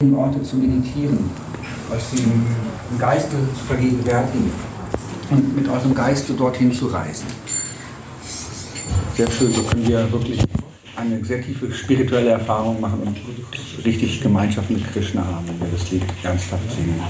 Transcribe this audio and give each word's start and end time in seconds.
Orte 0.00 0.40
zu 0.44 0.54
meditieren, 0.58 1.28
euch 1.92 2.02
sie 2.04 2.22
im 2.22 2.98
Geiste 3.00 3.34
zu 3.58 3.64
vergegenwärtigen 3.64 4.52
und 5.28 5.56
mit 5.56 5.68
eurem 5.68 5.92
Geiste 5.92 6.34
dorthin 6.34 6.72
zu 6.72 6.86
reisen. 6.86 7.26
Sehr 9.16 9.28
schön, 9.28 9.52
so 9.52 9.60
können 9.64 9.88
wir 9.88 10.12
wirklich 10.12 10.40
eine 10.94 11.24
sehr 11.24 11.42
tiefe 11.42 11.72
spirituelle 11.72 12.30
Erfahrung 12.30 12.80
machen 12.80 13.00
und 13.00 13.84
richtig 13.84 14.22
Gemeinschaft 14.22 14.70
mit 14.70 14.88
Krishna 14.92 15.26
haben, 15.26 15.48
wenn 15.48 15.60
wir 15.62 15.76
das 15.76 15.90
Lied 15.90 16.04
ernsthaft 16.22 16.70
singen. 16.70 17.02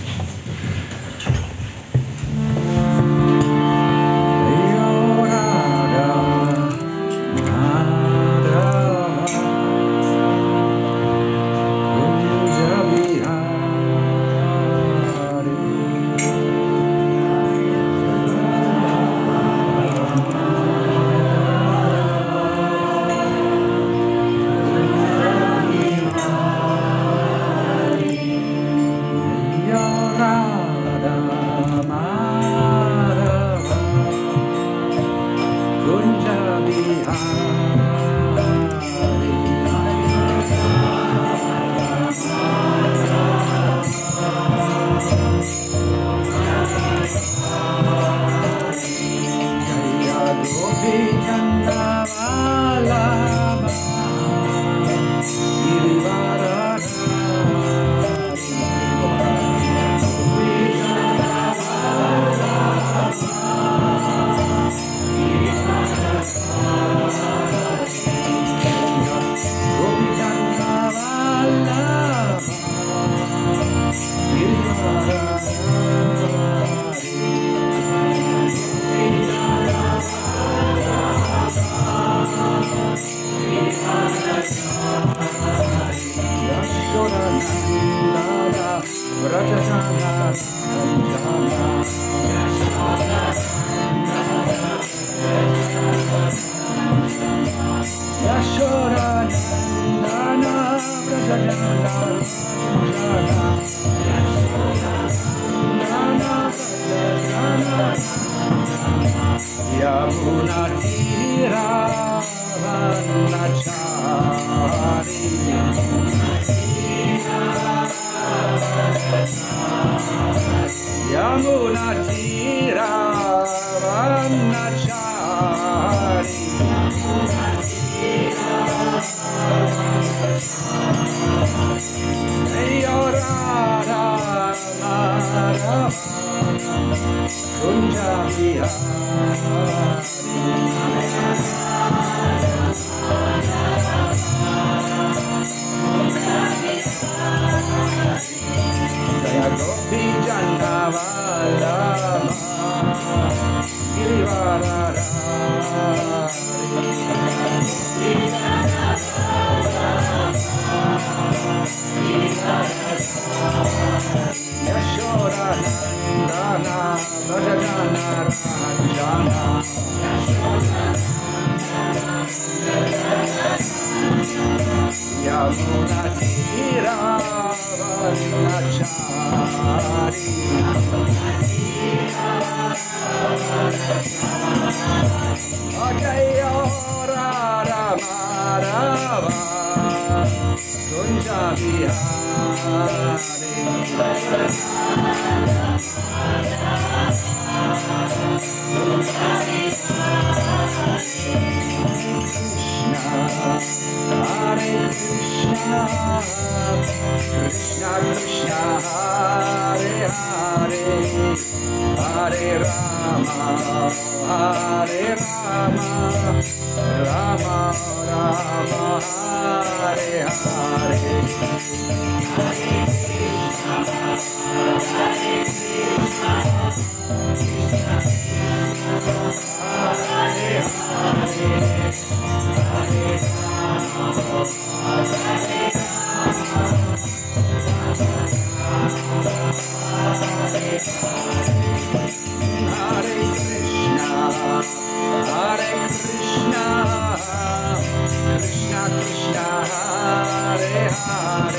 lot 121.79 122.38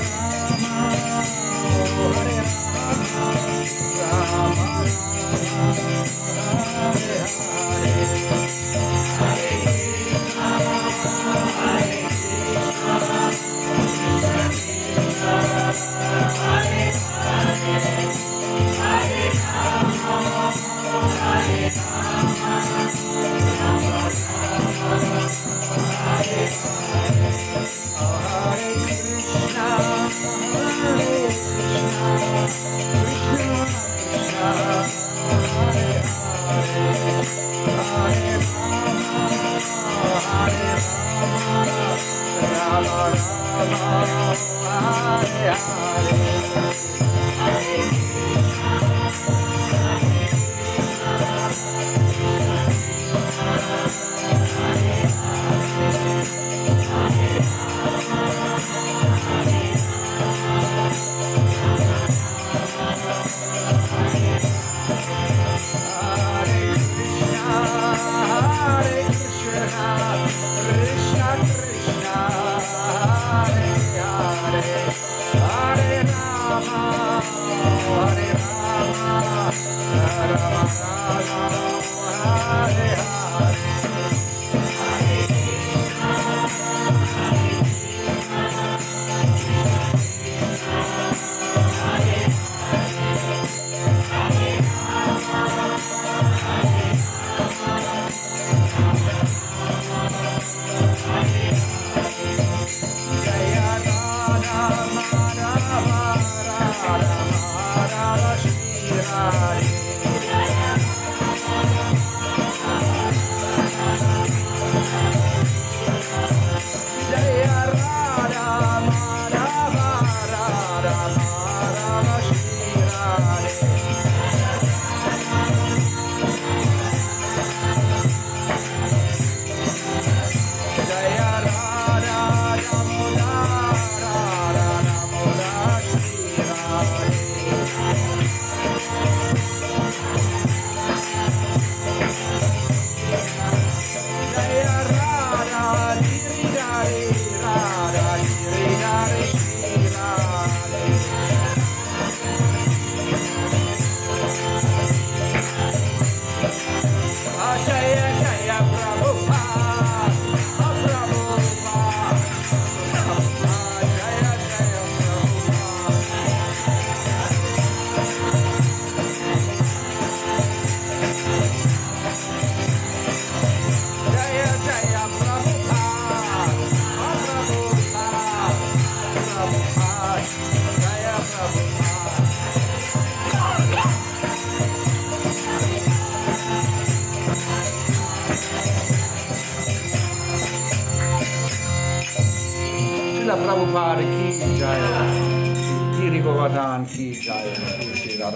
Prabhupada 7.41 8.40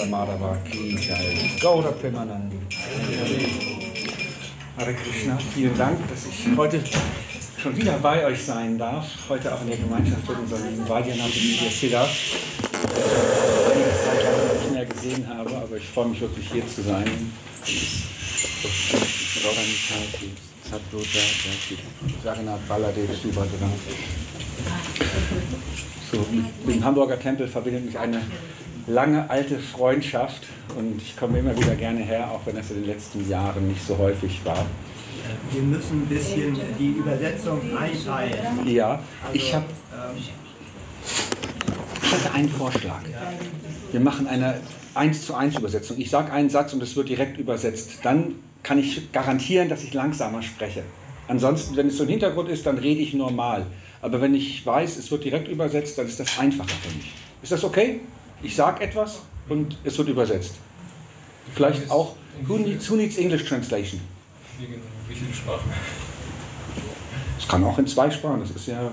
Madhava 0.10 0.58
ki 0.66 0.98
jai. 0.98 1.58
Gaura 1.62 1.92
Premanandi. 1.92 2.58
Hare 4.78 4.94
Krishna, 4.94 5.38
vielen 5.54 5.78
Dank, 5.78 5.98
dass 6.10 6.26
ich 6.26 6.58
heute 6.58 6.82
schon 7.62 7.78
wieder 7.78 7.98
bei 8.00 8.26
euch 8.26 8.44
sein 8.44 8.78
darf. 8.78 9.06
Heute 9.30 9.54
auch 9.54 9.62
in 9.62 9.68
der 9.68 9.78
Gemeinschaft 9.78 10.28
mit 10.28 10.38
unserem 10.38 10.88
Vajranath 10.88 11.36
Media 11.36 11.70
Siddha. 11.72 12.08
Einige 13.72 13.90
Zeit 14.04 14.24
lang 14.24 14.60
nicht 14.60 14.72
mehr 14.72 14.86
gesehen 14.86 15.28
habe, 15.28 15.56
aber 15.56 15.78
ich 15.78 15.88
freue 15.88 16.08
mich 16.08 16.22
wirklich 16.22 16.52
hier 16.52 16.68
zu 16.68 16.82
sein. 16.82 17.32
So, 26.12 26.26
mit 26.66 26.76
dem 26.76 26.84
Hamburger 26.84 27.20
Tempel 27.20 27.48
verbindet 27.48 27.86
mich 27.86 27.98
eine 27.98 28.22
lange 28.88 29.30
alte 29.30 29.58
Freundschaft 29.60 30.44
und 30.78 31.02
ich 31.02 31.18
komme 31.18 31.40
immer 31.40 31.56
wieder 31.56 31.76
gerne 31.76 32.02
her, 32.02 32.30
auch 32.32 32.42
wenn 32.46 32.56
das 32.56 32.70
in 32.72 32.78
den 32.78 32.86
letzten 32.88 33.28
Jahren 33.30 33.68
nicht 33.68 33.86
so 33.86 33.98
häufig 33.98 34.42
war. 34.44 34.66
Wir 35.52 35.62
müssen 35.62 36.04
ein 36.04 36.06
bisschen 36.06 36.56
die 36.78 36.90
Übersetzung 36.90 37.62
einteilen. 37.78 38.68
Ja, 38.68 39.02
ich 39.34 39.54
habe 39.54 39.66
Ähm, 39.92 40.18
ich 42.04 42.12
hatte 42.12 42.34
einen 42.34 42.50
Vorschlag. 42.50 43.02
Wir 43.92 44.00
machen 44.00 44.28
eine 44.28 44.60
1 44.94 45.26
zu 45.26 45.34
1 45.34 45.58
Übersetzung. 45.58 45.98
Ich 46.00 46.10
sage 46.10 46.32
einen 46.32 46.50
Satz 46.50 46.74
und 46.74 46.84
es 46.84 46.96
wird 46.96 47.10
direkt 47.10 47.38
übersetzt. 47.40 48.00
Dann 48.04 48.36
kann 48.64 48.78
ich 48.78 49.12
garantieren, 49.12 49.70
dass 49.70 49.84
ich 49.84 49.94
langsamer 49.94 50.42
spreche. 50.42 50.84
Ansonsten, 51.28 51.76
wenn 51.76 51.88
es 51.88 51.98
so 51.98 52.04
ein 52.04 52.10
Hintergrund 52.10 52.50
ist, 52.50 52.66
dann 52.66 52.78
rede 52.78 53.02
ich 53.02 53.14
normal. 53.14 53.66
Aber 54.02 54.22
wenn 54.22 54.36
ich 54.36 54.66
weiß, 54.66 54.98
es 54.98 55.10
wird 55.10 55.24
direkt 55.24 55.48
übersetzt, 55.48 55.98
dann 55.98 56.06
ist 56.06 56.20
das 56.20 56.38
einfacher 56.38 56.70
für 56.70 56.96
mich. 56.96 57.12
Ist 57.42 57.52
das 57.52 57.64
okay? 57.64 58.02
Ich 58.42 58.56
sage 58.56 58.84
etwas 58.84 59.22
und 59.50 59.78
es 59.84 59.98
wird 59.98 60.10
übersetzt. 60.10 60.56
Vielleicht 61.54 61.90
auch, 61.90 62.16
who 62.48 62.58
needs, 62.58 62.90
who 62.90 62.96
needs 62.96 63.18
English 63.18 63.46
Translation? 63.46 64.02
Wie 65.08 65.16
viele 65.16 65.34
Sprachen? 65.34 65.72
Es 67.38 67.48
kann 67.48 67.64
auch 67.64 67.78
in 67.78 67.86
zwei 67.86 68.10
Sprachen, 68.10 68.40
das 68.40 68.52
ist 68.52 68.68
ja. 68.68 68.92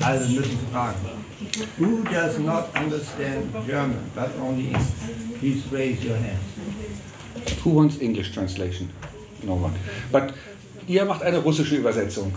Also 0.00 0.32
müssen 0.32 0.58
fragen. 0.70 0.96
Who 1.78 2.02
does 2.10 2.38
not 2.38 2.64
understand 2.74 3.66
German, 3.66 3.98
but 4.14 4.30
only 4.42 4.66
English? 4.66 4.86
Please 5.40 5.62
raise 5.72 6.04
your 6.04 6.16
hand. 6.16 6.40
Who 7.64 7.74
wants 7.76 7.98
English 8.00 8.32
translation? 8.32 8.90
No 9.42 9.54
one. 9.54 9.72
But 10.10 10.34
ihr 10.86 11.04
macht 11.04 11.22
eine 11.22 11.38
russische 11.38 11.76
Übersetzung. 11.76 12.32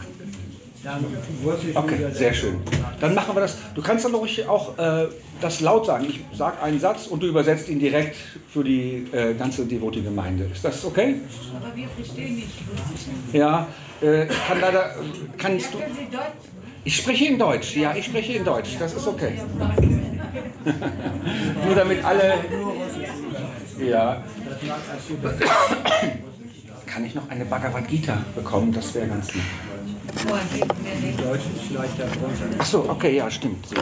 Okay, 1.73 1.97
sehr 2.11 2.33
schön. 2.33 2.61
Dann 2.99 3.13
machen 3.13 3.35
wir 3.35 3.41
das. 3.41 3.57
Du 3.75 3.81
kannst 3.81 4.05
dann 4.05 4.15
ruhig 4.15 4.47
auch 4.47 4.77
äh, 4.77 5.07
das 5.41 5.59
laut 5.61 5.85
sagen. 5.85 6.05
Ich 6.09 6.21
sage 6.37 6.61
einen 6.61 6.79
Satz 6.79 7.07
und 7.07 7.21
du 7.21 7.27
übersetzt 7.27 7.69
ihn 7.69 7.79
direkt 7.79 8.15
für 8.49 8.63
die 8.63 9.05
äh, 9.11 9.33
ganze 9.33 9.65
Devotee-Gemeinde. 9.65 10.49
Ist 10.53 10.63
das 10.63 10.83
okay? 10.85 11.15
Aber 11.55 11.75
wir 11.75 11.87
verstehen 11.89 12.35
nicht. 12.35 12.49
Ja, 13.33 13.67
äh, 14.01 14.25
kann 14.25 14.61
leider, 14.61 14.95
kannst 15.37 15.73
du? 15.73 15.77
Ich 16.83 16.95
spreche 16.95 17.25
in 17.25 17.37
Deutsch, 17.37 17.75
ja, 17.75 17.93
ich 17.95 18.05
spreche 18.05 18.33
in 18.33 18.45
Deutsch, 18.45 18.77
das 18.79 18.93
ist 18.93 19.07
okay. 19.07 19.33
Nur 21.65 21.75
damit 21.75 22.03
alle. 22.03 22.35
Ja. 23.79 24.23
Kann 26.97 27.05
ich 27.05 27.13
noch 27.13 27.29
eine 27.29 27.45
Bhagavad 27.45 27.87
Gita 27.87 28.25
bekommen? 28.33 28.73
Das 28.73 28.95
wäre 28.95 29.05
ganz 29.05 29.31
lieb. 29.31 29.43
Drunter. 32.07 32.59
Achso, 32.59 32.89
okay, 32.89 33.17
ja, 33.17 33.29
stimmt. 33.29 33.67
So. 33.67 33.75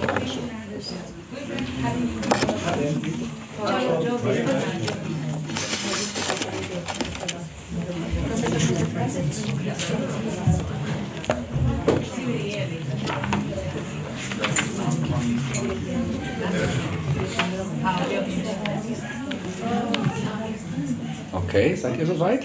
Okay, 21.32 21.76
seid 21.76 21.98
ihr 21.98 22.08
soweit? 22.08 22.44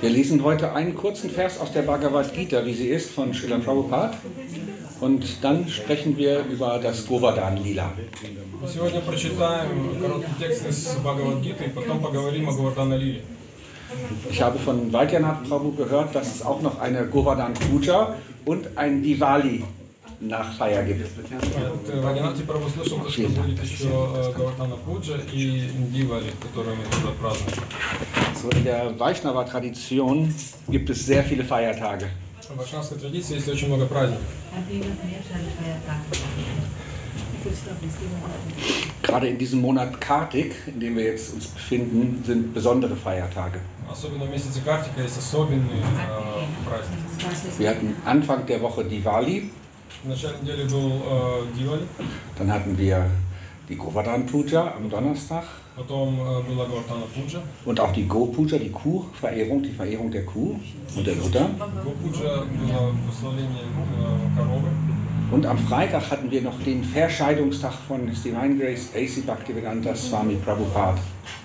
Wir 0.00 0.10
lesen 0.10 0.42
heute 0.42 0.72
einen 0.72 0.94
kurzen 0.94 1.30
Vers 1.30 1.58
aus 1.60 1.72
der 1.72 1.82
Bhagavad 1.82 2.34
Gita, 2.34 2.64
wie 2.66 2.74
sie 2.74 2.88
ist, 2.88 3.10
von 3.10 3.32
Srila 3.32 3.58
Prabhupada. 3.58 4.14
Und 5.00 5.24
dann 5.42 5.68
sprechen 5.68 6.16
wir 6.16 6.44
über 6.50 6.78
das 6.82 7.06
Govardhan-Lila. 7.06 7.90
Сегодня 8.66 9.00
прочитаем 9.00 10.00
короткий 10.00 10.34
текст 10.38 10.66
из 10.68 10.94
Бхагавадгиты, 10.96 11.64
и 11.64 11.68
потом 11.68 12.00
поговорим 12.00 12.48
о 12.48 12.52
Гавардана 12.52 12.94
Лиле. 12.94 13.22
Ich 14.30 14.40
habe 14.40 14.58
von 14.58 14.92
Vaidyanatha 14.92 15.42
Prabhu 15.48 15.72
gehört, 15.72 16.14
dass 16.14 16.34
es 16.34 16.42
auch 16.44 16.62
noch 16.62 16.80
eine 16.80 17.06
Govardhan 17.06 17.54
Puja 17.54 18.14
und 18.44 18.76
ein 18.76 19.02
Diwali 19.02 19.64
Nachfeier 20.20 20.84
gibt. 20.84 21.06
От 21.06 21.90
э, 21.90 22.00
Вадинати 22.00 22.42
Прабhu 22.42 22.68
слышал, 22.70 23.00
то, 23.00 23.10
что 23.10 23.28
будет 23.28 23.62
еще 23.62 23.88
э, 23.88 24.32
Гавардана 24.36 24.76
Пуджа 24.76 25.18
и 25.32 25.68
Дивали, 25.90 26.32
которую 26.40 26.76
мы 26.76 26.84
туда 26.84 27.12
празднуем. 27.20 27.58
So 28.34 28.50
in 28.50 28.64
der 28.64 28.98
Vaishnava-Tradition 28.98 30.32
gibt 30.68 30.90
es 30.90 31.06
sehr 31.06 31.24
viele 31.24 31.44
Feiertage. 31.44 32.08
В 32.48 32.56
вайшнавской 32.56 32.98
традиции 32.98 33.36
есть 33.36 33.48
очень 33.48 33.68
много 33.68 33.86
праздников. 33.86 34.24
Gerade 39.02 39.28
in 39.28 39.38
diesem 39.38 39.60
Monat 39.60 40.00
Kartik, 40.00 40.54
in 40.66 40.80
dem 40.80 40.96
wir 40.96 41.04
jetzt 41.04 41.34
uns 41.34 41.46
befinden, 41.48 42.22
sind 42.24 42.54
besondere 42.54 42.94
Feiertage. 42.96 43.60
Особенно 43.90 44.24
в 44.24 44.30
месяце 44.30 44.60
Картика 44.60 45.02
есть 45.02 45.18
особенный 45.18 45.80
э, 45.80 46.68
праздник. 46.68 47.58
Wir 47.58 47.70
hatten 47.70 47.96
Anfang 48.04 48.46
der 48.46 48.62
Woche 48.62 48.84
Diwali, 48.84 49.50
В 50.04 50.08
начале 50.08 50.34
недели 50.42 50.68
был 50.68 51.02
э, 51.04 51.46
Дивали, 51.56 51.86
dann 52.38 52.50
hatten 52.50 52.76
wir 52.76 53.06
die 53.68 53.76
Govardhan 53.76 54.26
Puja 54.26 54.74
am 54.76 54.90
Donnerstag 54.90 55.44
потом 55.76 56.20
э, 56.20 56.42
была 56.42 56.66
Гавардана 56.66 57.06
Пуджа. 57.14 57.40
und 57.64 57.80
auch 57.80 57.92
die 57.92 58.06
Go 58.06 58.26
Puja, 58.26 58.58
die 58.58 58.70
Kuh-Verehrung, 58.70 59.62
die 59.62 59.70
Verehrung 59.70 60.10
der 60.10 60.24
Kuh 60.26 60.58
und 60.96 61.06
der 61.06 61.14
Mutter. 61.16 61.48
Гопуджа 61.84 62.44
было 62.44 62.94
прославление 63.06 63.64
э, 63.64 64.36
коровы. 64.36 64.68
Und 65.30 65.46
am 65.46 65.56
Freitag 65.56 66.10
hatten 66.10 66.30
wir 66.30 66.42
noch 66.42 66.62
den 66.62 66.84
Verscheidungstag 66.84 67.72
von 67.88 68.06
His 68.06 68.22
Divine 68.22 68.58
Grace 68.58 68.90
A.C. 68.94 69.22
Bhaktivedanta 69.22 69.94
Swami 69.94 70.36
Prabhupada. 70.36 70.98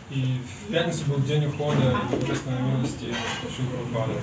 И 0.09 0.39
в 0.45 0.71
пятницу 0.71 1.03
был 1.07 1.19
день 1.19 1.45
ухода 1.45 1.97
Божественной 2.11 2.61
милости 2.61 3.07
Шри 3.53 3.65
Прабхупады. 3.65 4.13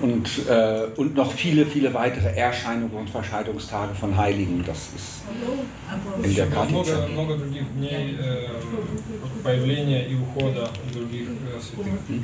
Und, 0.00 0.26
äh, 0.48 0.86
und 0.96 1.14
noch 1.14 1.30
viele, 1.32 1.64
viele 1.64 1.94
weitere 1.94 2.34
Erscheinungen 2.36 2.92
und 2.94 3.08
Verscheidungstage 3.08 3.94
von 3.94 4.16
Heiligen. 4.16 4.64
Das 4.66 4.78
ist 4.96 5.22
in 6.24 6.34
der 6.34 6.46
Много, 6.46 6.82
Kartika. 6.82 7.06
много 7.08 7.36
других 7.36 7.72
дней 7.76 8.16
э, 8.20 8.48
появления 9.44 10.02
и 10.08 10.16
ухода 10.16 10.68
других 10.92 11.28
э, 11.28 11.60
святых. 11.60 12.22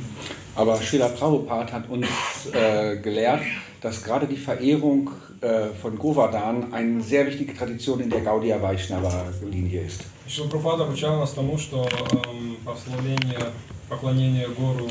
Aber 0.55 0.75
Srila 0.77 1.07
Prabhupada 1.07 1.71
hat 1.71 1.89
uns 1.89 2.07
äh, 2.51 2.97
gelehrt, 2.97 3.41
dass 3.79 4.03
gerade 4.03 4.27
die 4.27 4.35
Verehrung 4.35 5.09
äh, 5.39 5.67
von 5.81 5.97
Govardhan 5.97 6.73
eine 6.73 7.01
sehr 7.01 7.25
wichtige 7.27 7.55
Tradition 7.55 8.01
in 8.01 8.09
der 8.09 8.19
Gaudiya 8.19 8.61
Vaishnava-Linie 8.61 9.83
ist. 9.83 10.01
Шрила 10.27 10.49
Прабхупада 10.49 10.83
обучал 10.83 11.17
нас 11.19 11.31
тому, 11.31 11.57
что 11.57 11.87
эм, 11.87 12.57
прославление, 12.65 13.39
поклонение 13.87 14.47
гору, 14.49 14.87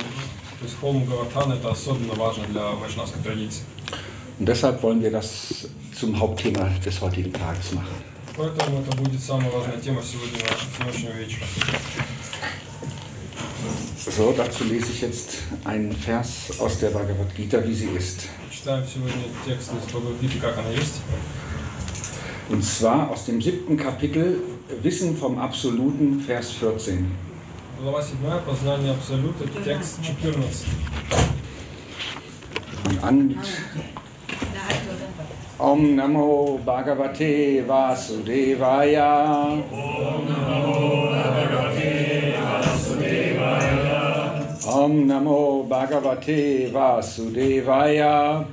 то 0.62 0.64
есть 0.64 0.76
холму 0.80 1.04
Гавардхан, 1.06 1.52
это 1.52 1.70
особенно 1.70 2.14
важно 2.14 2.44
для 2.46 2.70
вайшнавской 2.72 3.22
традиции. 3.22 3.62
Und 4.38 4.46
deshalb 4.46 4.82
wollen 4.82 5.02
wir 5.02 5.10
das 5.10 5.68
zum 5.98 6.18
Hauptthema 6.18 6.70
des 6.84 7.00
heutigen 7.00 7.32
Tages 7.32 7.72
machen. 7.72 7.94
Поэтому 8.37 8.80
это 8.80 8.96
будет 8.96 9.20
самая 9.20 9.50
важная 9.50 9.80
тема 9.80 10.00
сегодня, 10.00 10.38
сегодняшнего 10.76 11.12
вечера. 11.12 11.44
So, 14.16 14.32
dazu 14.32 14.64
lese 14.64 14.92
ich 14.92 15.00
jetzt 15.00 15.38
einen 15.64 15.92
Vers 15.92 16.58
aus 16.60 16.78
der 16.78 16.90
Bhagavad 16.90 17.34
Gita, 17.37 17.66
wie 17.66 17.75
sie 17.75 17.88
ist. 17.96 18.28
Читаем 18.50 18.84
сегодня 18.87 19.25
текст 19.44 19.70
из 19.72 19.90
Бхагавадгиты, 19.90 20.38
как 20.40 20.56
она 20.56 20.70
есть. 20.70 21.00
Und 22.48 22.64
zwar 22.64 23.10
aus 23.10 23.26
dem 23.26 23.40
siebten 23.42 23.76
Kapitel 23.76 24.38
Wissen 24.82 25.16
vom 25.16 25.38
Absoluten, 25.38 26.20
Vers 26.20 26.52
14. 26.52 27.06
Глава 27.83 28.01
7. 28.01 28.15
Познание 28.47 28.93
Абсолюта, 28.93 29.45
текст 29.61 29.99
14. 30.21 30.39
Und 32.85 33.03
an 33.03 33.27
mit 33.27 33.37
Om 35.59 35.93
Namo 35.93 36.61
Bhagavate 36.65 37.61
Vasudevaya. 37.67 39.57
Om 39.69 40.27
Namo 40.29 41.11
Bhagavate 41.11 42.35
Vasudevaya. 42.39 44.01
Om 44.65 45.05
Namo 45.05 45.63
Bhagavate 45.67 46.71
Vasudevaya. 46.71 48.45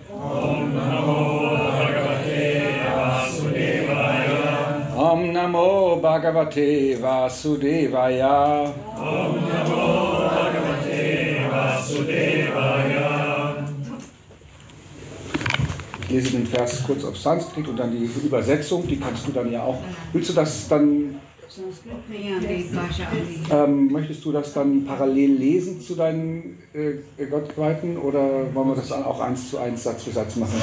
Ich 16.03 16.11
lese 16.11 16.31
den 16.31 16.47
Vers 16.47 16.85
kurz 16.87 17.05
auf 17.05 17.17
Sanskrit 17.19 17.67
und 17.67 17.77
dann 17.77 17.91
die 17.91 18.05
Übersetzung, 18.25 18.87
die 18.87 19.01
kannst 19.01 19.27
du 19.27 19.33
dann 19.33 19.51
ja 19.51 19.65
auch. 19.65 19.79
Willst 20.13 20.31
du 20.31 20.35
das 20.35 20.69
dann, 20.69 21.21
ähm, 21.59 23.51
ähm, 23.51 23.93
Möchtest 23.93 24.25
du 24.25 24.31
das 24.31 24.53
dann 24.53 24.85
parallel 24.85 25.33
lesen 25.33 25.81
zu 25.81 25.97
deinen 25.97 26.59
äh, 26.73 27.27
Gottweiten 27.27 27.97
oder 27.97 28.55
wollen 28.55 28.69
wir 28.69 28.77
das 28.77 28.93
auch 28.93 29.21
eins 29.21 29.51
zu 29.51 29.59
eins 29.59 29.83
Satz 29.83 30.05
für 30.05 30.13
Satz 30.13 30.37
machen? 30.37 30.61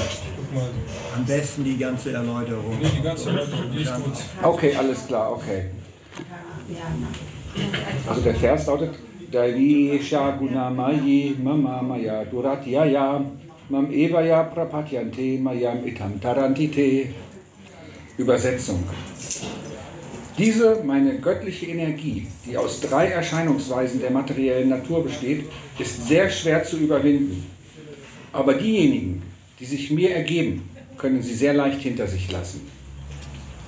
Am 1.15 1.25
besten 1.25 1.65
die 1.65 1.77
ganze 1.77 2.13
Erläuterung. 2.13 2.77
Nee, 2.81 2.87
die 2.97 3.03
ganze 3.03 3.29
Erläuterung. 3.29 3.71
Okay, 4.43 4.75
alles 4.75 5.05
klar, 5.07 5.33
okay. 5.33 5.65
Also 8.07 8.21
der 8.21 8.35
Vers 8.35 8.67
lautet 8.67 8.91
Devi 9.33 9.99
Shagunamayi 10.01 11.35
Mamamaya 11.41 12.23
Duratyaya 12.25 13.25
Mam 13.69 13.91
Evaya 13.91 14.43
Prapatyante 14.43 15.37
Mayam 15.39 15.85
Itam 15.85 16.19
Tarantite 16.21 17.07
Übersetzung 18.17 18.83
Diese, 20.38 20.82
meine 20.84 21.18
göttliche 21.18 21.66
Energie, 21.66 22.26
die 22.46 22.56
aus 22.56 22.80
drei 22.80 23.08
Erscheinungsweisen 23.08 24.00
der 24.00 24.10
materiellen 24.10 24.70
Natur 24.70 25.04
besteht, 25.04 25.44
ist 25.78 26.08
sehr 26.08 26.30
schwer 26.30 26.64
zu 26.64 26.78
überwinden. 26.78 27.44
Aber 28.32 28.54
diejenigen, 28.54 29.22
die 29.60 29.66
sich 29.66 29.90
mir 29.90 30.14
ergeben, 30.14 30.68
können 30.96 31.22
sie 31.22 31.34
sehr 31.34 31.52
leicht 31.52 31.80
hinter 31.82 32.06
sich 32.06 32.30
lassen. 32.32 32.60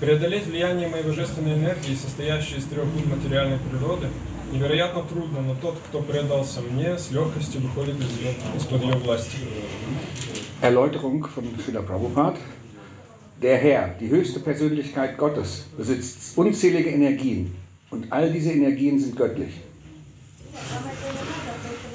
Преодолеть 0.00 0.46
влияние 0.46 0.88
моей 0.88 1.04
божественной 1.04 1.54
энергии, 1.54 1.94
состоящей 1.94 2.56
из 2.56 2.64
трех 2.64 2.84
букв 2.86 3.06
материальной 3.06 3.58
природы, 3.58 4.08
невероятно 4.52 5.02
трудно, 5.02 5.40
но 5.40 5.54
тот, 5.54 5.76
кто 5.88 6.00
предался 6.00 6.60
мне, 6.62 6.98
с 6.98 7.10
легкостью 7.10 7.60
выходит 7.60 7.96
из 8.00 8.18
ее- 8.18 8.34
из-под 8.56 8.82
ее 8.82 8.94
власти. 8.94 9.36
Erläuterung 10.62 11.26
von 11.34 11.44
Srila 11.58 11.82
Prabhupada. 11.82 12.38
Der 13.41 13.55
Herr, 13.55 13.95
die 13.97 14.09
höchste 14.09 14.41
Persönlichkeit 14.41 15.17
Gottes, 15.17 15.63
besitzt 15.77 16.37
unzählige 16.37 16.89
Energien 16.89 17.55
und 17.89 18.11
all 18.11 18.29
diese 18.33 18.51
Energien 18.51 18.99
sind 18.99 19.15
göttlich. 19.15 19.61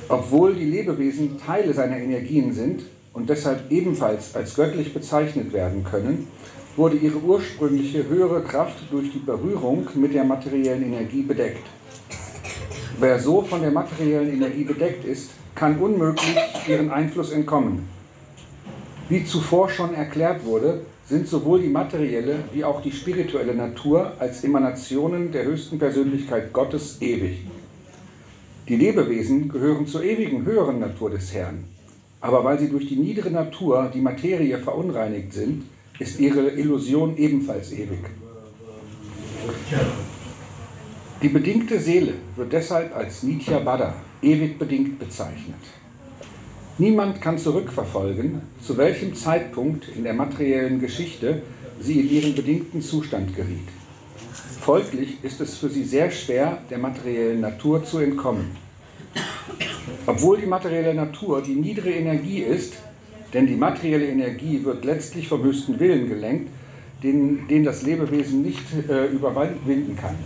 Obwohl 0.08 0.54
die 0.54 0.64
Lebewesen 0.64 1.38
Teile 1.38 1.74
seiner 1.74 1.98
Energien 1.98 2.50
sind 2.54 2.84
und 3.12 3.28
deshalb 3.28 3.70
ebenfalls 3.70 4.34
als 4.34 4.54
göttlich 4.54 4.94
bezeichnet 4.94 5.52
werden 5.52 5.84
können, 5.84 6.28
wurde 6.76 6.96
ihre 6.96 7.18
ursprüngliche 7.18 8.08
höhere 8.08 8.42
Kraft 8.42 8.76
durch 8.90 9.12
die 9.12 9.18
Berührung 9.18 9.86
mit 9.96 10.14
der 10.14 10.24
materiellen 10.24 10.84
Energie 10.84 11.22
bedeckt. 11.22 11.66
Wer 12.98 13.18
so 13.18 13.42
von 13.42 13.60
der 13.60 13.70
materiellen 13.70 14.32
Energie 14.32 14.64
bedeckt 14.64 15.04
ist, 15.04 15.32
kann 15.54 15.78
unmöglich 15.78 16.38
ihren 16.66 16.90
Einfluss 16.90 17.32
entkommen. 17.32 17.86
Wie 19.10 19.26
zuvor 19.26 19.68
schon 19.68 19.92
erklärt 19.92 20.46
wurde, 20.46 20.86
sind 21.08 21.28
sowohl 21.28 21.60
die 21.60 21.68
materielle 21.68 22.36
wie 22.52 22.64
auch 22.64 22.80
die 22.80 22.92
spirituelle 22.92 23.54
Natur 23.54 24.12
als 24.18 24.42
Emanationen 24.42 25.32
der 25.32 25.44
höchsten 25.44 25.78
Persönlichkeit 25.78 26.52
Gottes 26.52 27.00
ewig. 27.02 27.46
Die 28.68 28.76
Lebewesen 28.76 29.50
gehören 29.50 29.86
zur 29.86 30.02
ewigen 30.02 30.46
höheren 30.46 30.80
Natur 30.80 31.10
des 31.10 31.34
Herrn. 31.34 31.64
Aber 32.22 32.42
weil 32.42 32.58
sie 32.58 32.70
durch 32.70 32.88
die 32.88 32.96
niedere 32.96 33.30
Natur, 33.30 33.90
die 33.92 34.00
Materie, 34.00 34.58
verunreinigt 34.58 35.34
sind, 35.34 35.64
ist 35.98 36.18
ihre 36.18 36.48
Illusion 36.48 37.18
ebenfalls 37.18 37.70
ewig. 37.72 38.00
Die 41.22 41.28
bedingte 41.28 41.78
Seele 41.78 42.14
wird 42.36 42.52
deshalb 42.54 42.96
als 42.96 43.22
Nitya 43.22 43.58
Bada, 43.58 43.94
ewig 44.22 44.58
bedingt 44.58 44.98
bezeichnet. 44.98 45.60
Niemand 46.76 47.20
kann 47.20 47.38
zurückverfolgen, 47.38 48.42
zu 48.60 48.76
welchem 48.76 49.14
Zeitpunkt 49.14 49.86
in 49.94 50.02
der 50.02 50.12
materiellen 50.12 50.80
Geschichte 50.80 51.42
sie 51.80 52.00
in 52.00 52.10
ihren 52.10 52.34
bedingten 52.34 52.82
Zustand 52.82 53.36
geriet. 53.36 53.68
Folglich 54.60 55.22
ist 55.22 55.40
es 55.40 55.56
für 55.56 55.68
sie 55.68 55.84
sehr 55.84 56.10
schwer, 56.10 56.58
der 56.70 56.78
materiellen 56.78 57.40
Natur 57.40 57.84
zu 57.84 57.98
entkommen. 57.98 58.56
Obwohl 60.04 60.40
die 60.40 60.46
materielle 60.46 60.94
Natur 60.94 61.42
die 61.42 61.54
niedere 61.54 61.90
Energie 61.90 62.40
ist, 62.40 62.74
denn 63.32 63.46
die 63.46 63.54
materielle 63.54 64.08
Energie 64.08 64.64
wird 64.64 64.84
letztlich 64.84 65.28
vom 65.28 65.44
höchsten 65.44 65.78
Willen 65.78 66.08
gelenkt, 66.08 66.50
den, 67.04 67.46
den 67.46 67.62
das 67.62 67.82
Lebewesen 67.82 68.42
nicht 68.42 68.64
äh, 68.88 69.06
überwinden 69.06 69.96
kann. 69.96 70.16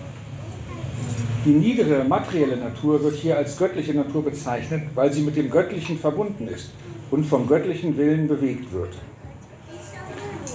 Die 1.44 1.50
niedere 1.50 2.02
materielle 2.02 2.56
Natur 2.56 3.00
wird 3.02 3.14
hier 3.14 3.36
als 3.36 3.56
göttliche 3.56 3.94
Natur 3.94 4.24
bezeichnet, 4.24 4.82
weil 4.96 5.12
sie 5.12 5.22
mit 5.22 5.36
dem 5.36 5.50
Göttlichen 5.50 5.96
verbunden 5.96 6.48
ist 6.48 6.70
und 7.12 7.24
vom 7.24 7.46
göttlichen 7.46 7.96
Willen 7.96 8.26
bewegt 8.26 8.72
wird. 8.72 8.90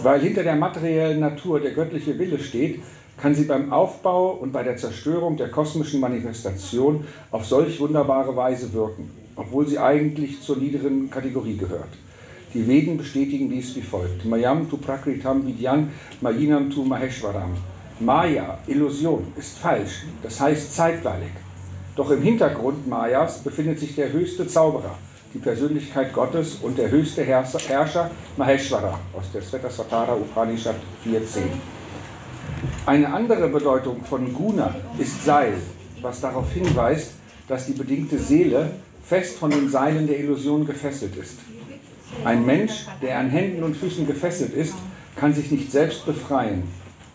Weil 0.03 0.19
hinter 0.19 0.43
der 0.43 0.57
materiellen 0.57 1.21
Natur 1.21 1.61
der 1.61 1.71
göttliche 1.71 2.19
Wille 2.19 2.37
steht, 2.37 2.81
kann 3.15 3.33
sie 3.33 3.45
beim 3.45 3.71
Aufbau 3.71 4.31
und 4.31 4.51
bei 4.51 4.63
der 4.63 4.75
Zerstörung 4.75 5.37
der 5.37 5.49
kosmischen 5.49 6.01
Manifestation 6.01 7.05
auf 7.31 7.45
solch 7.45 7.79
wunderbare 7.79 8.35
Weise 8.35 8.73
wirken, 8.73 9.09
obwohl 9.37 9.65
sie 9.65 9.79
eigentlich 9.79 10.41
zur 10.41 10.57
niederen 10.57 11.09
Kategorie 11.09 11.55
gehört. 11.55 11.93
Die 12.53 12.67
Veden 12.67 12.97
bestätigen 12.97 13.49
dies 13.49 13.73
wie 13.77 13.81
folgt. 13.81 14.25
Mayam 14.25 14.69
tu 14.69 14.77
prakritam 14.77 15.47
vidyan 15.47 15.91
mayinam 16.21 16.69
tu 16.69 16.83
maheshwaram. 16.83 17.51
Maya, 17.99 18.57
Illusion, 18.67 19.31
ist 19.37 19.59
falsch, 19.59 20.03
das 20.23 20.39
heißt 20.39 20.75
zeitweilig. 20.75 21.29
Doch 21.95 22.09
im 22.09 22.21
Hintergrund 22.23 22.87
Mayas 22.87 23.39
befindet 23.39 23.79
sich 23.79 23.95
der 23.95 24.11
höchste 24.11 24.47
Zauberer, 24.47 24.95
die 25.33 25.37
Persönlichkeit 25.37 26.11
Gottes 26.11 26.55
und 26.55 26.77
der 26.77 26.89
höchste 26.89 27.23
Herrscher 27.23 28.09
Maheshwara 28.35 28.99
aus 29.15 29.31
der 29.31 29.43
Svetasvatara 29.43 30.15
Upanishad 30.15 30.75
4.10. 31.05 31.41
Eine 32.87 33.13
andere 33.13 33.47
Bedeutung 33.47 34.03
von 34.03 34.33
Guna 34.33 34.73
ist 34.97 35.23
Seil, 35.23 35.53
was 36.01 36.19
darauf 36.19 36.51
hinweist, 36.51 37.11
dass 37.47 37.67
die 37.67 37.73
bedingte 37.73 38.17
Seele 38.17 38.71
fest 39.03 39.37
von 39.37 39.51
den 39.51 39.69
Seilen 39.69 40.07
der 40.07 40.19
Illusion 40.19 40.65
gefesselt 40.65 41.15
ist. 41.15 41.37
Ein 42.25 42.45
Mensch, 42.45 42.87
der 43.01 43.19
an 43.19 43.29
Händen 43.29 43.63
und 43.63 43.77
Füßen 43.77 44.07
gefesselt 44.07 44.53
ist, 44.53 44.73
kann 45.15 45.33
sich 45.33 45.51
nicht 45.51 45.71
selbst 45.71 46.05
befreien, 46.05 46.63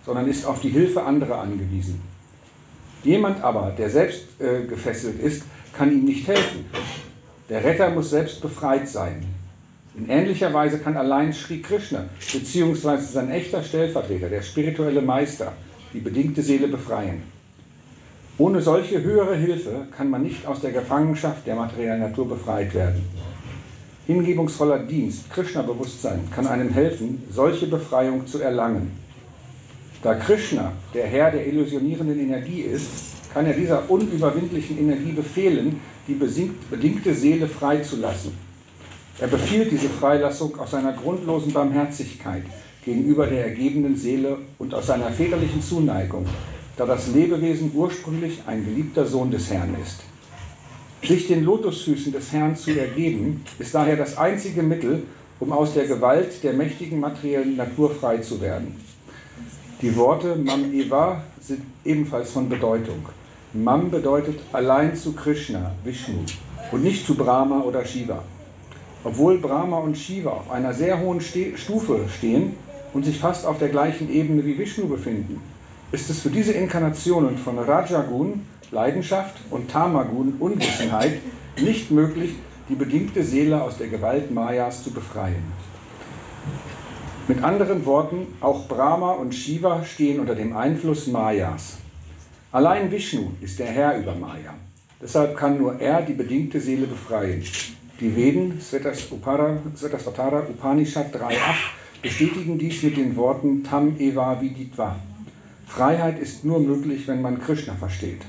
sondern 0.08 0.26
ist 0.26 0.46
auf 0.46 0.58
die 0.60 0.70
Hilfe 0.70 1.02
anderer 1.02 1.42
angewiesen. 1.42 2.00
Jemand 3.04 3.44
aber, 3.44 3.74
der 3.76 3.90
selbst 3.90 4.40
äh, 4.40 4.64
gefesselt 4.66 5.20
ist, 5.20 5.42
kann 5.74 5.92
ihm 5.92 6.06
nicht 6.06 6.26
helfen. 6.26 6.64
Der 7.50 7.62
Retter 7.62 7.90
muss 7.90 8.08
selbst 8.08 8.40
befreit 8.40 8.88
sein. 8.88 9.26
In 9.94 10.08
ähnlicher 10.08 10.54
Weise 10.54 10.78
kann 10.78 10.96
allein 10.96 11.30
Sri 11.34 11.60
Krishna, 11.60 12.06
beziehungsweise 12.32 13.12
sein 13.12 13.30
echter 13.30 13.62
Stellvertreter, 13.62 14.30
der 14.30 14.40
spirituelle 14.40 15.02
Meister, 15.02 15.52
die 15.92 16.00
bedingte 16.00 16.40
Seele 16.40 16.68
befreien. 16.68 17.22
Ohne 18.38 18.62
solche 18.62 19.02
höhere 19.02 19.36
Hilfe 19.36 19.88
kann 19.94 20.08
man 20.08 20.22
nicht 20.22 20.46
aus 20.46 20.62
der 20.62 20.72
Gefangenschaft 20.72 21.46
der 21.46 21.56
materiellen 21.56 22.00
Natur 22.00 22.30
befreit 22.30 22.72
werden. 22.74 23.02
Hingebungsvoller 24.06 24.78
Dienst, 24.78 25.30
Krishna-Bewusstsein 25.30 26.30
kann 26.34 26.46
einem 26.46 26.70
helfen, 26.70 27.24
solche 27.30 27.66
Befreiung 27.66 28.26
zu 28.26 28.40
erlangen. 28.40 29.07
Da 30.02 30.14
Krishna 30.14 30.72
der 30.94 31.06
Herr 31.06 31.30
der 31.30 31.46
illusionierenden 31.46 32.20
Energie 32.20 32.60
ist, 32.60 32.88
kann 33.32 33.46
er 33.46 33.54
dieser 33.54 33.90
unüberwindlichen 33.90 34.78
Energie 34.78 35.12
befehlen, 35.12 35.80
die 36.06 36.14
bedingte 36.70 37.14
Seele 37.14 37.46
freizulassen 37.46 38.32
er 39.20 39.26
befiehlt 39.26 39.72
diese 39.72 39.88
Freilassung 39.88 40.56
aus 40.60 40.70
seiner 40.70 40.92
grundlosen 40.92 41.52
Barmherzigkeit 41.52 42.44
gegenüber 42.84 43.26
der 43.26 43.46
ergebenen 43.46 43.96
Seele 43.96 44.38
und 44.58 44.72
aus 44.72 44.86
seiner 44.86 45.10
väterlichen 45.10 45.60
Zuneigung, 45.60 46.24
da 46.76 46.86
das 46.86 47.08
Lebewesen 47.08 47.72
ursprünglich 47.74 48.40
ein 48.46 48.64
geliebter 48.64 49.04
Sohn 49.04 49.32
des 49.32 49.50
Herrn 49.50 49.74
ist. 49.82 50.02
Sich 51.02 51.26
den 51.26 51.42
Lotusfüßen 51.42 52.12
des 52.12 52.32
Herrn 52.32 52.54
zu 52.54 52.78
ergeben, 52.78 53.44
ist 53.58 53.74
daher 53.74 53.96
das 53.96 54.16
einzige 54.16 54.62
Mittel, 54.62 55.02
um 55.40 55.52
aus 55.52 55.74
der 55.74 55.88
Gewalt 55.88 56.44
der 56.44 56.52
mächtigen 56.52 57.00
materiellen 57.00 57.56
Natur 57.56 57.90
frei 57.90 58.18
zu 58.18 58.40
werden. 58.40 58.76
Die 59.80 59.94
Worte 59.94 60.34
Mam 60.34 60.74
Eva 60.74 61.22
sind 61.40 61.62
ebenfalls 61.84 62.32
von 62.32 62.48
Bedeutung. 62.48 63.06
Mam 63.52 63.92
bedeutet 63.92 64.40
allein 64.52 64.96
zu 64.96 65.12
Krishna, 65.12 65.70
Vishnu, 65.84 66.24
und 66.72 66.82
nicht 66.82 67.06
zu 67.06 67.14
Brahma 67.14 67.60
oder 67.60 67.84
Shiva. 67.84 68.24
Obwohl 69.04 69.38
Brahma 69.38 69.78
und 69.78 69.96
Shiva 69.96 70.30
auf 70.30 70.50
einer 70.50 70.74
sehr 70.74 70.98
hohen 70.98 71.20
Ste 71.20 71.56
Stufe 71.56 72.00
stehen 72.08 72.56
und 72.92 73.04
sich 73.04 73.20
fast 73.20 73.46
auf 73.46 73.60
der 73.60 73.68
gleichen 73.68 74.12
Ebene 74.12 74.44
wie 74.44 74.58
Vishnu 74.58 74.88
befinden, 74.88 75.40
ist 75.92 76.10
es 76.10 76.18
für 76.18 76.30
diese 76.30 76.54
Inkarnationen 76.54 77.38
von 77.38 77.56
Rajagun, 77.60 78.44
Leidenschaft, 78.72 79.36
und 79.50 79.70
Tamagun, 79.70 80.34
Unwissenheit, 80.40 81.20
nicht 81.56 81.92
möglich, 81.92 82.34
die 82.68 82.74
bedingte 82.74 83.22
Seele 83.22 83.62
aus 83.62 83.78
der 83.78 83.86
Gewalt 83.86 84.32
Mayas 84.32 84.82
zu 84.82 84.90
befreien. 84.90 85.44
Mit 87.28 87.44
anderen 87.44 87.84
Worten, 87.84 88.26
auch 88.40 88.66
Brahma 88.68 89.12
und 89.12 89.34
Shiva 89.34 89.84
stehen 89.84 90.18
unter 90.18 90.34
dem 90.34 90.56
Einfluss 90.56 91.08
Mayas. 91.08 91.76
Allein 92.52 92.90
Vishnu 92.90 93.32
ist 93.42 93.58
der 93.58 93.66
Herr 93.66 93.98
über 93.98 94.14
Maya. 94.14 94.54
Deshalb 95.02 95.36
kann 95.36 95.58
nur 95.58 95.78
er 95.78 96.00
die 96.00 96.14
bedingte 96.14 96.58
Seele 96.58 96.86
befreien. 96.86 97.44
Die 98.00 98.16
Veden, 98.16 98.58
Svetasvatara 98.58 100.40
Upanishad 100.48 101.14
3.8, 101.14 101.34
bestätigen 102.00 102.56
dies 102.56 102.82
mit 102.82 102.96
den 102.96 103.14
Worten 103.14 103.62
Tam 103.62 103.96
Eva 103.98 104.40
Viditva. 104.40 104.96
Freiheit 105.66 106.18
ist 106.18 106.46
nur 106.46 106.60
möglich, 106.60 107.06
wenn 107.08 107.20
man 107.20 107.38
Krishna 107.38 107.74
versteht. 107.74 108.22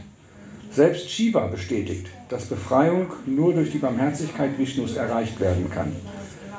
Selbst 0.72 1.10
Shiva 1.10 1.48
bestätigt, 1.48 2.08
dass 2.28 2.48
Befreiung 2.48 3.08
nur 3.26 3.54
durch 3.54 3.72
die 3.72 3.78
Barmherzigkeit 3.78 4.58
Vishnus 4.58 4.98
erreicht 4.98 5.40
werden 5.40 5.70
kann. 5.70 5.96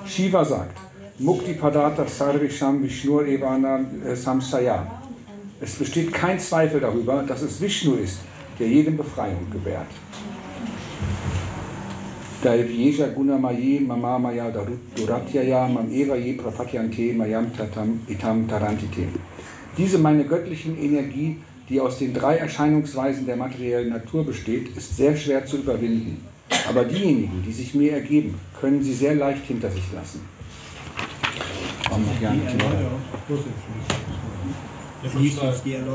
Shiva 0.07 0.43
sagt, 0.43 0.79
Mukti 1.23 1.53
Padata 1.53 2.07
Sarvisham 2.07 2.83
Vishnur 2.83 3.27
Evana 3.27 3.79
äh, 4.07 4.17
Samsaya. 4.17 4.87
Es 5.61 5.75
besteht 5.75 6.15
kein 6.15 6.41
Zweifel 6.41 6.81
darüber, 6.81 7.23
dass 7.23 7.43
es 7.43 7.61
Vishnu 7.61 7.97
ist, 7.97 8.21
der 8.59 8.67
jedem 8.67 8.97
Befreiung 8.97 9.51
gewährt. 9.53 9.91
Dalvyeja 12.43 13.09
Gunamaye 13.09 13.81
Mama 13.81 14.19
Maya 14.19 14.51
Duratyaya 14.97 15.69
Mam 15.69 15.93
Eva 15.93 16.17
Ye 16.17 16.33
Prapatyante 16.33 17.13
Mayam 17.13 17.55
Tatam 17.55 18.01
Itam 18.09 18.49
Tarantite. 18.49 19.09
Diese 19.77 19.99
meine 19.99 20.25
göttlichen 20.25 20.79
Energie, 20.79 21.37
die 21.69 21.81
aus 21.81 21.99
den 21.99 22.15
drei 22.15 22.37
Erscheinungsweisen 22.39 23.27
der 23.27 23.37
materiellen 23.37 23.91
Natur 23.91 24.25
besteht, 24.25 24.75
ist 24.75 24.97
sehr 24.97 25.15
schwer 25.15 25.45
zu 25.45 25.59
überwinden. 25.59 26.25
Aber 26.67 26.85
diejenigen, 26.85 27.45
die 27.47 27.53
sich 27.53 27.75
mir 27.75 27.93
ergeben, 27.93 28.37
können 28.59 28.83
sie 28.83 28.95
sehr 28.95 29.17
leicht 29.17 29.45
hinter 29.45 29.71
sich 29.71 29.85
lassen. 29.95 30.40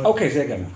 Okay, 0.04 0.30
sehr 0.30 0.46
gerne. 0.48 0.68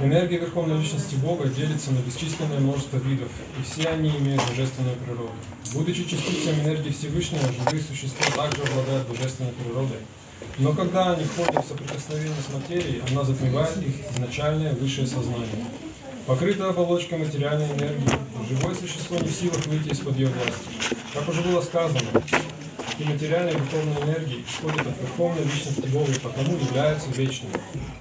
Энергия 0.00 0.38
Верховной 0.38 0.78
Личности 0.80 1.16
Бога 1.16 1.46
делится 1.48 1.92
на 1.92 1.98
бесчисленное 1.98 2.60
множество 2.60 2.96
видов, 2.96 3.28
и 3.58 3.62
все 3.62 3.90
они 3.90 4.08
имеют 4.08 4.42
божественную 4.48 4.96
природу. 4.96 5.30
Будучи 5.74 6.04
частицами 6.04 6.62
энергии 6.62 6.90
Всевышнего, 6.90 7.42
живые 7.52 7.82
существа 7.82 8.26
также 8.34 8.62
обладают 8.62 9.06
божественной 9.08 9.52
природой. 9.52 9.98
Но 10.58 10.72
когда 10.72 11.12
они 11.12 11.24
входят 11.24 11.64
в 11.64 11.68
соприкосновение 11.68 12.32
с 12.48 12.52
материей, 12.54 13.02
она 13.10 13.22
затмевает 13.22 13.76
их 13.76 13.94
изначальное 14.14 14.72
высшее 14.74 15.06
сознание. 15.06 15.66
Покрытая 16.26 16.70
оболочкой 16.70 17.18
материальной 17.18 17.66
энергии, 17.66 18.08
живое 18.48 18.74
существо 18.74 19.18
не 19.18 19.28
в 19.28 19.32
силах 19.32 19.66
выйти 19.66 19.88
из-под 19.90 20.16
ее 20.16 20.28
власти. 20.28 20.96
Как 21.12 21.28
уже 21.28 21.42
было 21.42 21.60
сказано, 21.60 22.00
и 23.00 23.04
материальной 23.04 23.52
духовной 23.52 24.02
энергии 24.02 24.44
исходят 24.46 24.86
от 24.86 25.00
Верховной 25.00 25.44
Личности 25.44 25.86
Бога 25.86 26.12
и 26.12 26.18
потому 26.18 26.58
являются 26.58 27.10
вечными. 27.12 27.54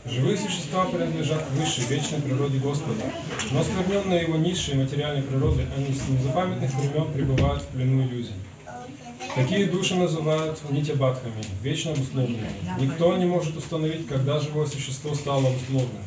Живые 0.06 0.38
существа 0.38 0.86
принадлежат 0.86 1.50
высшей 1.52 1.86
вечной 1.86 2.22
природе 2.22 2.58
Господа, 2.58 3.04
но 3.52 3.62
оскверненные 3.62 4.24
его 4.24 4.36
низшей 4.36 4.76
материальной 4.76 5.24
природой, 5.24 5.66
они 5.78 5.94
с 5.94 6.08
незапамятных 6.10 6.74
времен 6.76 7.14
пребывают 7.14 7.64
в 7.64 7.68
плену 7.68 8.04
иллюзий. 8.04 8.34
Такие 9.36 9.68
души 9.68 9.96
называют 9.96 10.60
нитябадхами, 10.70 11.44
вечно 11.62 11.92
обусловленными. 11.92 12.50
Никто 12.80 13.16
не 13.16 13.26
может 13.26 13.56
установить, 13.56 14.08
когда 14.08 14.40
живое 14.40 14.66
существо 14.66 15.14
стало 15.14 15.48
обусловленным. 15.48 16.04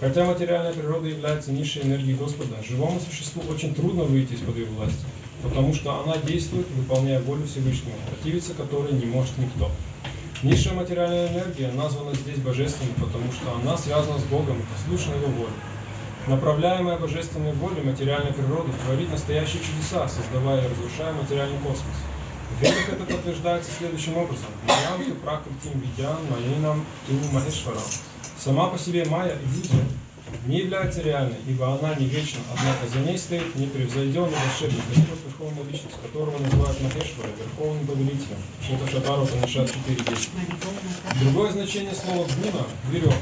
Хотя 0.00 0.24
материальная 0.24 0.72
природа 0.72 1.08
является 1.08 1.50
низшей 1.50 1.82
энергией 1.82 2.14
Господа, 2.14 2.54
живому 2.62 3.00
существу 3.00 3.42
очень 3.50 3.74
трудно 3.74 4.04
выйти 4.04 4.34
из-под 4.34 4.56
ее 4.56 4.66
власти, 4.66 5.04
потому 5.42 5.74
что 5.74 6.00
она 6.00 6.16
действует, 6.18 6.66
выполняя 6.70 7.20
волю 7.20 7.46
Всевышнего, 7.46 7.96
противиться 8.08 8.54
которой 8.54 8.92
не 8.92 9.06
может 9.06 9.36
никто. 9.38 9.70
Низшая 10.42 10.74
материальная 10.74 11.28
энергия 11.28 11.72
названа 11.72 12.14
здесь 12.14 12.38
божественной, 12.38 12.92
потому 12.94 13.32
что 13.32 13.54
она 13.60 13.76
связана 13.76 14.18
с 14.18 14.24
Богом 14.24 14.58
и 14.58 14.62
послушна 14.72 15.14
его 15.14 15.26
воле. 15.28 15.52
Направляемая 16.28 16.98
божественной 16.98 17.52
волей 17.54 17.82
материальная 17.82 18.32
природа 18.32 18.70
творит 18.84 19.10
настоящие 19.10 19.62
чудеса, 19.62 20.06
создавая 20.08 20.64
и 20.64 20.68
разрушая 20.68 21.12
материальный 21.12 21.58
космос. 21.58 21.96
В 22.50 22.62
ведах 22.62 22.88
это 22.88 23.04
подтверждается 23.04 23.70
следующим 23.76 24.16
образом. 24.16 24.46
Маям 24.66 25.04
ту 25.04 25.14
пракритим 25.16 25.80
видян 25.80 26.18
маинам 26.30 26.84
ту 27.06 27.14
махешварам. 27.32 27.82
Сама 28.38 28.68
по 28.68 28.78
себе 28.78 29.04
майя 29.06 29.36
иллюзия 29.42 29.84
не 30.46 30.58
является 30.60 31.02
реальной, 31.02 31.36
ибо 31.46 31.74
она 31.74 31.94
не 31.94 32.06
вечна, 32.06 32.40
однако 32.52 32.88
за 32.88 33.00
ней 33.00 33.18
стоит 33.18 33.54
непревзойденный 33.56 34.32
волшебник, 34.32 34.82
Господь 34.88 35.18
Верховная 35.26 35.64
Личность, 35.64 35.96
которого 36.02 36.38
называют 36.38 36.80
Махешвара, 36.80 37.28
Верховным 37.38 37.86
Повелителем. 37.86 38.38
Это 38.70 38.90
Шатару 38.90 39.26
Панишат 39.26 39.70
4.10. 39.70 40.28
Другое 41.20 41.52
значение 41.52 41.94
слова 41.94 42.26
«гуна»– 42.42 42.66
веревка. 42.90 43.16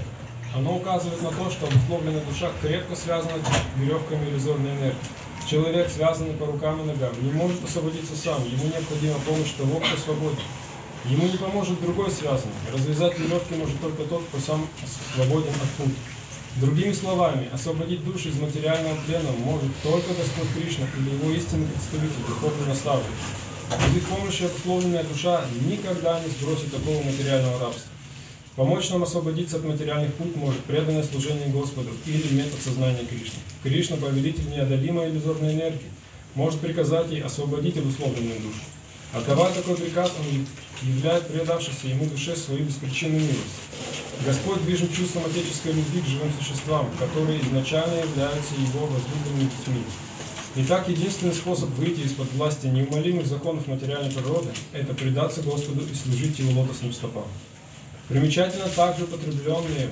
Оно 0.55 0.77
указывает 0.77 1.21
на 1.23 1.31
то, 1.31 1.51
что 1.51 1.67
обусловленная 1.67 2.25
душа 2.25 2.51
крепко 2.63 2.97
связана 2.97 3.33
веревками 3.77 4.31
иллюзорной 4.31 4.71
энергии. 4.71 4.97
Человек, 5.47 5.91
связанный 5.91 6.33
по 6.35 6.47
рукам 6.47 6.81
и 6.81 6.85
ногам, 6.87 7.13
не 7.21 7.31
может 7.31 7.63
освободиться 7.63 8.17
сам, 8.17 8.43
ему 8.45 8.65
необходима 8.65 9.19
помощь 9.27 9.53
того, 9.53 9.79
кто 9.79 9.97
свободен. 9.97 10.39
Ему 11.05 11.27
не 11.27 11.37
поможет 11.37 11.81
другой 11.81 12.11
связанный. 12.11 12.55
Развязать 12.73 13.19
веревки 13.19 13.55
может 13.55 13.81
только 13.81 14.03
тот, 14.05 14.25
кто 14.25 14.41
сам 14.41 14.67
свободен 15.15 15.51
от 15.51 15.71
пут. 15.77 15.95
Другими 16.57 16.93
словами, 16.93 17.51
освободить 17.53 18.03
душу 18.03 18.31
из 18.31 18.37
материального 18.37 18.97
плена 19.07 19.31
может 19.45 19.71
только 19.83 20.15
Господь 20.15 20.49
Кришна 20.55 20.87
или 20.99 21.15
его 21.15 21.31
истинный 21.31 21.67
представитель, 21.67 22.25
духовный 22.27 22.69
наставник. 22.69 23.05
Без 23.71 23.97
их 23.99 24.09
помощи 24.09 24.45
обусловленная 24.45 25.05
душа 25.05 25.45
никогда 25.69 26.19
не 26.21 26.31
сбросит 26.31 26.73
такого 26.73 27.03
материального 27.03 27.61
рабства. 27.61 27.91
Помочь 28.55 28.89
нам 28.89 29.03
освободиться 29.03 29.57
от 29.57 29.65
материальных 29.65 30.15
пут 30.15 30.35
может 30.37 30.65
преданное 30.65 31.03
служение 31.03 31.49
Господу 31.49 31.91
или 32.07 32.33
метод 32.33 32.59
сознания 32.65 33.05
Кришны. 33.05 33.39
Кришна, 33.63 33.99
повелитель 33.99 34.49
неодолимой 34.49 35.11
иллюзорной 35.11 35.53
энергии, 35.53 35.91
может 36.35 36.61
приказать 36.61 37.11
ей 37.11 37.23
освободить 37.23 37.77
обусловленную 37.77 38.41
душу. 38.41 38.61
Отдавая 39.13 39.53
такой 39.53 39.77
приказ, 39.77 40.11
он 40.19 40.47
являет 40.89 41.29
предавшейся 41.29 41.89
ему 41.89 42.07
душе 42.07 42.35
свою 42.35 42.65
беспричинную 42.65 43.21
милость. 43.21 43.61
Господь 44.25 44.65
движим 44.65 44.93
чувством 44.93 45.25
отеческой 45.27 45.73
любви 45.73 46.01
к 46.01 46.07
живым 46.07 46.33
существам, 46.39 46.89
которые 46.99 47.41
изначально 47.43 48.01
являются 48.01 48.55
его 48.55 48.87
возлюбленными 48.87 49.51
детьми. 49.51 49.83
Итак, 50.57 50.89
единственный 50.89 51.35
способ 51.35 51.69
выйти 51.71 52.01
из-под 52.01 52.33
власти 52.33 52.67
неумолимых 52.67 53.27
законов 53.27 53.67
материальной 53.67 54.11
природы– 54.11 54.49
это 54.73 54.95
предаться 54.95 55.43
Господу 55.43 55.83
и 55.83 55.95
служить 55.95 56.39
Его 56.39 56.61
лотосным 56.61 56.93
стопам. 56.95 57.27
Примечательно 58.09 58.69
также 58.69 59.05
употребленные 59.05 59.91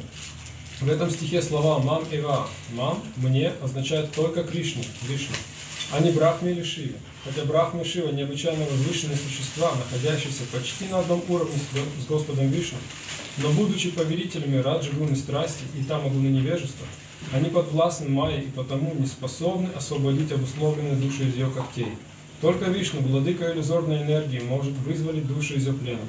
в 0.81 0.89
этом 0.89 1.11
стихе 1.11 1.43
слова 1.43 1.79
«мам» 1.81 2.05
и 2.11 2.17
«ра». 2.17 2.47
«Мам» 2.73 3.03
«мне» 3.17 3.53
означает 3.63 4.11
только 4.13 4.43
Кришну, 4.43 4.83
Вишну, 5.03 5.35
а 5.93 6.01
не 6.01 6.11
Брахме 6.11 6.53
или 6.53 6.63
Шиве. 6.63 6.95
Хотя 7.25 7.45
Брахма 7.45 7.83
и 7.83 7.85
Шива 7.85 8.11
необычайно 8.11 8.65
возвышенные 8.65 9.17
существа, 9.17 9.73
находящиеся 9.75 10.43
почти 10.53 10.87
на 10.91 11.01
одном 11.01 11.23
уровне 11.29 11.59
с 12.03 12.07
Господом 12.07 12.49
Вишну, 12.49 12.79
но 13.39 13.51
будучи 13.51 13.91
повелителями 13.91 14.59
Раджи 14.59 14.93
гуны 14.93 15.17
страсти 15.17 15.65
и 15.77 15.83
там 15.83 16.09
гуны 16.09 16.29
невежества, 16.29 16.87
они 17.33 17.51
подвластны 17.51 18.09
Майе 18.09 18.43
и 18.43 18.51
потому 18.51 18.95
не 18.95 19.07
способны 19.07 19.69
освободить 19.75 20.31
обусловленные 20.31 20.95
души 20.95 21.29
из 21.29 21.35
ее 21.35 21.51
когтей. 21.51 21.95
Только 22.41 22.67
Вишну, 22.67 23.01
владыка 23.01 23.51
иллюзорной 23.51 24.03
энергии, 24.03 24.41
может 24.41 24.73
вызволить 24.87 25.27
души 25.27 25.55
из 25.55 25.67
ее 25.67 25.73
плена. 25.73 26.03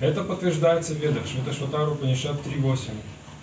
Это 0.00 0.22
подтверждается 0.22 0.94
в 0.94 0.98
Ведах, 0.98 1.26
Шваташватару 1.26 1.96
Панишат 1.96 2.36
3.8. 2.46 2.90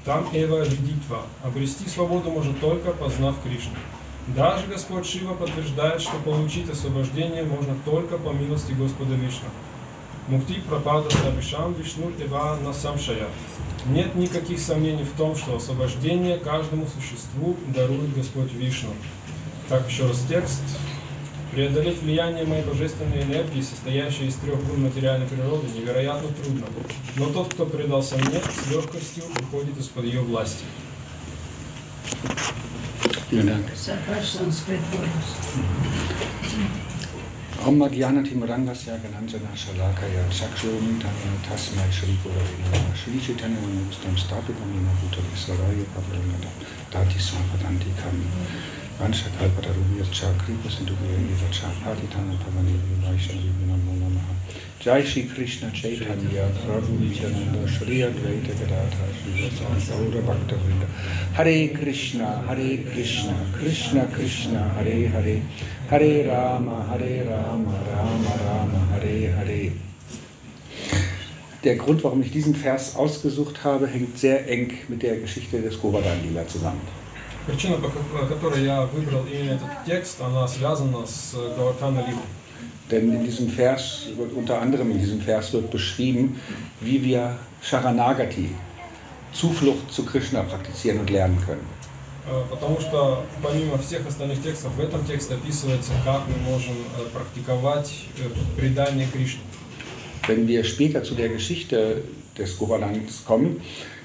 Там 0.06 0.30
Эва 0.32 0.64
Видитва. 0.64 1.24
Обрести 1.44 1.90
свободу 1.90 2.30
может 2.30 2.60
только 2.60 2.92
познав 2.92 3.42
Кришну. 3.44 3.74
Даже 4.28 4.68
Господь 4.68 5.06
Шива 5.06 5.34
подтверждает, 5.34 6.02
что 6.02 6.18
получить 6.24 6.70
освобождение 6.70 7.44
можно 7.44 7.76
только 7.84 8.18
по 8.18 8.30
милости 8.30 8.72
Господа 8.74 9.16
Вишну. 9.16 9.50
Мукти 10.28 10.60
Прапада 10.68 11.08
Сабишам 11.12 11.74
Вишнур 11.74 12.12
Эва 12.20 12.58
Насамшая. 12.64 13.28
Нет 13.86 14.16
никаких 14.16 14.60
сомнений 14.60 15.04
в 15.04 15.16
том, 15.16 15.36
что 15.36 15.56
освобождение 15.58 16.40
каждому 16.40 16.88
существу 16.88 17.56
дарует 17.68 18.16
Господь 18.16 18.52
Вишну. 18.54 18.90
Так, 19.70 19.88
еще 19.88 20.08
раз 20.08 20.26
текст. 20.28 20.64
Преодолеть 21.52 22.02
влияние 22.02 22.44
моей 22.46 22.64
божественной 22.64 23.22
энергии, 23.22 23.62
состоящей 23.62 24.26
из 24.26 24.36
трех 24.36 24.62
гун 24.66 24.82
материальной 24.82 25.28
природы, 25.28 25.68
невероятно 25.76 26.30
трудно. 26.30 26.66
Но 27.18 27.28
тот, 27.28 27.54
кто 27.54 27.68
предался 27.68 28.18
мне, 28.18 28.42
с 28.42 28.72
легкостью 28.72 29.26
выходит 29.40 29.78
из-под 29.78 30.06
ее 30.06 30.22
власти. 30.22 30.66
Vielen 33.32 33.48
Dank. 33.48 33.66
Om 37.64 37.80
Madhyanati 37.80 38.36
Murangasya 38.36 39.00
Gananjana 39.02 39.50
Shalakaya 39.56 40.24
Chakshurumi 40.30 41.00
Tanya 41.02 41.32
Tasmai 41.42 41.90
Shri 41.92 42.14
Gurave 42.22 42.96
Shri 42.96 43.18
Chaitanya 43.20 43.58
Manustam 43.58 44.14
Stapitam 44.16 44.70
Yena 44.76 44.92
Bhutale 45.00 45.34
Saraya 45.34 45.86
Pavlanada 45.96 46.52
Dati 46.92 47.18
Swapadanti 47.18 47.96
Kami 47.98 48.28
Vanshakalpatarubhyas 49.00 50.12
Cha 50.12 50.32
Kripa 50.38 50.70
Sindhubhya 50.70 51.16
Eva 51.16 51.50
Cha 51.50 51.68
Patitana 51.82 52.36
Pavani 52.38 52.78
Vaishnavi 53.02 53.50
Namo 53.66 54.05
Jai 54.81 55.03
Shri 55.05 55.25
Krishna 55.25 55.71
Chaitanya 55.73 56.49
Prabhu 56.65 56.99
Nityananda 57.01 57.69
Shri 57.69 57.99
Advaita 58.01 58.53
Gadadhar 58.59 59.09
Shri 59.19 59.49
Vasani 59.51 59.81
Gaura 59.89 60.23
Bhakta 60.23 60.55
Vrinda 60.57 60.87
Hare 61.37 61.69
Krishna 61.69 62.43
Hare 62.47 62.79
Krishna 62.93 63.35
Krishna 63.59 64.07
Krishna 64.07 64.61
Hare 64.77 65.09
Hare 65.09 65.43
Hare 65.91 66.27
Rama 66.29 66.83
Hare 66.89 67.25
Rama 67.29 67.75
Rama 67.93 68.33
Rama 68.47 68.79
Hare 68.93 69.33
Hare 69.37 69.73
der 71.63 71.77
Grund, 71.77 72.03
warum 72.05 72.23
ich 72.23 72.31
diesen 72.33 72.55
Vers 72.55 72.97
ausgesucht 72.97 73.63
habe, 73.65 73.87
hängt 73.87 74.19
sehr 74.19 74.49
eng 74.49 74.73
mit 74.89 75.03
der 75.03 75.17
Geschichte 75.19 75.61
des 75.61 75.79
Govardhan-Lila 75.79 76.47
zusammen. 76.49 76.81
Причина, 77.47 77.77
по 77.77 77.89
ко- 77.89 78.27
которой 78.27 78.65
я 78.65 78.87
выбрал 78.87 79.27
именно 79.31 79.53
этот 79.53 79.69
текст, 79.85 80.21
она 80.23 80.47
связана 80.49 81.05
с 81.07 81.35
Гавартана 81.35 82.01
Ливом. 82.07 82.23
Denn 82.91 83.13
in 83.13 83.25
diesem 83.25 83.49
Vers 83.49 84.07
wird 84.17 84.33
unter 84.33 84.61
anderem 84.61 84.91
in 84.91 84.99
diesem 84.99 85.21
Vers 85.21 85.53
wird 85.53 85.71
beschrieben, 85.71 86.41
wie 86.81 87.05
wir 87.05 87.37
Sharanagati, 87.63 88.51
Zuflucht 89.33 89.93
zu 89.93 90.05
Krishna 90.05 90.43
praktizieren 90.43 91.01
und 91.01 91.11
lernen 91.11 91.39
können. 91.47 91.67
Э, 92.29 92.43
Потому 92.51 92.81
что 92.81 93.25
помимо 93.43 93.79
всех 93.79 94.07
остальных 94.07 94.43
текстов, 94.43 94.73
в 94.77 94.81
этом 94.81 95.05
тексте 95.05 95.35
описывается, 95.35 95.93
как 96.05 96.23
мы 96.29 96.37
можем 96.53 96.75
э, 96.75 97.09
практиковать 97.13 98.07
э, 98.19 98.61
предание 98.61 99.07
Кришне. 99.07 99.43
Wenn 100.27 100.47
wir 100.47 100.65
später 100.65 101.03
zu 101.03 101.15
der 101.15 101.29
Geschichte 101.31 102.03
des 102.37 102.57
Govardhans 102.59 103.25
kommen, 103.25 103.61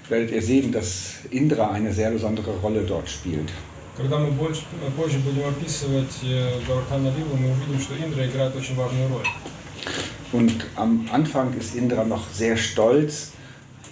werdet 0.09 0.31
ihr 0.31 0.41
sehen, 0.41 0.71
dass 0.71 1.15
Indra 1.29 1.71
eine 1.71 1.91
sehr 1.91 2.11
besondere 2.11 2.51
Rolle 2.61 2.83
dort 2.83 3.09
spielt. 3.09 3.51
Когда 3.99 4.17
мы 4.17 4.31
больше, 4.31 4.63
э, 4.85 4.91
позже 4.97 5.19
будем 5.19 5.47
описывать 5.47 6.11
э, 6.23 6.59
Гавартана 6.67 7.13
Ливу, 7.17 7.35
мы 7.37 7.51
увидим, 7.51 7.79
что 7.79 7.95
Индра 7.95 8.27
играет 8.27 8.55
очень 8.55 8.75
важную 8.75 9.07
роль. 9.09 9.25
Und 10.33 10.65
am 10.75 11.07
Anfang 11.11 11.53
ist 11.57 11.75
Indra 11.75 12.03
noch 12.03 12.29
sehr 12.33 12.57
stolz, 12.57 13.31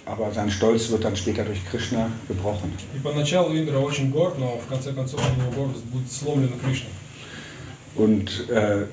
aber 0.04 0.30
sein 0.32 0.50
Stolz 0.50 0.90
wird 0.90 1.04
dann 1.04 1.16
später 1.16 1.42
durch 1.44 1.64
Krishna 1.70 2.10
gebrochen. 2.28 2.70
И 2.94 2.98
поначалу 2.98 3.54
Индра 3.56 3.78
очень 3.78 4.10
горд, 4.10 4.38
но 4.38 4.58
в 4.58 4.66
конце 4.66 4.92
концов 4.92 5.20
его 5.38 5.50
гордость 5.52 5.84
будет 5.84 6.12
сломлена 6.12 6.56
Кришной. 6.62 6.90
Und 7.96 8.50
äh, 8.50 8.86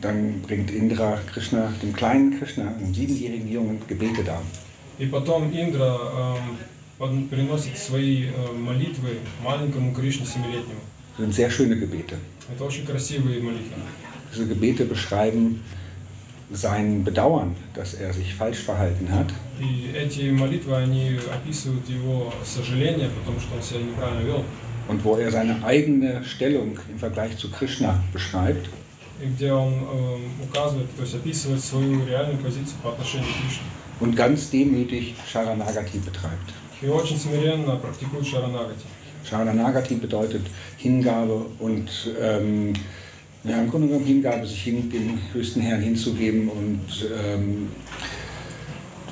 dann 0.00 0.40
bringt 0.42 0.70
Indra 0.70 1.18
Krishna, 1.32 1.72
dem 1.82 1.92
kleinen 1.92 2.38
Krishna, 2.38 2.68
einem 2.68 2.94
siebenjährigen 2.94 3.50
Jungen, 3.52 3.82
Gebete 3.86 4.22
dar. 4.24 4.40
И 4.98 5.06
потом 5.06 5.52
Индра 5.52 5.94
эм, 6.36 6.56
под- 6.56 6.66
приносит 6.98 7.78
свои 7.78 8.26
э, 8.26 8.52
молитвы 8.52 9.18
маленькому 9.42 9.92
Кришне 9.94 10.26
семилетнему. 10.26 10.80
Das 11.16 11.24
sind 11.26 11.34
sehr 11.34 11.50
schöne 11.50 11.76
Gebete. 11.76 12.16
Это 12.52 12.64
очень 12.64 12.84
красивые 12.86 13.40
молитвы. 13.40 13.74
Diese 14.32 14.46
Gebete 14.46 14.84
beschreiben 14.84 15.60
sein 16.50 17.04
Bedauern, 17.04 17.54
dass 17.74 17.94
er 17.94 18.12
sich 18.14 18.34
falsch 18.34 18.58
verhalten 18.58 19.10
hat 19.12 19.28
И 19.60 19.90
эти 19.94 20.30
молитвы, 20.30 20.76
они 20.76 21.18
описывают 21.32 21.88
его 21.88 22.32
сожаление, 22.44 23.10
потому 23.10 23.38
что 23.40 23.54
он 23.56 23.62
себя 23.62 23.80
неправильно 23.80 24.20
вел. 24.26 24.44
und 24.88 25.04
wo 25.04 25.16
er 25.16 25.30
seine 25.30 25.62
eigene 25.64 26.24
Stellung 26.24 26.78
im 26.90 26.98
Vergleich 26.98 27.36
zu 27.36 27.50
Krishna 27.50 28.02
beschreibt. 28.12 28.68
и 29.22 29.26
где 29.26 29.52
он 29.52 29.74
э, 29.74 30.18
указывает, 30.44 30.88
то 30.96 31.02
есть 31.02 31.14
описывает 31.14 31.62
свою 31.62 32.06
реальную 32.06 32.38
позицию 32.38 32.76
по 32.82 32.90
отношению 32.92 33.28
к 33.28 33.36
Кришне. 33.42 33.62
und 34.00 34.14
ganz 34.16 34.48
demütig 34.50 35.14
Sharanagati 35.30 35.98
betreibt. 35.98 36.54
И 36.82 36.88
очень 36.88 37.18
смиренно 37.18 37.76
практикует 37.76 38.26
Шаранагати. 38.26 38.86
Sharanagati 39.28 39.96
bedeutet 39.96 40.42
Hingabe 40.78 41.46
und 41.58 41.90
ähm, 42.20 42.72
ja, 43.44 43.60
im 43.60 43.70
Grunde 43.70 43.88
genommen 43.88 44.06
Hingabe, 44.06 44.46
sich 44.46 44.62
hin, 44.62 44.90
dem 44.90 45.18
höchsten 45.32 45.60
Herrn 45.60 45.82
hinzugeben 45.82 46.48
und 46.48 46.86
ähm, 47.24 47.68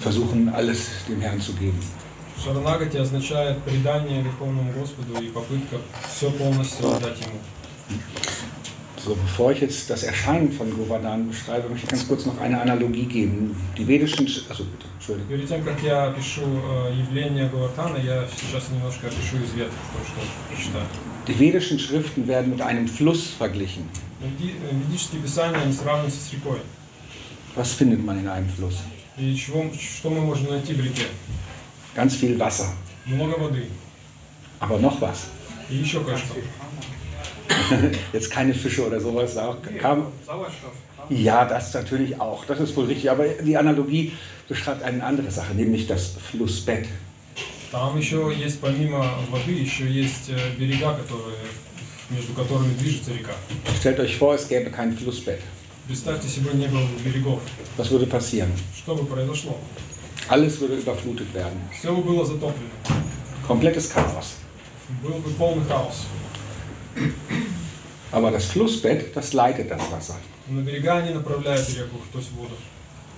versuchen, 0.01 0.49
alles 0.49 0.89
dem 1.09 1.21
Herrn 1.21 1.41
zu 1.41 1.53
geben. 1.55 1.79
Шаранагати 2.43 2.99
означает 2.99 3.63
предание 3.63 4.23
Верховному 4.23 4.73
Господу 4.73 5.21
и 5.21 5.29
попытка 5.29 5.77
все 6.09 6.31
полностью 6.31 6.95
отдать 6.95 7.19
Ему. 7.21 7.41
So, 9.05 9.15
bevor 9.15 9.53
ich 9.53 9.61
jetzt 9.61 9.89
das 9.91 10.03
Erscheinen 10.05 10.51
von 10.51 10.75
Govardhan 10.75 11.29
beschreibe, 11.29 11.69
möchte 11.69 11.85
ich 11.85 11.91
ganz 11.91 12.09
kurz 12.09 12.25
noch 12.27 12.41
eine 12.41 12.61
Analogie 12.61 13.05
geben. 13.05 13.55
Die 13.77 13.87
vedischen, 13.87 14.27
Sch- 14.27 14.49
also 14.49 14.65
bitte, 14.65 14.87
Entschuldigung. 14.95 15.29
Перед 15.29 15.49
тем, 15.49 15.63
как 15.65 15.83
я 15.83 16.05
опишу 16.07 16.41
э, 16.43 16.95
явление 16.99 17.49
Гавартана, 17.49 17.99
я 17.99 18.27
сейчас 18.27 18.71
немножко 18.71 19.07
опишу 19.09 19.37
из 19.37 19.53
веток, 19.53 19.75
то, 19.93 19.99
что 20.05 20.21
прочитаю. 20.51 20.87
Die 21.29 21.39
vedischen 21.39 21.79
Schriften 21.79 22.27
werden 22.27 22.51
mit 22.53 22.63
einem 22.63 22.89
Fluss 22.89 23.29
verglichen. 23.39 23.85
Веди- 24.21 24.55
э, 24.65 24.75
Ведические 24.89 25.21
писания, 25.21 25.61
они 25.61 25.73
сравниваются 25.73 26.21
с 26.21 26.33
рекой. 26.33 26.59
Was 27.55 27.73
findet 27.75 28.03
man 28.05 28.19
in 28.19 28.29
einem 28.29 28.49
Fluss? 28.49 28.77
И 29.19 29.35
чего, 29.37 29.71
что 29.79 30.11
мы 30.11 30.21
можем 30.23 30.49
найти 30.51 30.73
в 30.73 30.81
реке? 30.81 31.05
Ganz 31.95 32.15
viel 32.17 32.37
Wasser. 32.39 32.67
Много 33.05 33.35
воды. 33.39 33.67
Aber 34.59 34.79
noch 34.81 35.01
was. 35.01 35.27
И 35.71 35.77
еще 35.77 36.03
кое-что. 36.03 36.35
Jetzt 38.13 38.31
keine 38.31 38.55
Fische 38.55 38.87
oder 38.87 39.01
sowas. 39.01 39.35
Da 39.35 39.57
kam, 39.81 40.07
ja, 41.09 41.45
das 41.45 41.75
natürlich 41.75 42.21
auch. 42.21 42.45
Das 42.45 42.61
ist 42.61 42.77
wohl 42.77 42.87
richtig. 42.87 43.11
Aber 43.11 43.27
die 43.27 43.57
Analogie 43.57 44.13
beschreibt 44.49 44.83
eine 44.83 45.03
andere 45.03 45.31
Sache, 45.31 45.55
nämlich 45.55 45.87
das 45.87 46.15
Flussbett. 46.31 46.87
Там 47.71 47.99
еще 47.99 48.33
есть, 48.33 48.61
помимо 48.61 49.05
воды, 49.31 49.53
еще 49.53 49.87
есть 49.89 50.31
э, 50.31 50.37
берега, 50.57 50.95
которые, 50.95 51.37
между 52.11 52.33
которыми 52.33 52.73
движется 52.75 53.13
река. 53.13 53.33
Stellt 53.81 53.99
euch 53.99 54.17
vor, 54.17 54.35
es 54.35 54.49
gäbe 54.49 54.71
kein 54.71 54.97
Flussbett. 54.97 55.41
Представьте 55.89 56.29
себе, 56.29 56.51
не 56.55 56.69
было 56.69 56.87
бы 56.87 56.99
берегов. 57.05 57.41
Was 57.77 57.91
würde 57.91 58.07
passieren? 58.07 58.51
Что 58.77 58.95
бы 58.95 59.05
произошло? 59.05 59.59
Alles 60.29 60.61
würde 60.61 60.77
überflutet 60.77 61.33
werden. 61.35 61.59
Все 61.73 61.95
бы 61.95 62.03
было 62.03 62.25
затоплено. 62.25 62.71
Komplettes 63.47 63.89
Chaos. 63.89 64.37
Был 65.03 65.19
бы 65.19 65.31
полный 65.31 65.65
хаос. 65.67 66.07
Aber 68.12 68.32
das 68.32 68.46
Flussbett, 68.46 69.16
das 69.16 69.34
leitet 69.34 69.72
das 69.72 69.92
Wasser. 69.92 70.18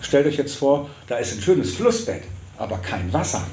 Stellt 0.02 0.28
euch 0.28 0.38
jetzt 0.38 0.56
vor, 0.56 0.90
da 1.08 1.18
ist 1.18 1.34
ein 1.34 1.42
schönes 1.42 1.74
Flussbett, 1.76 2.24
aber 2.58 2.78
kein 2.78 3.12
Wasser. 3.12 3.44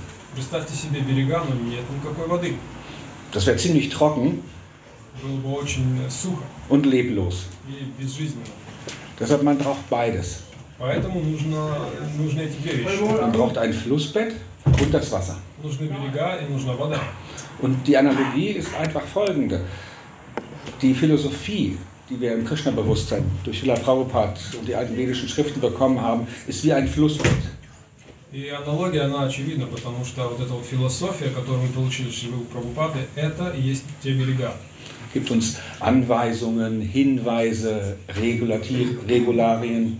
Das 3.32 3.46
wäre 3.46 3.56
ziemlich 3.56 3.88
trocken 3.88 4.42
und 6.68 6.86
leblos. 6.86 7.46
Deshalb 9.18 9.42
man 9.42 9.58
braucht 9.58 9.88
beides. 9.88 10.42
Man 13.20 13.32
braucht 13.32 13.58
ein 13.58 13.72
Flussbett 13.72 14.34
und 14.64 14.94
das 14.94 15.12
Wasser. 15.12 15.36
Und 17.60 17.86
die 17.86 17.96
Analogie 17.96 18.48
ist 18.48 18.74
einfach 18.74 19.02
folgende 19.02 19.60
Die 20.81 20.93
Philosophie, 20.93 21.77
die 22.09 22.19
wir 22.19 22.33
im 22.33 22.45
Krishna-Bewusstsein 22.45 23.23
durch 23.43 23.59
Srila 23.59 23.75
Prabhupada 23.75 24.35
und 24.59 24.67
die 24.67 24.75
alten 24.75 24.95
vedischen 24.97 25.27
Schriften 25.27 25.59
bekommen 25.61 25.99
haben, 26.01 26.27
ist 26.47 26.63
wie 26.63 26.73
ein 26.73 26.87
Flussbett. 26.87 27.31
И 28.33 28.49
аналогия, 28.49 29.03
она 29.03 29.23
очевидна, 29.27 29.65
потому 29.65 30.03
что 30.03 30.27
вот 30.27 30.41
эта 30.41 30.51
вот 30.53 30.65
философия, 30.65 31.29
которую 31.29 31.61
мы 31.63 31.69
получили 31.69 32.09
от 32.09 32.13
Шривы 32.15 32.43
Прабхупады, 32.51 32.99
это 33.15 33.51
и 33.51 33.61
есть 33.61 33.83
те 34.03 34.11
берега. 34.13 34.53
Gibt 35.13 35.31
uns 35.31 35.55
Anweisungen, 35.79 36.81
Hinweise, 36.81 37.95
Regulati- 38.09 38.97
Regularien. 39.07 39.99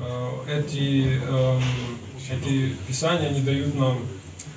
Э, 0.00 0.28
Эти, 0.48 1.18
эм, 1.28 1.60
эти 2.30 2.72
писания, 2.86 3.28
они 3.28 3.42
дают 3.42 3.74
нам, 3.74 3.98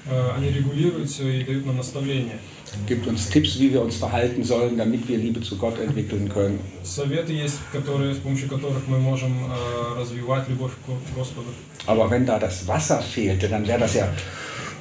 э, 0.10 0.30
они 0.38 0.50
регулируют 0.50 1.10
все 1.10 1.28
и 1.42 1.44
дают 1.44 1.66
нам 1.66 1.76
наставления. 1.78 2.40
Gibt 2.88 3.06
uns 3.06 3.30
Tipps, 3.30 3.60
wie 3.60 3.74
wir 3.74 3.82
uns 3.82 3.98
verhalten 3.98 4.44
sollen, 4.44 4.78
damit 4.78 5.08
wir 5.08 5.18
Liebe 5.18 5.42
zu 5.42 5.58
Gott 5.58 5.78
entwickeln 5.80 6.30
können. 6.30 6.60
Советы 6.84 7.34
есть, 7.34 7.60
которые, 7.72 8.14
с 8.14 8.20
помощью 8.20 8.48
которых 8.48 8.88
мы 8.88 8.98
можем 8.98 9.32
э, 9.32 10.00
развивать 10.00 10.48
любовь 10.48 10.72
к 10.86 11.16
Господу. 11.18 11.48
Aber 11.86 12.10
wenn 12.10 12.26
da 12.26 12.40
das 12.40 12.66
Wasser 12.68 13.02
fehlte, 13.02 13.50
dann 13.50 13.68
wäre 13.68 13.80
das 13.80 13.96
ja, 13.96 14.08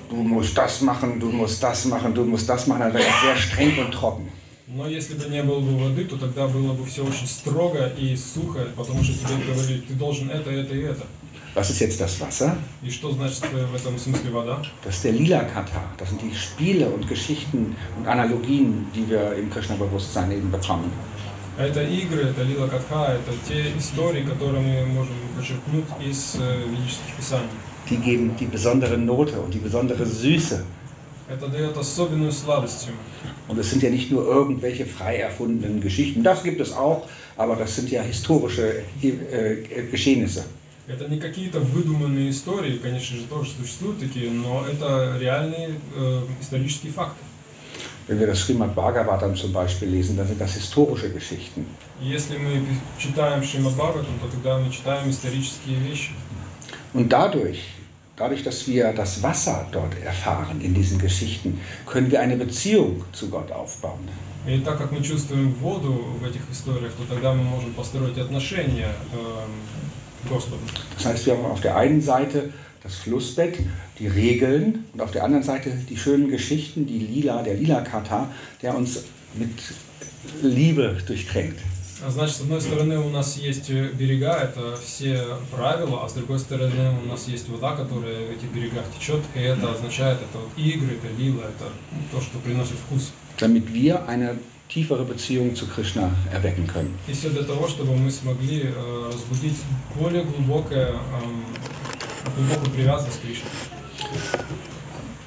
du 0.09 0.16
musst 0.16 0.56
das 0.56 0.80
machen, 0.83 1.18
du 1.18 1.30
musst 1.30 1.62
das 1.62 1.85
machen, 1.87 2.14
du 2.14 2.24
musst 2.24 2.48
das 2.48 2.66
machen, 2.68 2.80
dann 2.80 2.94
wäre 2.94 3.04
das 3.04 3.20
sehr 3.22 3.37
streng 3.37 3.78
und 3.85 3.92
trocken. 3.92 4.28
Но 4.72 4.87
если 4.87 5.14
бы 5.14 5.28
не 5.28 5.42
было 5.42 5.59
бы 5.59 5.76
воды, 5.76 6.04
то 6.04 6.16
тогда 6.16 6.46
было 6.46 6.72
бы 6.74 6.87
все 6.87 7.04
очень 7.04 7.26
строго 7.26 7.88
и 7.98 8.14
сухо, 8.14 8.68
потому 8.76 9.02
что 9.02 9.14
тебе 9.14 9.52
говорили, 9.52 9.80
ты 9.80 9.94
должен 9.94 10.30
это, 10.30 10.50
это 10.50 10.74
и 10.76 10.83
это. 10.83 11.06
Was 11.54 11.68
ist 11.70 11.80
jetzt 11.80 12.00
das 12.00 12.20
Wasser? 12.20 12.56
И 12.83 12.90
что 12.90 13.11
значит 13.12 13.42
э, 13.52 13.66
в 13.66 13.74
этом 13.74 13.98
смысле 13.98 14.30
вода? 14.30 14.62
Das 14.85 14.96
ist 14.96 15.04
der 15.04 15.12
Lila-Kata. 15.12 15.83
Das 15.98 16.09
sind 16.09 16.22
die 16.22 16.35
Spiele 16.35 16.88
und 16.88 17.09
Geschichten 17.09 17.74
und 17.98 18.06
Analogien, 18.06 18.87
die 18.94 19.09
wir 19.11 19.35
im 19.35 19.50
Krishna-Bewusstsein 19.50 20.30
eben 20.30 20.50
bekommen. 20.50 20.92
Это 21.59 21.83
игры, 21.83 22.22
это 22.22 22.42
лила 22.42 22.68
катха, 22.68 23.12
это 23.12 23.33
те 23.46 23.76
истории, 23.76 24.22
которые 24.22 24.62
мы 24.62 24.87
можем 24.87 25.14
почерпнуть 25.37 25.85
из 26.00 26.37
э, 26.40 26.66
ведических 26.70 27.16
писаний. 27.16 27.50
Die 27.88 27.96
geben 27.96 28.37
die 28.38 28.46
besondere 28.46 28.96
Note 28.96 29.40
und 29.40 29.52
die 29.52 29.59
besondere 29.59 30.06
Süße. 30.06 30.64
Это 31.28 31.48
дает 31.48 31.76
особенную 31.76 32.33
сладость 32.33 32.87
ему. 32.87 32.96
Und 33.48 33.59
es 33.59 33.70
sind 33.70 33.83
ja 33.83 33.90
nicht 33.90 34.11
nur 34.11 34.24
irgendwelche 34.24 34.87
frei 34.87 35.16
erfundenen 35.18 35.80
Geschichten. 35.80 36.22
Das 36.22 36.42
gibt 36.42 36.61
es 36.61 36.72
auch, 36.72 37.09
aber 37.37 37.56
das 37.56 37.74
sind 37.76 37.90
ja 37.90 38.02
historische 38.02 38.83
äh, 39.02 39.56
Geschehnisse. 39.90 40.44
Это 40.88 41.08
не 41.08 41.19
какие-то 41.19 41.60
выдуманные 41.60 42.30
истории, 42.30 42.78
конечно 42.78 43.17
же, 43.17 43.24
тоже 43.24 43.50
существуют 43.60 44.00
такие, 44.00 44.30
но 44.30 44.65
это 44.67 45.17
реальные 45.19 45.80
э, 45.95 46.21
исторические 46.41 46.91
факты. 46.91 47.24
Wenn 48.08 48.19
wir 48.19 48.28
das 48.28 48.39
Srimad 48.41 48.76
Bhagavatam 48.76 49.36
zum 49.36 49.52
Beispiel 49.52 49.89
lesen, 49.89 50.15
dann 50.15 50.28
sind 50.28 50.39
das 50.39 50.54
historische 50.54 51.10
Geschichten. 51.10 51.65
Если 52.00 52.38
мы 52.38 52.63
читаем 53.00 53.41
Шримад 53.41 53.74
Бхагаватам, 53.74 54.19
то 54.21 54.28
тогда 54.28 54.60
мы 54.60 54.71
читаем 54.71 55.10
исторические 55.10 55.78
вещи. 55.80 56.12
Und 56.93 57.10
dadurch, 57.12 57.62
dadurch, 58.15 58.43
dass 58.43 58.67
wir 58.67 58.93
das 58.93 59.24
Wasser 59.24 59.65
dort 59.71 59.98
erfahren 60.04 60.62
in 60.62 60.76
diesen 60.76 61.00
Geschichten, 61.00 61.60
können 61.88 62.12
wir 62.12 62.21
eine 62.21 62.38
Beziehung 62.38 63.04
zu 63.12 63.28
Gott 63.30 63.52
aufbauen. 63.52 64.08
И 64.48 64.60
так 64.60 64.78
как 64.78 64.91
мы 64.91 65.02
чувствуем 65.02 65.52
воду 65.56 65.93
в 66.19 66.24
этих 66.24 66.41
историях, 66.52 66.93
то 66.93 67.04
тогда 67.10 67.34
мы 67.34 67.43
можем 67.43 67.74
построить 67.74 68.19
отношения 68.19 68.93
э, 69.12 69.45
к 70.24 70.28
Господу. 70.28 70.62
Das 70.96 71.06
heißt, 71.06 71.26
wir 71.26 71.37
haben 71.37 71.46
auf 71.46 71.61
der 71.61 71.76
einen 71.76 72.00
Seite 72.00 72.52
das 72.83 72.96
Flussbett, 72.96 73.59
die 73.98 74.06
Regeln 74.06 74.85
und 74.92 75.02
auf 75.02 75.11
der 75.11 75.24
anderen 75.24 75.42
Seite 75.42 75.70
die 75.88 75.96
schönen 75.96 76.30
Geschichten, 76.30 76.87
die 76.87 76.98
Lila, 76.98 77.42
der 77.42 77.54
Lila-Kata, 77.54 78.28
der 78.62 78.76
uns 78.76 79.04
mit 79.35 79.50
Liebe 80.42 80.96
durchtränkt. 81.06 81.59
А 82.02 82.11
Значит, 82.11 82.37
с 82.37 82.40
одной 82.40 82.62
стороны 82.62 82.98
у 82.98 83.11
нас 83.11 83.37
есть 83.37 83.68
берега, 83.68 84.33
это 84.33 84.74
все 84.83 85.22
правила, 85.50 86.02
а 86.02 86.09
с 86.09 86.14
другой 86.14 86.38
стороны 86.38 86.94
у 87.04 87.06
нас 87.06 87.28
есть 87.28 87.46
вода, 87.50 87.76
которая 87.76 88.26
в 88.26 88.30
этих 88.30 88.50
берегах 88.54 88.85
течет, 88.98 89.20
и 89.35 89.40
это 89.40 89.70
означает, 89.70 90.16
это 90.16 90.38
вот 90.38 90.50
игры, 90.56 90.96
это 90.96 91.22
лила, 91.22 91.42
это 91.42 91.70
то, 92.11 92.22
что 92.22 92.38
приносит 92.38 92.76
вкус. 92.87 93.12
damit 93.40 93.72
wir 93.72 94.06
eine 94.06 94.38
tiefere 94.68 95.04
Beziehung 95.04 95.54
zu 95.54 95.66
Krishna 95.66 96.11
erwecken 96.33 96.66
können. 96.66 96.94
И 97.09 97.12
все 97.12 97.30
для 97.30 97.42
того, 97.42 97.68
чтобы 97.68 97.96
мы 97.96 98.11
смогли 98.11 98.62
э, 98.64 99.11
разбудить 99.12 99.56
более 99.98 100.24
глубокое, 100.24 100.90
эм, 100.90 101.44
глубокую 102.37 102.70
привязанность 102.70 103.20
к 103.20 103.22
Кришне. 103.22 103.50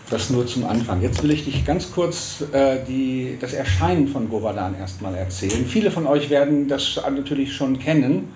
Das 0.09 0.29
nur 0.29 0.45
zum 0.45 0.65
Anfang. 0.65 1.01
Jetzt 1.01 1.23
will 1.23 1.31
ich 1.31 1.43
dich 1.45 1.65
ganz 1.65 1.91
kurz 1.91 2.43
äh, 2.51 2.83
die, 2.85 3.37
das 3.41 3.53
Erscheinen 3.53 4.07
von 4.07 4.29
Govardhan 4.29 4.75
erstmal 4.75 5.15
erzählen. 5.15 5.65
Viele 5.65 5.89
von 5.91 6.05
euch 6.05 6.29
werden 6.29 6.67
das 6.67 6.99
natürlich 7.09 7.53
schon 7.53 7.79
kennen. 7.79 8.27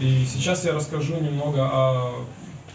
И 0.00 0.24
сейчас 0.24 0.64
я 0.64 0.72
расскажу 0.72 1.14
немного 1.14 1.60
о 1.62 2.24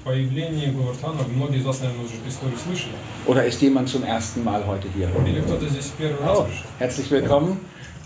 появлении 0.03 0.67
Говардхана. 0.71 1.19
Многие 1.35 1.59
из 1.59 1.65
вас, 1.65 1.81
наверное, 1.81 2.05
уже 2.05 2.15
эту 2.15 2.29
историю 2.29 2.57
слышали. 2.57 2.93
Oder 3.25 3.45
ist 3.45 3.61
jemand 3.61 3.89
zum 3.89 4.03
ersten 4.03 4.43
Mal 4.43 4.65
heute 4.65 4.87
hier? 4.95 5.09
Или 5.27 5.41
кто-то 5.41 5.67
здесь 5.67 5.85
в 5.85 5.93
первый 5.93 6.21
раз 6.25 6.37
Oh, 6.39 6.43
пришел. 6.43 6.65
herzlich 6.79 7.11
willkommen 7.11 7.59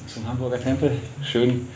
zum 0.08 0.28
Hamburger 0.28 0.60
Tempel. 0.62 0.92
Schön. 1.24 1.68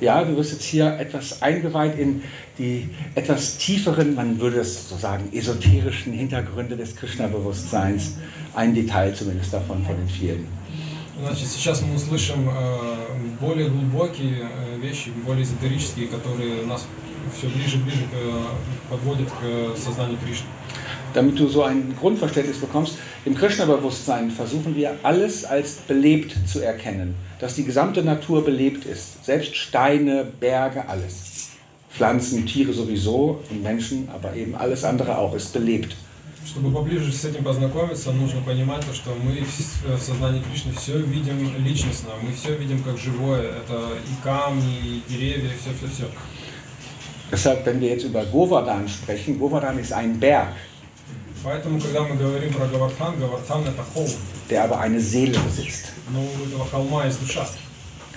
Ja, 0.00 0.22
du 0.24 0.36
wirst 0.36 0.52
jetzt 0.52 0.64
hier 0.64 0.96
etwas 0.98 1.42
eingeweiht 1.42 1.98
in 1.98 2.22
die 2.56 2.88
etwas 3.16 3.56
tieferen, 3.58 4.14
man 4.14 4.38
würde 4.38 4.60
es 4.60 4.88
so 4.88 4.96
sagen, 4.96 5.28
esoterischen 5.32 6.12
Hintergründe 6.12 6.76
des 6.76 6.94
Krishna-Bewusstseins. 6.94 8.16
Ein 8.54 8.74
Detail 8.74 9.12
zumindest 9.14 9.52
davon 9.52 9.84
von 9.84 9.96
den 9.96 10.08
vielen. 10.08 10.46
Значит, 11.20 11.48
сейчас 11.48 11.82
мы 11.82 11.96
услышим 11.96 12.48
э, 12.48 12.52
более 13.40 13.68
глубокие 13.70 14.42
э, 14.42 14.78
вещи, 14.80 15.10
более 15.26 15.42
эзотерические, 15.42 16.06
которые 16.06 16.64
нас 16.64 16.86
все 17.36 17.48
ближе 17.48 17.76
и 17.76 17.80
ближе 17.80 18.02
к- 18.04 18.90
подводят 18.90 19.28
к 19.30 19.76
сознанию 19.76 20.18
Кришны. 20.24 20.46
Damit 21.14 21.38
du 21.38 21.48
so 21.48 21.62
ein 21.62 21.94
Grundverständnis 21.98 22.58
bekommst, 22.58 22.98
im 23.24 23.34
Krishna-Bewusstsein 23.34 24.30
versuchen 24.30 24.76
wir 24.76 24.94
alles 25.02 25.44
als 25.44 25.76
belebt 25.88 26.36
zu 26.46 26.60
erkennen, 26.60 27.14
dass 27.40 27.54
die 27.54 27.64
gesamte 27.64 28.02
Natur 28.02 28.44
belebt 28.44 28.84
ist, 28.84 29.24
selbst 29.24 29.56
Steine, 29.56 30.26
Berge, 30.38 30.86
alles. 30.88 31.48
Pflanzen, 31.90 32.46
Tiere 32.46 32.72
sowieso 32.72 33.42
und 33.50 33.62
Menschen, 33.62 34.08
aber 34.14 34.34
eben 34.36 34.54
alles 34.54 34.84
andere 34.84 35.16
auch 35.18 35.34
ist 35.34 35.52
belebt. 35.52 35.96
Чтобы 36.46 36.70
поближе 36.70 37.12
с 37.12 37.24
этим 37.26 37.44
познакомиться, 37.44 38.10
нужно 38.12 38.40
понимать, 38.40 38.80
то, 38.86 38.94
что 38.94 39.10
мы 39.22 39.32
в 39.42 39.98
в 39.98 40.02
сознании 40.02 40.42
Кришны 40.42 40.72
все 40.72 40.98
видим 40.98 41.38
личностно, 41.62 42.10
мы 42.22 42.32
все 42.32 42.54
видим 42.56 42.82
как 42.82 42.96
живое. 42.96 43.42
Это 43.42 43.88
и 44.06 44.22
камни, 44.24 44.78
и 44.78 45.02
деревья, 45.08 45.50
все-все-все. 45.60 46.04
Deshalb, 47.33 47.65
wenn 47.65 47.81
wir 47.81 47.89
jetzt 47.89 48.03
über 48.03 48.23
Govardhan 48.25 48.87
sprechen, 48.87 49.39
Govardhan 49.39 49.79
ist 49.79 49.91
ein 49.91 50.19
Berg. 50.19 50.49
Der 54.51 54.63
aber 54.63 54.79
eine 54.79 54.99
Seele 54.99 55.39
besitzt. 55.39 55.93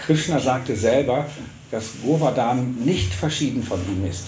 Krishna 0.05 0.39
sagte 0.39 0.77
selber, 0.77 1.25
dass 1.71 1.93
Govardhan 2.05 2.77
nicht 2.85 3.15
verschieden 3.15 3.63
von 3.63 3.81
ihm 3.89 4.05
ist. 4.05 4.27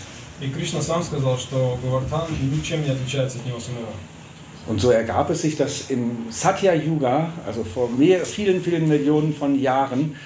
Und 4.66 4.80
so 4.80 4.90
ergab 4.90 5.28
es 5.28 5.42
sich, 5.42 5.56
dass 5.56 5.90
im 5.90 6.30
Satya 6.30 6.72
Yuga, 6.72 7.30
also 7.46 7.62
vor 7.62 7.90
mehr, 7.90 8.24
vielen, 8.24 8.62
vielen 8.62 8.88
Millionen 8.88 9.34
von 9.34 9.60
Jahren, 9.60 10.16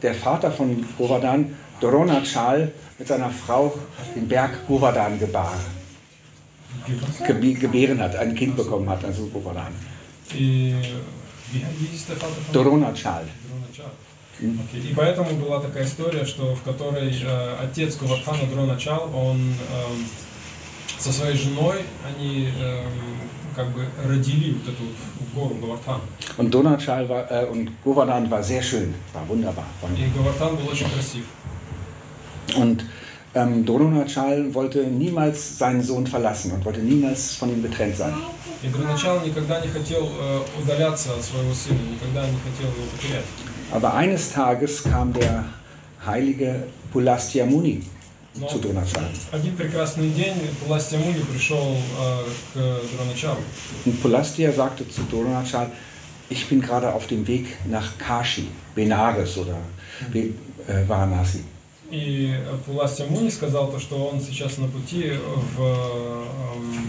der 0.00 0.14
Vater 0.14 0.50
von 0.50 0.82
Govardhan 0.96 1.54
Dronachal, 1.81 2.71
mit 2.97 3.07
seiner 3.07 3.29
Frau 3.29 3.73
den 4.15 4.27
Berg 4.27 4.65
Govardhan 4.67 5.19
gebar, 5.19 5.53
gebe- 7.27 7.53
gebären 7.53 7.99
hat, 8.01 8.15
ein 8.15 8.35
Kind 8.35 8.55
bekommen 8.55 8.89
hat, 8.89 9.03
also 9.05 9.25
Govardhan. 9.27 9.73
И 10.33 10.73
wie 11.51 11.61
wie 11.79 11.85
hieß 11.91 12.05
der 12.07 12.17
Vater 12.17 12.33
von 12.45 12.53
Dronachal. 12.53 13.25
Дроначар? 13.49 13.91
Окей. 14.39 14.91
И 14.91 14.93
поэтому 14.93 15.29
была 15.37 15.59
такая 15.61 15.85
история, 15.85 16.25
что 16.25 16.53
в 16.55 16.61
которой 16.63 17.09
э, 17.23 17.55
отец 17.63 17.95
Гавардхана 17.97 18.45
Дроначал, 18.53 19.09
он 19.15 19.37
эм, 19.37 20.05
со 20.99 21.11
своей 21.13 21.37
женой, 21.37 21.77
они 22.07 22.49
эм, 22.59 22.91
как 23.55 23.69
бы 23.73 23.85
родили 24.05 24.53
вот 24.53 24.67
эту 24.73 24.83
вот 24.83 25.27
гору 25.33 25.55
Гавардхан. 25.55 26.01
Und 26.37 26.51
Dronachal 26.53 27.07
war, 27.09 27.31
äh, 27.31 27.45
und 27.45 27.71
Govardhan 27.83 28.29
war 28.29 28.43
sehr 28.43 28.61
schön, 28.61 28.93
war 29.13 29.27
wunderbar. 29.27 29.65
И 29.97 30.05
Гавардхан 30.17 30.55
был 30.57 30.67
очень 30.67 30.89
красив. 30.91 31.25
Und 32.55 32.83
ähm, 33.35 33.65
Dronachal 33.65 34.53
wollte 34.53 34.79
niemals 34.85 35.57
seinen 35.57 35.81
Sohn 35.83 36.07
verlassen 36.07 36.51
und 36.51 36.65
wollte 36.65 36.79
niemals 36.79 37.35
von 37.35 37.49
ihm 37.49 37.61
getrennt 37.61 37.97
sein. 37.97 38.13
И 38.63 38.69
Дроначал 38.69 39.21
никогда 39.23 39.59
не 39.61 39.67
хотел 39.67 40.09
э, 40.19 40.41
удаляться 40.59 41.13
от 41.13 41.23
своего 41.23 41.53
сына, 41.53 41.77
никогда 41.91 42.25
не 42.27 42.37
хотел 42.37 42.69
его 42.75 42.87
потерять. 42.91 43.25
Aber 43.71 43.93
eines 43.93 44.31
Tages 44.31 44.81
kam 44.83 45.13
der 45.13 45.45
heilige 46.05 46.63
Pulastya 46.91 47.45
Muni 47.45 47.83
Но 48.33 48.47
zu 48.47 48.57
Dronachal. 48.59 49.05
один 49.31 49.55
прекрасный 49.55 50.09
день 50.09 50.33
Пуластя 50.63 50.97
Муни 50.97 51.21
пришел 51.31 51.75
э, 51.99 52.23
к 52.53 52.97
Дроначалу. 52.97 53.41
Und 53.85 54.01
Pulastya 54.01 54.51
sagte 54.51 54.89
zu 54.89 55.01
Dronachal, 55.11 55.69
ich 56.29 56.47
bin 56.49 56.59
gerade 56.59 56.91
auf 56.93 57.05
dem 57.05 57.27
Weg 57.27 57.45
nach 57.69 57.95
Kashi, 57.99 58.47
Benares 58.73 59.37
oder 59.37 59.57
Be 60.11 60.33
äh, 60.67 60.87
Varanasi. 60.87 61.43
И 61.92 62.34
Пуластя 62.64 63.04
Муни 63.04 63.28
сказал 63.28 63.70
то, 63.70 63.78
что 63.78 63.96
он 64.06 64.18
сейчас 64.20 64.56
на 64.56 64.66
пути 64.66 65.12
в 65.56 65.60
эм, 65.60 66.88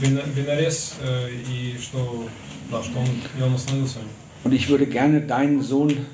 Бена- 0.00 0.22
Бенарес, 0.34 0.94
э, 1.02 1.28
и 1.50 1.76
что, 1.82 2.28
да, 2.70 2.80
что 2.84 3.00
он, 3.00 3.08
и 3.36 3.42
он 3.42 3.52
остановился. 3.54 3.98
Und 4.44 4.52
ich 4.52 4.68
würde 4.68 4.86
gerne 4.86 5.20
deinen 5.22 5.60
Sohn 5.60 6.06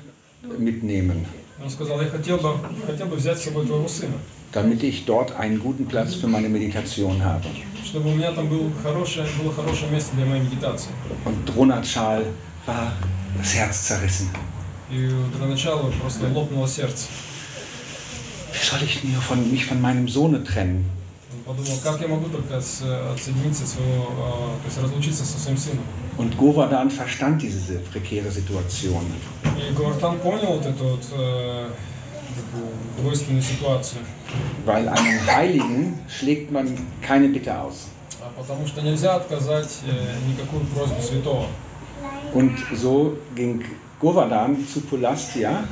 mitnehmen, 0.57 1.23
Он 1.63 1.69
сказал, 1.69 2.01
я 2.01 2.07
хотел 2.09 2.37
бы, 2.37 2.55
хотел 2.87 3.05
бы 3.05 3.15
взять 3.15 3.37
с 3.39 3.43
собой 3.43 3.65
твоего 3.67 3.87
сына, 3.87 4.15
damit 4.51 4.81
ich 4.81 5.05
dort 5.05 5.31
einen 5.37 5.59
guten 5.59 5.85
Platz 5.85 6.15
für 6.15 6.27
meine 6.27 6.49
Meditation 6.49 7.21
habe. 7.23 7.45
чтобы 7.85 8.09
у 8.09 8.15
меня 8.15 8.31
там 8.31 8.47
был 8.49 8.71
хорошее, 8.81 9.27
было 9.39 9.53
хорошее 9.53 9.91
место 9.91 10.15
для 10.15 10.25
моей 10.25 10.41
медитации. 10.41 10.89
Und 11.25 11.45
Dronachal 11.45 12.25
war 12.65 12.91
das 13.37 13.53
Herz 13.55 13.83
zerrissen. 13.87 14.29
И 14.91 15.05
у 15.05 15.27
Дроначала 15.37 15.91
просто 16.01 16.27
лопнуло 16.33 16.67
сердце. 16.67 17.05
wie 18.53 18.65
soll 18.65 18.83
ich 18.83 19.03
mir 19.03 19.17
von, 19.17 19.51
mich 19.51 19.65
von 19.65 19.81
meinem 19.81 20.07
Sohne 20.07 20.43
trennen? 20.43 20.89
Und 26.17 26.37
Govardhan 26.37 26.89
verstand 26.89 27.41
diese 27.41 27.79
prekäre 27.79 28.31
Situation. 28.31 29.05
Weil 34.65 34.87
einem 34.87 35.27
Heiligen 35.27 35.99
schlägt 36.07 36.51
man 36.51 36.77
keine 37.01 37.27
Bitte 37.29 37.59
aus. 37.59 37.87
Und 42.33 42.57
so 42.73 43.17
ging 43.35 43.63
Govardhan 43.99 44.57
zu 44.67 44.81
Pulastia 44.81 45.63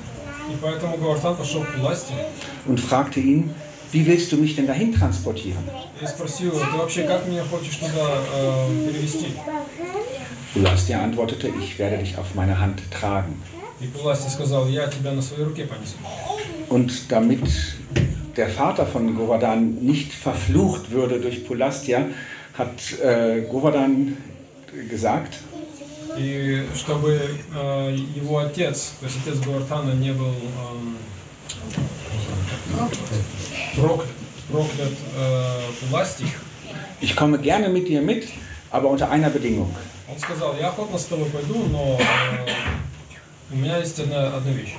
und 2.66 2.80
fragte 2.80 3.20
ihn, 3.20 3.54
wie 3.92 4.06
willst 4.06 4.32
du 4.32 4.38
mich 4.38 4.56
denn 4.56 4.68
dahin 4.68 4.94
transportieren? 4.94 5.64
Ulastia 10.56 11.02
antwortete, 11.02 11.50
ich 11.60 11.78
werde 11.80 11.98
dich 11.98 12.18
auf 12.18 12.36
meiner 12.36 12.60
Hand 12.60 12.82
tragen. 12.92 13.42
Und 16.70 17.12
damit 17.12 17.42
der 18.38 18.50
Vater 18.50 18.86
von 18.86 19.16
Govardhan 19.16 19.76
nicht 19.82 20.14
verflucht 20.14 20.92
würde 20.92 21.20
durch 21.20 21.46
Pulastia, 21.46 22.06
hat 22.54 23.00
äh, 23.04 23.42
Govardhan 23.42 24.18
gesagt, 24.90 25.40
И 26.19 26.67
чтобы 26.75 27.21
э, 27.55 27.97
его 28.15 28.39
отец, 28.39 28.93
то 29.01 29.07
есть 29.07 29.19
отец 29.23 29.39
Гавартана 29.41 29.93
не 29.93 30.13
был 30.13 30.33
эм, 30.33 30.97
проклят, 33.75 34.09
проклят 34.51 34.93
э, 35.17 35.61
Пуласти, 35.81 36.27
ich 37.01 37.15
komme 37.15 37.39
gerne 37.39 37.69
mit 37.69 37.89
dir 37.89 38.01
mit, 38.01 38.29
aber 38.71 38.89
unter 38.89 39.11
einer 39.11 39.29
Bedingung. 39.31 39.75
он 40.09 40.19
сказал, 40.19 40.57
я 40.59 40.69
охотно 40.69 40.99
с 40.99 41.05
тобой 41.05 41.29
пойду, 41.31 41.65
но 41.71 41.99
э, 42.01 42.47
у 43.53 43.57
меня 43.57 43.79
есть 43.79 43.99
одна, 43.99 44.37
одна 44.37 44.53
вещь. 44.53 44.75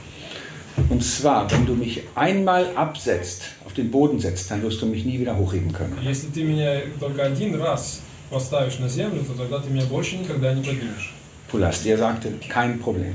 Und 0.90 1.04
zwar, 1.04 1.50
wenn 1.52 1.66
du 1.66 1.74
mich 1.74 2.04
einmal 2.16 2.76
absetzt, 2.76 3.42
auf 3.66 3.74
den 3.74 3.90
Boden 3.90 4.20
setzt, 4.20 4.52
dann 4.52 4.62
wirst 4.62 4.82
du 4.82 4.86
mich 4.86 5.06
nie 5.06 5.20
wieder 5.20 5.36
hochheben 5.36 5.74
können. 5.74 5.98
Если 6.04 6.28
ты 6.28 6.44
меня 6.44 6.82
только 7.00 7.24
один 7.24 7.60
раз 7.60 8.02
поставишь 8.30 8.78
на 8.80 8.88
землю, 8.88 9.24
то 9.24 9.34
тогда 9.34 9.60
ты 9.60 9.70
меня 9.70 9.86
больше 9.86 10.18
никогда 10.18 10.54
не 10.54 10.64
поднимешь. 10.64 11.14
Der 11.85 11.99
sagte, 11.99 12.33
kein 12.49 12.79
Problem. 12.79 13.15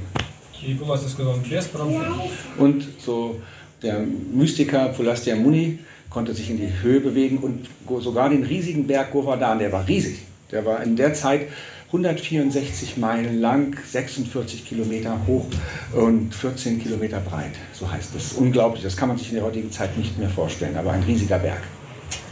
Und 2.58 2.88
so 3.04 3.41
der 3.82 4.00
Mystiker 4.00 4.90
Pulastia 4.90 5.35
Muni 5.35 5.79
konnte 6.10 6.33
sich 6.33 6.50
in 6.50 6.58
die 6.58 6.69
Höhe 6.81 7.00
bewegen 7.00 7.38
und 7.38 7.67
sogar 8.02 8.29
den 8.29 8.44
riesigen 8.44 8.88
Berg 8.88 9.12
Govardhan, 9.12 9.60
der 9.60 9.71
war 9.71 9.88
riesig. 9.88 10.19
Der 10.52 10.65
war 10.65 10.81
in 10.81 10.96
der 10.96 11.13
Zeit 11.13 11.42
164 11.88 12.98
Meilen 12.98 13.40
lang, 13.40 13.77
46 13.85 14.65
Kilometer 14.65 15.19
hoch 15.25 15.46
und 15.94 16.33
14 16.33 16.81
Kilometer 16.81 17.19
breit. 17.19 17.54
So 17.73 17.90
heißt 17.90 18.15
es. 18.15 18.33
Unglaublich. 18.33 18.83
Das 18.83 18.98
kann 18.98 19.10
man 19.10 19.17
sich 19.17 19.29
in 19.29 19.35
der 19.35 19.46
heutigen 19.46 19.71
Zeit 19.71 19.98
nicht 19.98 20.17
mehr 20.17 20.29
vorstellen, 20.29 20.75
aber 20.75 20.92
ein 20.92 21.04
riesiger 21.04 21.40
Berg. 21.40 21.62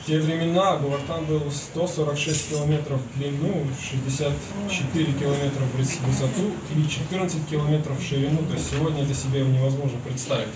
В 0.06 0.08
те 0.08 0.20
времена 0.20 0.78
Гавартан 0.78 1.26
был 1.26 1.41
146 1.51 2.49
километров 2.51 2.99
в 3.01 3.18
длину, 3.18 3.66
64 3.82 5.06
километра 5.14 5.64
в 5.74 5.80
выс- 5.82 5.97
высоту 6.06 6.51
и 6.78 6.88
14 6.88 7.39
километров 7.49 7.97
в 7.99 8.08
ширину. 8.08 8.38
То 8.47 8.53
есть 8.53 8.70
сегодня 8.70 9.01
это 9.01 9.16
себе 9.16 9.39
невозможно 9.41 9.97
представить. 10.06 10.49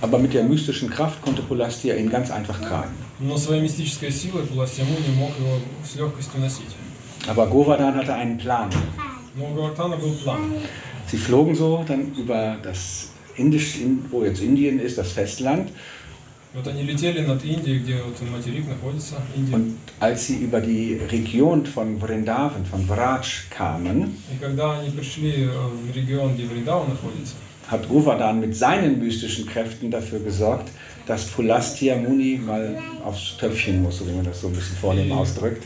Aber 0.00 0.18
mit 0.18 0.32
der 0.32 0.42
mystischen 0.44 0.88
Kraft 0.88 1.20
konnte 1.20 1.42
Pulastya 1.42 1.96
ihn 1.98 2.08
ganz 2.08 2.30
einfach 2.30 2.58
tragen. 2.62 2.94
Но 3.20 3.36
своей 3.36 3.60
мистической 3.60 4.10
силой 4.10 4.46
Пуластьяму 4.46 4.96
не 5.06 5.14
мог 5.16 5.38
его 5.38 5.58
с 5.84 5.96
легкостью 5.96 6.40
носить. 6.40 6.74
Aber 7.26 7.46
Govardhan 7.46 7.94
hatte 7.96 8.14
einen 8.14 8.38
Plan. 8.38 8.70
Но 9.36 9.50
у 9.50 9.98
был 9.98 10.14
план. 10.24 10.50
Sie 11.12 11.18
flogen 11.18 11.54
so 11.54 11.84
dann 11.86 12.12
über 12.16 12.56
das 12.62 13.10
Indisch, 13.36 13.76
in- 13.76 14.02
wo 14.10 14.24
jetzt 14.24 14.40
Indien 14.40 14.78
ist, 14.80 14.96
das 14.96 15.12
Festland. 15.12 15.68
Und 19.52 19.76
als 19.98 20.26
sie 20.26 20.36
über 20.36 20.60
die 20.60 21.00
Region 21.10 21.66
von 21.66 21.98
Vrindavan, 21.98 22.64
von 22.64 22.86
Vraj 22.86 23.48
kamen, 23.50 24.16
hat 27.66 27.88
Govardhan 27.88 28.40
mit 28.40 28.56
seinen 28.56 29.00
mystischen 29.00 29.46
Kräften 29.46 29.90
dafür 29.90 30.20
gesorgt, 30.20 30.70
dass 31.06 31.24
Pulastya 31.26 31.96
Muni 31.96 32.38
mal 32.44 32.78
aufs 33.04 33.36
Töpfchen 33.36 33.82
muss, 33.82 34.06
wenn 34.06 34.16
man 34.16 34.24
das 34.24 34.40
so 34.40 34.46
ein 34.46 34.52
bisschen 34.52 34.76
vornehm 34.76 35.10
ausdrückt. 35.10 35.64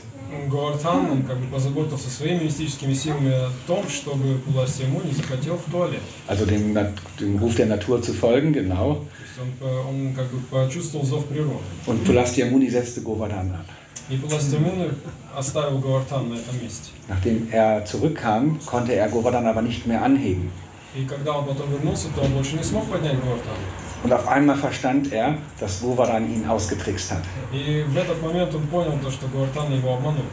Гуартан, 0.50 1.12
он 1.12 1.24
как 1.24 1.38
бы 1.38 1.46
позаботился 1.48 2.10
своими 2.10 2.46
мистическими 2.46 2.94
силами 2.94 3.32
о 3.32 3.50
том, 3.68 3.88
чтобы 3.88 4.40
Пуласия 4.40 4.88
Муни 4.88 5.12
захотел 5.12 5.58
в 5.58 5.72
туалет. 5.72 6.02
Also 6.28 6.46
dem, 6.48 6.74
Nat- 6.74 6.92
dem 7.20 7.38
Ruf 7.38 7.56
der 7.56 7.68
Natur 7.68 8.02
zu 8.02 8.14
folgen, 8.14 8.52
genau. 8.52 8.96
То 8.96 9.24
есть 9.24 9.40
он, 9.40 9.52
по- 9.60 9.88
он 9.90 10.14
как 10.16 10.28
бы 10.32 10.40
почувствовал 10.50 11.06
зов 11.06 11.26
природы. 11.28 11.60
Und 11.86 12.04
Pulastya 12.06 12.46
Muni 12.50 12.70
setzte 12.70 13.02
Govardhan 13.02 13.52
ab. 13.52 13.66
И 14.10 14.18
Пуласия 14.18 14.60
Муни 14.60 14.90
оставил 15.36 15.78
Гуартан 15.80 16.30
на 16.30 16.34
этом 16.36 16.62
месте. 16.64 16.90
Nachdem 17.08 17.48
er 17.52 17.86
zurückkam, 17.86 18.60
konnte 18.66 18.94
er 18.94 19.08
Govardhan 19.10 19.46
aber 19.46 19.62
nicht 19.62 19.86
mehr 19.86 20.02
anheben. 20.02 20.50
И 20.96 21.06
когда 21.06 21.34
он 21.38 21.46
потом 21.46 21.70
вернулся, 21.72 22.08
то 22.16 22.22
он 22.22 22.34
больше 22.34 22.56
не 22.56 22.64
смог 22.64 22.86
поднять 22.86 23.20
Гуартан. 23.20 23.58
Und 24.04 24.12
auf 24.12 24.28
einmal 24.28 24.58
verstand 24.58 25.14
er, 25.14 25.38
dass 25.60 25.82
Govardhan 25.82 26.30
ihn 26.34 26.46
ausgetrickst 26.46 27.12
hat. 27.12 27.24
И 27.54 27.84
в 27.88 27.96
этот 27.96 28.22
момент 28.22 28.54
он 28.54 28.68
понял, 28.68 29.00
то, 29.02 29.10
что 29.10 29.28
Гуартан 29.28 29.74
его 29.74 29.94
обманул. 29.94 30.26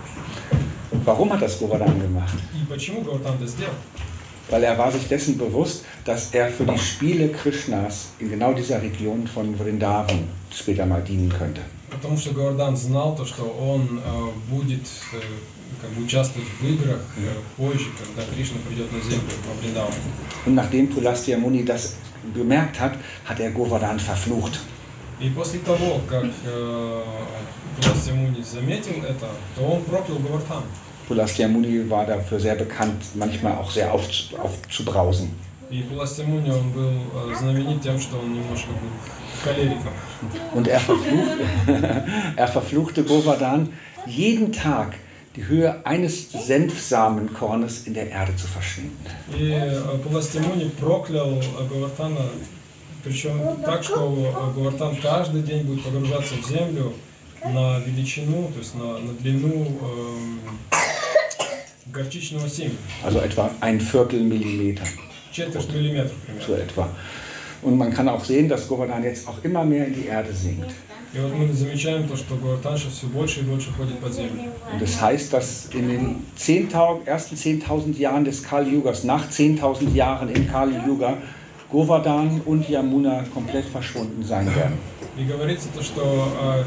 Warum 1.04 1.32
hat 1.32 1.40
das 1.42 1.58
Govardhan 1.58 2.00
gemacht? 2.00 2.34
И 2.52 2.66
почему 2.66 3.02
Гуартан 3.02 3.36
это 3.36 3.46
сделал? 3.46 3.74
Weil 4.50 4.64
er 4.64 4.76
war 4.76 4.90
sich 4.90 5.06
dessen 5.06 5.38
bewusst, 5.38 5.84
dass 6.04 6.34
er 6.34 6.48
für 6.48 6.64
die 6.64 6.78
Spiele 6.78 7.28
Krishnas 7.28 8.10
in 8.18 8.30
genau 8.30 8.52
dieser 8.52 8.82
Region 8.82 9.28
von 9.28 9.54
Vrindavan 9.56 10.24
später 10.52 10.84
mal 10.84 11.02
dienen 11.02 11.28
könnte. 11.28 11.60
Потому 11.90 12.16
что 12.16 12.30
Гуардан 12.32 12.76
знал 12.76 13.14
то, 13.14 13.24
что 13.24 13.44
он 13.44 14.00
э, 14.04 14.52
будет 14.52 14.82
э, 15.12 15.20
как 15.80 15.90
бы 15.90 16.02
участвовать 16.02 16.48
в 16.60 16.66
играх 16.66 17.00
э, 17.18 17.30
позже, 17.56 17.90
когда 17.98 18.28
Кришна 18.32 18.58
придет 18.66 18.90
на 18.92 19.00
землю 19.00 19.30
во 19.46 19.60
Вриндаван. 19.62 19.92
Und 20.46 20.54
nachdem 20.54 20.88
Pulastya 20.88 21.38
Muni 21.38 21.64
das 21.64 21.94
bemerkt 22.34 22.80
hat, 22.80 22.92
hat 23.24 23.40
er 23.40 23.50
Govardhan 23.50 23.98
verflucht. 23.98 24.60
И 25.20 25.28
после 25.28 25.60
того, 25.60 26.00
как 26.08 26.24
э, 26.46 27.02
Пуластья 27.76 28.14
Муни 28.14 28.42
заметил 28.42 29.04
это, 29.04 29.28
то 29.54 29.62
он 29.62 29.82
проклял 29.82 30.18
Гавартан. 30.18 30.62
Pulastya 31.06 31.46
Muni 31.48 31.90
war 31.90 32.06
dafür 32.06 32.40
sehr 32.40 32.54
bekannt, 32.54 33.02
manchmal 33.14 33.54
auch 33.58 33.70
sehr 33.70 33.92
auf, 33.92 34.02
aufzubrausen. 34.38 35.28
И 35.70 35.82
Пуластья 35.82 36.24
Муни, 36.24 36.50
он 36.50 36.70
был 36.70 36.90
э, 36.90 37.34
знаменит 37.38 37.82
тем, 37.82 38.00
что 38.00 38.18
он 38.18 38.32
немножко 38.32 38.68
был 38.68 38.90
холериком. 39.44 39.92
Und 40.54 40.68
er, 40.68 40.80
verflucht, 40.80 41.38
er 42.36 42.48
verfluchte 42.48 43.04
Govardhan, 43.04 43.68
jeden 44.06 44.52
Tag 44.52 44.94
die 45.36 45.46
Höhe 45.46 45.86
eines 45.86 46.32
Senfsamenkornes 46.32 47.86
in 47.86 47.94
der 47.94 48.10
Erde 48.10 48.34
zu 48.36 48.46
verschwinden. 48.46 48.96
И 49.38 49.50
э, 49.52 49.98
Пуластья 50.02 50.40
Муни 50.40 50.68
проклял 50.70 51.38
э, 51.38 51.42
Гавартана, 51.70 52.30
причем 53.04 53.40
так, 53.64 53.84
что 53.84 54.12
э, 54.16 54.56
Гавартан 54.58 54.96
каждый 54.96 55.42
день 55.42 55.62
будет 55.64 55.84
погружаться 55.84 56.34
в 56.34 56.46
землю 56.46 56.94
на 57.44 57.78
величину, 57.80 58.50
то 58.52 58.58
есть 58.58 58.74
на, 58.74 58.98
на 58.98 59.12
длину 59.14 59.66
эм, 59.82 60.40
горчичного 61.86 62.48
семени. 62.48 62.76
Also 63.04 63.20
etwa 63.20 63.50
ein 63.60 63.80
Viertel 63.80 64.22
Millimeter, 64.24 64.84
Четверть 65.32 65.72
миллиметра 65.72 66.10
so 66.40 66.54
примерно. 66.54 66.62
etwa. 66.64 66.88
Und 67.62 67.76
man 67.76 67.92
kann 67.92 68.08
auch 68.08 68.24
sehen, 68.24 68.48
dass 68.48 68.66
Govardhan 68.66 69.04
jetzt 69.04 69.28
auch 69.28 69.44
immer 69.44 69.64
mehr 69.64 69.86
in 69.86 69.94
die 69.94 70.06
Erde 70.06 70.32
sinkt. 70.32 70.70
И 71.14 71.18
вот 71.18 71.32
мы 71.34 71.52
замечаем 71.52 72.06
то, 72.06 72.16
что 72.16 72.36
Гавартан 72.36 72.78
сейчас 72.78 72.92
все 72.92 73.06
больше 73.06 73.40
и 73.40 73.42
больше 73.42 73.72
ходит 73.72 73.98
под 73.98 74.14
землю. 74.14 74.44
Und 74.72 74.80
das 74.80 75.00
heißt, 75.00 75.32
dass 75.32 75.68
in 75.72 75.88
den 75.88 76.26
10.000 76.38 77.04
ersten 77.06 77.34
10.000 77.34 77.98
Jahren 77.98 78.24
des 78.24 78.42
Kali 78.42 78.70
Yugas, 78.70 79.02
nach 79.02 79.28
10.000 79.28 79.92
Jahren 79.92 80.28
im 80.28 80.48
Kali 80.48 80.76
Yuga, 80.86 81.18
Govardhan 81.70 82.40
und 82.44 82.68
Yamuna 82.68 83.24
komplett 83.34 83.64
verschwunden 83.66 84.22
sein 84.24 84.46
werden. 84.54 84.78
И 85.16 85.24
говорится 85.24 85.68
то, 85.74 85.82
что 85.82 86.28
э, 86.40 86.64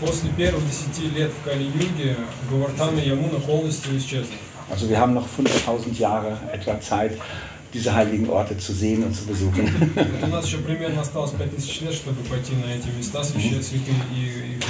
после 0.00 0.30
первых 0.30 0.62
десяти 0.66 1.08
лет 1.14 1.30
в 1.30 1.44
Кали-Юге 1.44 2.16
Гавартан 2.50 2.98
и 2.98 3.08
Ямуна 3.08 3.40
полностью 3.40 3.96
исчезли. 3.96 4.36
Also 4.68 4.88
wir 4.88 4.98
haben 4.98 5.14
noch 5.14 5.26
5.000 5.26 5.96
Jahre 5.98 6.38
etwa 6.52 6.80
Zeit, 6.80 7.16
diese 7.74 7.94
heiligen 7.94 8.28
Orte 8.30 8.56
zu 8.56 8.72
sehen 8.72 9.04
und 9.04 9.14
zu 9.14 9.24
besuchen. 9.26 9.70
Вот 9.94 10.22
у 10.22 10.26
нас 10.26 10.46
еще 10.46 10.58
примерно 10.58 11.00
осталось 11.00 11.32
5000 11.32 11.82
лет, 11.82 11.94
чтобы 11.94 12.22
пойти 12.22 12.54
на 12.54 12.72
эти 12.72 12.88
места 12.96 13.22
священные, 13.22 13.62
святые 13.62 13.96
и, 14.14 14.54
и 14.54 14.60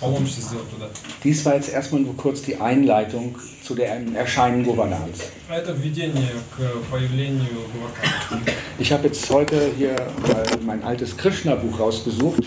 паломничество 0.00 0.42
сделать 0.42 0.70
туда. 0.70 0.88
Dies 1.24 1.44
war 1.44 1.54
jetzt 1.54 1.70
erstmal 1.70 2.02
nur 2.02 2.16
kurz 2.16 2.42
die 2.42 2.56
Einleitung 2.60 3.38
zu 3.62 3.74
dem 3.74 4.14
Erscheinen 4.14 4.64
Govardhans. 4.64 5.20
А 5.48 5.56
это 5.56 5.72
введение 5.72 6.32
к 6.56 6.90
появлению 6.90 7.48
Гавартана. 7.72 8.42
Ich 8.78 8.92
habe 8.92 9.06
jetzt 9.08 9.30
heute 9.30 9.72
hier 9.76 9.96
mal 10.28 10.44
mein 10.64 10.82
altes 10.82 11.16
Krishna-Buch 11.16 11.78
rausgesucht 11.78 12.44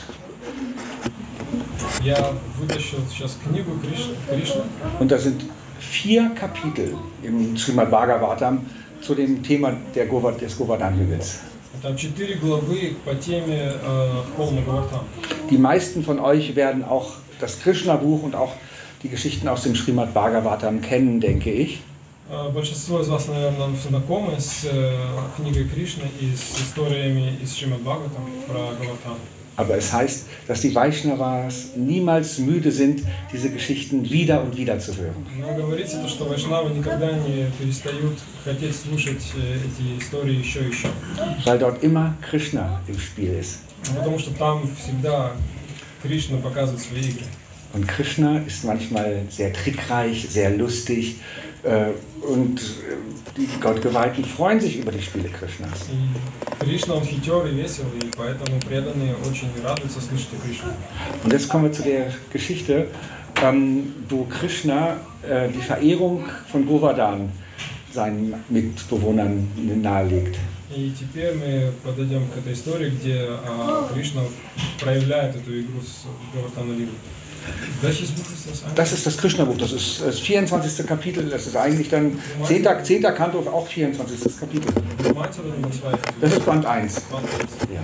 Я 2.03 2.33
вытащил 2.57 2.99
сейчас 3.09 3.37
книгу 3.43 3.71
Кришна, 3.81 4.13
Кришна 4.29 4.63
und 4.99 5.11
da 5.11 5.17
sind 5.17 5.43
vier 5.79 6.29
Kapitel 6.33 6.95
im 7.23 7.57
Srimad 7.57 7.91
Bhagavatam 7.91 8.65
zu 9.03 9.15
dem 9.15 9.43
Thema 9.43 9.73
der 9.95 10.05
Govard 10.07 10.41
des 10.41 10.57
Govardhan-Hügels. 10.57 11.39
там 11.81 11.95
четыре 11.95 12.35
главы 12.35 12.95
по 13.05 13.15
теме 13.15 13.71
э, 13.81 14.23
полный 14.35 14.63
Гавартан. 14.63 15.01
Die 15.49 15.57
meisten 15.57 16.03
von 16.03 16.19
euch 16.19 16.55
werden 16.55 16.83
auch 16.83 17.13
das 17.39 17.59
Krishna-Buch 17.61 18.23
und 18.23 18.35
auch 18.35 18.53
die 19.03 19.09
Geschichten 19.09 19.47
aus 19.47 19.63
dem 19.63 19.75
Srimad 19.75 20.13
Bhagavatam 20.13 20.81
kennen, 20.81 21.19
denke 21.21 21.51
ich. 21.51 21.79
Э, 22.29 22.49
Большинство 22.49 22.99
из 22.99 23.07
вас, 23.07 23.27
наверное, 23.27 23.69
знакомы 23.75 24.39
с 24.39 24.65
э, 24.65 24.93
книгой 25.37 25.65
Кришны 25.65 26.03
и 26.19 26.35
с 26.35 26.59
историями 26.61 27.37
из 27.41 27.55
Шримад 27.55 27.81
Бхагаватам 27.81 28.23
про 28.47 28.59
Гавартан. 28.79 29.17
Aber 29.56 29.76
es 29.76 29.92
heißt, 29.92 30.26
dass 30.48 30.60
die 30.60 30.74
Vaishnavas 30.74 31.70
niemals 31.76 32.38
müde 32.38 32.72
sind, 32.72 33.02
diese 33.32 33.50
Geschichten 33.50 34.08
wieder 34.10 34.42
und 34.42 34.56
wieder 34.56 34.78
zu 34.78 34.96
hören. 34.96 35.26
Weil 41.44 41.58
dort 41.58 41.82
immer 41.82 42.14
Krishna 42.20 42.80
im 42.88 42.98
Spiel 42.98 43.34
ist. 43.34 43.60
Und 47.74 47.88
Krishna 47.88 48.38
ist 48.46 48.64
manchmal 48.64 49.22
sehr 49.28 49.52
trickreich, 49.52 50.28
sehr 50.30 50.50
lustig, 50.50 51.16
und 52.21 52.59
äh, 52.59 53.37
die 53.37 53.47
Gottgeweihten 53.59 54.23
freuen 54.25 54.59
sich 54.59 54.77
über 54.79 54.91
die 54.91 55.01
Spiele 55.01 55.29
Krishnas. 55.29 55.87
И 55.89 56.63
Кришна, 56.63 56.95
он 56.95 57.03
хитер 57.03 57.45
и 57.47 57.55
весел, 57.55 57.85
и 58.01 58.09
поэтому 58.15 58.59
преданные 58.59 59.15
очень 59.29 59.49
радуются 59.63 60.01
слышать 60.01 60.29
о 60.33 60.45
Кришне. 60.45 60.71
Und 61.23 61.33
jetzt 61.33 61.49
kommen 61.49 61.65
wir 61.65 61.71
zu 61.71 61.83
der 61.83 62.11
Geschichte, 62.31 62.87
ähm, 63.41 63.93
wo 64.09 64.25
Krishna 64.25 64.97
äh, 65.27 65.49
die 65.49 65.61
Verehrung 65.61 66.25
von 66.51 66.65
Govardhan 66.65 67.31
seinen 67.93 68.35
Mitbewohnern 68.49 69.47
nahelegt. 69.81 70.37
И 70.75 70.91
теперь 70.91 71.33
мы 71.33 71.71
подойдем 71.83 72.27
к 72.27 72.37
этой 72.37 72.53
истории, 72.53 72.91
где 72.91 73.25
а, 73.27 73.89
Кришна 73.91 74.21
проявляет 74.79 75.35
эту 75.35 75.59
игру 75.59 75.81
с 75.81 76.05
Гавартаналигу. 76.31 76.91
Welches 77.82 78.10
Buch 78.10 78.24
ist 78.24 78.50
das 78.50 78.62
eigentlich? 78.62 78.74
Das 78.74 78.92
ist 78.92 79.06
das 79.06 79.16
Krishna-Buch, 79.18 79.56
das 79.58 79.72
ist 79.72 80.02
das 80.04 80.20
24. 80.20 80.86
Kapitel, 80.86 81.28
das 81.28 81.46
ist 81.46 81.56
eigentlich 81.56 81.88
dann 81.88 82.18
10. 82.44 82.66
10. 82.82 83.02
Kanto, 83.02 83.38
auch 83.40 83.66
24. 83.66 84.38
Kapitel. 84.38 84.72
Nummer 85.02 85.26
1 85.26 85.38
oder 85.38 85.48
Nummer 85.48 85.70
2? 85.70 85.98
Das 86.20 86.32
ist 86.32 86.46
Band 86.46 86.66
1. 86.66 87.02
Ja. 87.72 87.80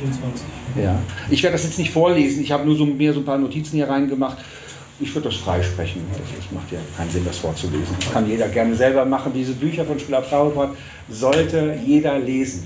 24. 0.00 0.46
Ja. 0.82 0.98
Ich 1.30 1.42
werde 1.42 1.54
das 1.54 1.64
jetzt 1.64 1.78
nicht 1.78 1.92
vorlesen, 1.92 2.42
ich 2.42 2.52
habe 2.52 2.64
nur 2.64 2.76
so, 2.76 2.84
mir 2.84 3.12
so 3.12 3.20
ein 3.20 3.24
paar 3.24 3.38
Notizen 3.38 3.76
hier 3.76 3.88
reingemacht. 3.88 4.38
Ich 5.00 5.12
würde 5.12 5.28
das 5.28 5.38
freisprechen. 5.38 6.02
Das 6.12 6.52
macht 6.52 6.70
ja 6.70 6.78
keinen 6.96 7.10
Sinn, 7.10 7.24
das 7.24 7.38
vorzulesen. 7.38 7.96
Das 7.98 8.12
kann 8.12 8.28
jeder 8.28 8.48
gerne 8.48 8.76
selber 8.76 9.04
machen. 9.04 9.32
Diese 9.34 9.52
Bücher 9.52 9.84
von 9.84 9.98
Schiller 9.98 10.20
Prabhupada 10.20 10.72
sollte 11.10 11.76
jeder 11.84 12.18
lesen. 12.18 12.64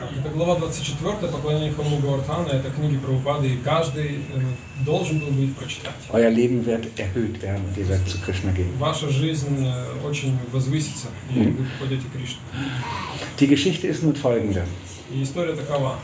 Это 0.00 0.30
глава 0.30 0.56
24, 0.56 1.30
поклонение 1.30 1.72
храму 1.72 1.98
Гавартана, 1.98 2.48
это 2.48 2.70
книги 2.70 2.96
Прабхупады, 2.96 3.48
и 3.48 3.56
каждый 3.58 4.24
э, 4.32 4.40
должен 4.84 5.18
был 5.18 5.26
бы 5.28 5.44
их 5.44 5.56
прочитать. 5.56 5.92
Euer 6.10 6.30
Leben 6.30 6.64
wird 6.64 6.86
erhöht 6.98 7.42
werden 7.42 7.66
und 7.66 7.76
ihr 7.76 7.86
werdet 7.86 8.08
zu 8.08 8.18
Krishna 8.18 8.50
gehen. 8.52 8.72
Ваша 8.78 9.10
жизнь 9.10 9.66
э, 9.66 10.06
очень 10.06 10.38
возвысится, 10.52 11.08
и 11.34 11.40
вы 11.40 11.66
попадете 11.78 12.06
к 12.08 12.12
Кришне. 12.12 12.40
Die 13.38 13.46
Geschichte 13.46 13.88
ist 13.88 14.02
nun 14.02 14.14
folgende. 14.14 14.64
И 15.12 15.22
история 15.22 15.54
такова. 15.54 15.96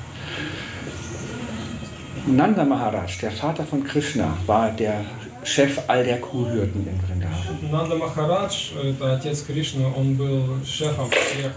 Nanda 2.27 2.65
Maharaj, 2.65 3.19
der 3.21 3.31
Vater 3.31 3.65
von 3.65 3.83
Krishna, 3.85 4.37
war 4.47 4.71
der 4.73 5.07
Chef 5.43 5.79
all 5.89 6.05
der 6.05 6.21
Kuhhürden 6.21 6.87
in 6.87 7.01
Vrindavan. 7.01 7.71
Нанда 7.71 7.97
Махарадж, 7.97 8.73
это 8.75 9.15
отец 9.15 9.43
Кришны, 9.43 9.87
он 9.87 10.15
был 10.15 10.63
шефом 10.67 11.09
всех 11.11 11.53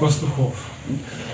пастухов. 0.00 0.54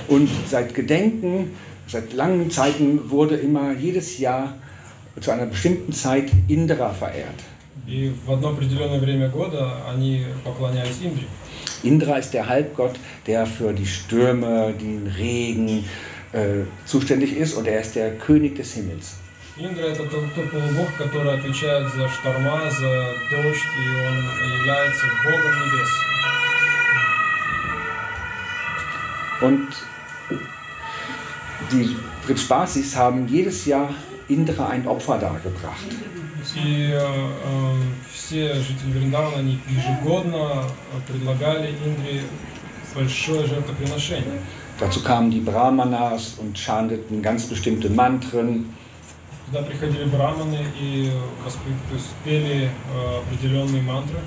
Und 0.08 0.28
seit 0.48 0.74
Gedenken, 0.74 1.50
seit 1.86 2.12
langen 2.12 2.50
Zeiten 2.50 3.10
wurde 3.10 3.36
immer 3.36 3.72
jedes 3.72 4.18
Jahr 4.18 4.54
zu 5.20 5.30
einer 5.30 5.46
bestimmten 5.46 5.92
Zeit 5.92 6.30
Indra 6.48 6.90
verehrt. 6.90 7.40
И 7.86 8.12
в 8.26 8.32
одно 8.32 8.50
определенное 8.50 9.00
время 9.00 9.28
года 9.28 9.72
они 9.90 10.24
поклонялись 10.44 11.00
Индре. 11.02 11.24
Indra 11.82 12.18
ist 12.18 12.32
der 12.32 12.48
Halbgott, 12.48 12.94
der 13.26 13.44
für 13.44 13.72
die 13.72 13.86
Stürme, 13.86 14.72
den 14.80 15.12
Regen 15.18 15.84
äh, 16.32 16.64
zuständig 16.86 17.36
ist 17.36 17.54
und 17.54 17.66
er 17.66 17.80
ist 17.80 17.96
der 17.96 18.16
König 18.18 18.54
des 18.56 18.74
Himmels. 18.74 19.16
Индра 19.58 19.82
это 19.82 20.04
тот, 20.04 20.32
тот 20.34 20.50
полубог, 20.50 20.88
который 20.96 21.34
отвечает 21.34 21.86
за 21.92 22.08
шторма, 22.08 22.70
за 22.70 23.12
дождь, 23.30 23.68
и 23.76 23.88
он 24.06 24.58
является 24.58 25.06
богом 25.24 25.52
небес. 25.60 25.90
die 32.26 32.26
Fritspasis 32.26 32.96
haben 32.96 33.28
jedes 33.28 33.66
Jahr 33.66 33.88
Indra 34.28 34.68
ein 34.68 34.86
Opfer 34.86 35.18
dargebracht. 35.18 35.86
И 36.56 36.90
э, 36.90 36.98
э, 36.98 37.76
все 38.12 38.54
жители 38.54 38.92
Вриндавана, 38.92 39.38
они 39.38 39.58
ежегодно 39.68 40.64
предлагали 41.06 41.68
Индре 41.84 42.22
большое 42.94 43.46
жертвоприношение. 43.46 44.40
Dazu 44.80 45.00
kamen 45.02 45.30
die 45.30 45.40
Brahmanas 45.40 46.34
und 46.40 46.58
chanteten 46.58 47.22
ganz 47.22 47.46
bestimmte 47.46 47.88
Mantren. 47.90 48.66
Туда 49.46 49.62
приходили 49.62 50.04
браманы 50.04 50.64
и 50.80 51.10
воспе- 51.44 51.76
то 51.88 51.94
есть 51.94 52.08
пели 52.24 52.70
э, 52.70 53.18
определенные 53.20 53.82
мантры. 53.82 54.18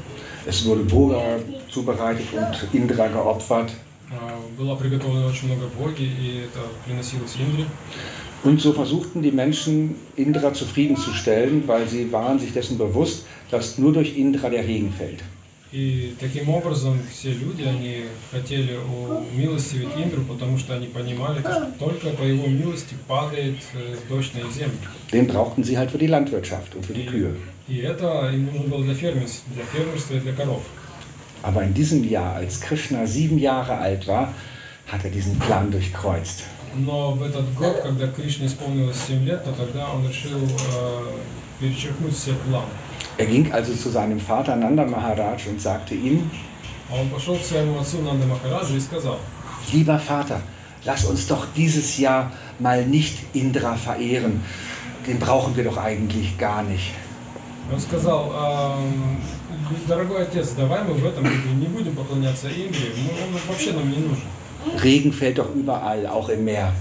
Es 0.45 0.63
wurde 0.66 0.84
Bhoga 0.84 1.39
zubereitet 1.70 2.28
und 2.32 2.74
Indra 2.74 3.07
geopfert. 3.07 3.72
Э, 4.11 4.16
Было 4.57 4.76
приготовлено 4.76 5.28
очень 5.28 5.47
много 5.47 5.68
боги, 5.78 6.03
и 6.03 6.45
это 6.45 6.61
приносилось 6.86 7.36
Индре. 7.39 7.66
Und 8.43 8.61
so 8.61 8.74
versuchten 8.74 9.24
die 9.24 9.32
Menschen, 9.32 9.95
Indra 10.16 10.53
zufriedenzustellen, 10.53 11.63
weil 11.68 11.88
sie 11.88 12.11
waren 12.11 12.38
sich 12.38 12.53
dessen 12.53 12.78
bewusst, 12.78 13.26
dass 13.49 13.80
nur 13.80 13.91
durch 13.93 14.16
Indra 14.18 14.49
der 14.49 14.68
Regen 14.68 14.93
fällt. 14.93 15.24
И 15.72 16.13
таким 16.20 16.49
образом 16.49 16.97
все 17.11 17.34
люди, 17.34 17.63
они 17.63 18.05
хотели 18.32 18.78
умилостивить 19.34 19.89
Индру, 19.97 20.22
потому 20.24 20.57
что 20.57 20.76
они 20.76 20.88
понимали, 20.88 21.39
что 21.41 21.70
только 21.80 22.11
по 22.11 22.24
его 22.24 22.47
милости 22.47 22.95
падает 23.07 23.57
э, 23.74 23.95
дождь 24.07 24.34
на 24.36 24.39
их 24.39 24.51
землю. 24.53 24.78
Den 25.11 25.28
brauchten 25.28 25.63
sie 25.63 25.78
halt 25.78 25.91
für 25.91 25.97
die 25.97 26.07
Landwirtschaft 26.07 26.76
und 26.76 26.86
für 26.86 26.93
die 26.93 27.05
Kühe. 27.05 27.36
И 27.68 27.78
это 27.78 28.30
им 28.32 28.45
нужно 28.45 28.68
было 28.70 28.84
для 28.84 28.93
фермерства, 28.93 29.51
для 29.53 29.66
фермерства 29.66 30.13
и 30.13 30.20
для 30.20 30.34
коров. 30.34 30.61
Aber 31.43 31.61
in 31.63 31.74
diesem 31.74 32.03
Jahr, 32.03 32.36
als 32.36 32.59
Krishna 32.59 33.05
sieben 33.05 33.38
Jahre 33.38 33.78
alt 33.78 34.07
war, 34.07 34.34
hat 34.91 35.03
er 35.03 35.11
diesen 35.11 35.38
Plan 35.39 35.70
durchkreuzt. 35.72 36.43
Но 36.78 37.11
в 37.11 37.24
этот 37.24 37.53
год, 37.55 37.82
когда 37.84 38.07
Кришне 38.07 38.47
исполнилось 38.47 38.97
7 39.07 39.24
лет, 39.26 39.43
то 39.45 39.51
тогда 39.53 39.91
он 39.93 40.05
решил 40.07 40.39
э, 40.39 41.59
перечеркнуть 41.59 42.13
все 42.13 42.34
планы. 42.34 42.68
Er 43.18 43.28
ging 43.28 43.49
also 43.53 43.74
zu 43.74 43.89
seinem 43.89 44.20
Vater 44.20 44.57
Nanda 44.57 44.86
Maharaj 44.86 45.47
und 45.47 45.61
sagte 45.61 45.95
ihm, 45.95 46.30
А 46.91 46.99
он 46.99 47.09
пошел 47.09 47.36
к 47.38 47.43
своему 47.43 47.80
отцу 47.80 48.01
Нанда 48.01 48.28
Махараджа 48.28 48.76
и 48.76 48.80
сказал, 48.80 49.18
lieber 49.72 49.97
Vater, 49.99 50.41
lass 50.84 51.05
uns 51.05 51.26
doch 51.28 51.47
dieses 51.55 51.97
Jahr 51.97 52.32
mal 52.59 52.86
nicht 52.86 53.18
Indra 53.34 53.76
verehren. 53.76 54.43
Den 55.07 55.18
brauchen 55.20 55.55
wir 55.55 55.63
doch 55.63 55.78
eigentlich 55.78 56.38
gar 56.38 56.61
nicht. 56.63 56.93
он 57.72 57.80
сказал, 57.80 58.32
«Ам, 58.36 59.18
дорогой 59.88 60.24
отец, 60.24 60.49
давай 60.51 60.84
мы 60.84 60.93
в 60.93 61.05
этом 61.05 61.24
году 61.24 61.49
не 61.55 61.68
будем 61.68 61.95
поклоняться 61.95 62.47
Индре, 62.47 62.91
мы- 62.97 63.09
он 63.28 63.39
вообще 63.47 63.72
нам 63.74 63.89
не 63.89 63.97
нужен. 63.97 64.24
Regen 64.82 65.11
fällt 65.13 65.38
doch 65.38 65.53
überall, 65.55 66.05
auch 66.07 66.30
im 66.30 66.43
Meer. 66.45 66.72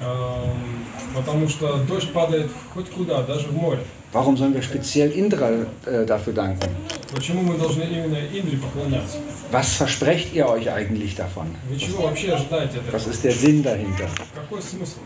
Ам, 0.00 0.84
Потому 1.14 1.48
что 1.48 1.76
дождь 1.88 2.12
падает 2.12 2.50
хоть 2.72 2.90
куда, 2.90 3.22
даже 3.22 3.46
в 3.48 3.52
море. 3.54 3.80
Warum 4.12 4.36
sollen 4.36 4.54
wir 4.54 4.62
speziell 4.62 5.10
Indra 5.10 5.50
äh, 5.86 6.04
dafür 6.06 6.32
danken? 6.32 6.68
Почему 7.12 7.42
мы 7.42 7.56
должны 7.58 7.82
именно 7.82 8.16
Индре 8.32 8.58
поклоняться? 8.58 9.18
Was 9.52 9.74
versprecht 9.74 10.32
ihr 10.34 10.48
euch 10.48 10.68
eigentlich 10.70 11.14
davon? 11.16 11.46
Вы 11.68 11.76
чего 11.78 12.02
вообще 12.02 12.32
ожидаете 12.32 12.78
от 12.78 12.92
Was 12.92 13.02
этого? 13.02 13.12
ist 13.12 13.24
der 13.24 13.32
Sinn 13.32 13.62
dahinter? 13.62 14.08
Какой 14.34 14.60
смысл? 14.62 14.98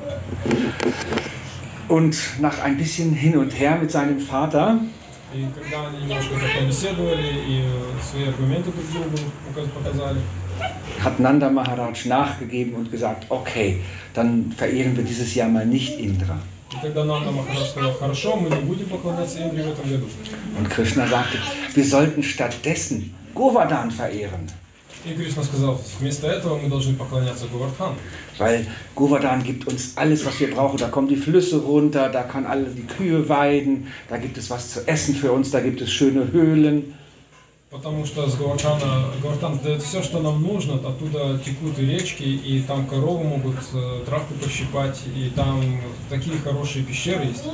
Und 1.88 2.16
nach 2.40 2.58
ein 2.62 2.76
bisschen 2.76 3.12
hin 3.14 3.36
und 3.38 3.50
her 3.58 3.76
mit 3.76 3.90
seinem 3.90 4.20
Vater 4.20 4.80
И 5.34 5.46
когда 5.54 5.88
они 5.88 5.98
немножко 6.04 6.34
так 6.40 6.58
побеседовали 6.60 7.26
и 7.46 7.64
свои 8.10 8.24
аргументы 8.28 8.70
друг 8.72 8.90
другу 8.92 9.18
указ- 9.50 9.68
показали, 9.68 10.20
hat 11.04 11.18
Nanda 11.20 11.50
Maharaj 11.50 12.06
nachgegeben 12.06 12.74
und 12.74 12.90
gesagt, 12.90 13.26
okay, 13.28 13.82
dann 14.14 14.50
verehren 14.56 14.96
wir 14.96 15.04
dieses 15.04 15.34
Jahr 15.34 15.48
mal 15.48 15.66
nicht 15.66 15.98
Indra. 16.00 16.38
и 16.72 16.76
тогда 16.82 17.04
Нанда 17.04 17.30
Махарадж 17.30 17.68
сказал, 17.70 17.92
хорошо, 17.94 18.36
мы 18.36 18.48
не 18.50 18.60
будем 18.62 18.86
поклоняться 18.86 19.38
Индре 19.40 19.62
в 19.64 19.68
этом 19.68 19.88
году. 19.90 20.06
Und 20.58 20.68
Krishna 20.70 21.06
sagte, 21.06 21.38
wir 21.74 21.84
sollten 21.84 22.22
stattdessen 22.22 23.14
Govardhan 23.34 23.90
verehren, 23.90 24.48
И 25.04 25.14
Кришна 25.14 25.44
сказал, 25.44 25.80
вместо 26.00 26.26
этого 26.26 26.58
мы 26.58 26.68
должны 26.68 26.94
поклоняться 26.94 27.46
Говардхану. 27.46 27.94
weil 28.38 28.66
Govardhan 28.94 29.42
gibt 29.42 29.66
uns 29.66 29.92
alles, 29.96 30.24
was 30.24 30.38
wir 30.40 30.50
brauchen. 30.50 30.78
Da 30.78 30.88
kommen 30.88 31.08
die 31.08 31.16
Flüsse 31.16 31.58
runter, 31.58 32.08
da 32.08 32.22
kann 32.22 32.46
alle 32.46 32.64
die 32.66 32.82
Kühe 32.82 33.28
weiden, 33.28 33.88
da 34.08 34.16
gibt 34.16 34.38
es 34.38 34.50
was 34.50 34.72
zu 34.72 34.86
essen 34.86 35.14
für 35.14 35.32
uns, 35.32 35.50
da 35.50 35.60
gibt 35.60 35.80
es 35.80 35.90
schöne 35.90 36.32
Höhlen. 36.32 36.94
Потому 37.73 38.05
что 38.05 38.29
с 38.29 38.35
Говардхана, 38.35 39.07
Говардхан 39.19 39.57
дает 39.57 39.81
все, 39.81 40.03
что 40.03 40.19
нам 40.19 40.43
нужно, 40.43 40.75
оттуда 40.75 41.39
текут 41.43 41.79
и 41.79 41.85
речки, 41.87 42.21
и 42.21 42.61
там 42.61 42.85
коровы 42.85 43.23
могут 43.23 43.55
э, 43.73 44.01
травку 44.05 44.35
пощипать, 44.35 45.01
и 45.15 45.31
там 45.35 45.81
такие 46.07 46.37
хорошие 46.37 46.85
пещеры 46.85 47.25
есть. 47.25 47.45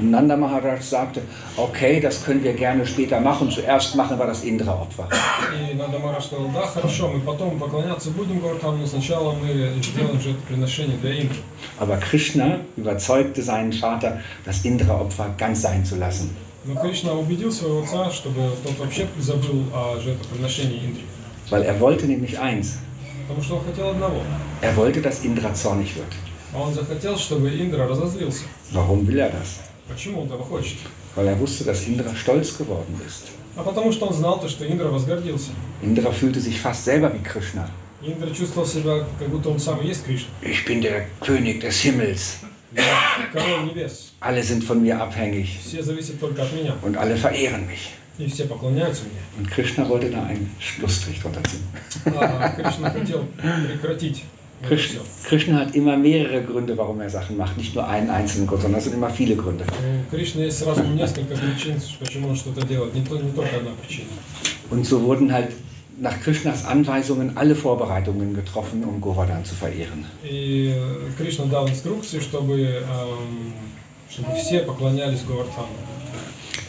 Nanda 0.00 0.38
Maharaj 0.38 0.80
sagte, 0.80 1.20
okay, 1.58 2.00
das 2.00 2.24
können 2.24 2.42
wir 2.42 2.54
gerne 2.54 2.86
später 2.86 3.20
machen. 3.20 3.50
Zuerst 3.50 3.94
machen 3.94 4.18
wir 4.18 4.26
das 4.26 4.42
Indra-Opfer. 4.42 5.06
И 5.52 5.74
Нанда 5.74 5.98
Махарадж 5.98 6.24
сказал, 6.24 6.48
да, 6.54 6.66
хорошо, 6.66 7.08
мы 7.08 7.20
потом 7.20 7.58
поклоняться 7.58 8.10
будем 8.10 8.40
Говардхану, 8.40 8.78
но 8.78 8.86
сначала 8.86 9.32
мы 9.34 9.74
сделаем 9.82 10.18
жертвоприношение 10.18 10.96
для 10.96 11.20
Индры. 11.20 11.36
Aber 11.78 11.98
Krishna 11.98 12.60
überzeugte 12.76 13.42
seinen 13.42 13.74
Vater, 13.74 14.22
das 14.46 14.64
Indra-Opfer 14.64 15.34
ganz 15.36 15.60
sein 15.60 15.84
zu 15.84 15.96
lassen. 15.96 16.47
Но 16.64 16.80
Кришна 16.80 17.14
убедил 17.14 17.52
своего 17.52 17.82
отца, 17.82 18.10
чтобы 18.10 18.50
тот 18.64 18.78
вообще 18.78 19.06
забыл 19.18 19.64
о 19.72 19.98
жертвоприношении 20.00 20.84
Индре. 20.84 21.04
Weil 21.50 21.62
er 21.62 21.80
wollte 21.80 22.06
nämlich 22.06 22.38
eins. 22.38 22.78
Потому 23.26 23.42
что 23.42 23.56
он 23.56 23.64
хотел 23.64 23.90
одного. 23.90 24.22
Er 24.60 24.76
wollte, 24.76 25.00
dass 25.00 25.24
Indra 25.24 25.54
zornig 25.54 25.94
wird. 25.96 26.12
А 26.52 26.60
он 26.60 26.74
захотел, 26.74 27.16
чтобы 27.16 27.48
Индра 27.48 27.86
разозлился. 27.86 28.44
Warum 28.72 29.06
will 29.06 29.18
er 29.18 29.30
das? 29.30 29.60
Почему 29.88 30.22
он 30.22 30.26
этого 30.26 30.44
хочет? 30.44 30.78
Weil 31.14 31.28
er 31.28 31.38
wusste, 31.38 31.64
dass 31.64 31.86
Indra 31.86 32.14
stolz 32.14 32.56
geworden 32.56 33.00
ist. 33.06 33.28
А 33.56 33.62
потому 33.62 33.92
что 33.92 34.06
он 34.06 34.14
знал 34.14 34.40
то, 34.40 34.48
что 34.48 34.66
Индра 34.66 34.88
возгордился. 34.88 35.50
Indra 35.82 36.10
fühlte 36.12 36.40
sich 36.40 36.60
fast 36.60 36.84
selber 36.84 37.12
wie 37.12 37.22
Krishna. 37.22 37.68
Индра 38.02 38.30
чувствовал 38.30 38.66
себя, 38.66 39.04
как 39.18 39.28
будто 39.28 39.48
он 39.48 39.58
сам 39.58 39.80
и 39.80 39.88
есть 39.88 40.04
Кришна. 40.04 40.28
Ich 40.42 40.64
bin 40.66 40.80
der 40.80 41.06
König 41.20 41.60
des 41.60 41.80
Himmels. 41.82 42.36
Я 42.72 42.82
король 43.32 43.64
небес. 43.64 44.07
Alle 44.19 44.41
sind 44.43 44.63
von 44.63 44.81
mir 44.81 44.99
abhängig 44.99 45.59
Все 45.65 45.81
зависит 45.83 46.19
только 46.19 46.41
от 46.43 46.53
меня. 46.53 46.73
und 46.81 46.97
alle 46.97 47.15
verehren 47.15 47.65
mich. 47.67 47.89
И 48.19 48.27
все 48.27 48.45
поклоняются 48.45 49.03
мне. 49.05 49.19
Und 49.39 49.49
Krishna 49.51 49.87
wollte 49.89 50.09
da 50.11 50.23
einen 50.23 50.49
Schlussstrich 50.59 51.19
drunter 51.21 51.41
ziehen. 51.43 51.63
А 52.15 52.49
Кришна 52.49 52.89
хотел 52.91 53.25
прекратить 53.67 54.23
это 54.61 54.75
Krish- 54.75 54.89
все. 54.89 54.99
Krishna 55.27 55.59
hat 55.61 55.75
immer 55.75 55.97
mehrere 55.97 56.41
Gründe, 56.43 56.77
warum 56.77 57.01
er 57.01 57.09
Sachen 57.09 57.35
macht. 57.37 57.57
Nicht 57.57 57.73
nur 57.75 57.87
einen 57.87 58.09
einzelnen 58.11 58.45
Grund, 58.47 58.61
sondern 58.61 58.77
es 58.79 58.85
sind 58.85 58.93
immer 58.93 59.09
viele 59.09 59.35
Gründe. 59.35 59.65
У 60.11 60.15
Кришны 60.15 60.41
есть 60.41 60.59
сразу 60.59 60.83
несколько 60.83 61.35
причин, 61.35 61.75
почему 61.99 62.29
он 62.29 62.35
что-то 62.35 62.65
делает. 62.65 62.93
Не, 62.93 63.01
то, 63.01 63.15
не 63.17 63.31
только 63.31 63.57
одна 63.57 63.71
причина. 63.81 64.07
Und 64.69 64.85
so 64.85 65.01
wurden 65.01 65.33
halt 65.33 65.49
nach 65.99 66.19
Krishnas 66.21 66.65
Anweisungen 66.65 67.35
alle 67.35 67.55
Vorbereitungen 67.55 68.33
getroffen, 68.35 68.83
um 68.83 69.01
Govardhan 69.01 69.43
zu 69.43 69.55
verehren. 69.55 70.05
И 70.23 70.71
э, 70.75 71.11
Кришна 71.17 71.45
дал 71.45 71.67
инструкции, 71.67 72.19
чтобы, 72.19 72.61
эм, 72.61 73.53
чтобы 74.09 74.35
все 74.35 74.59
поклонялись 74.59 75.23
Говардхану. 75.27 75.67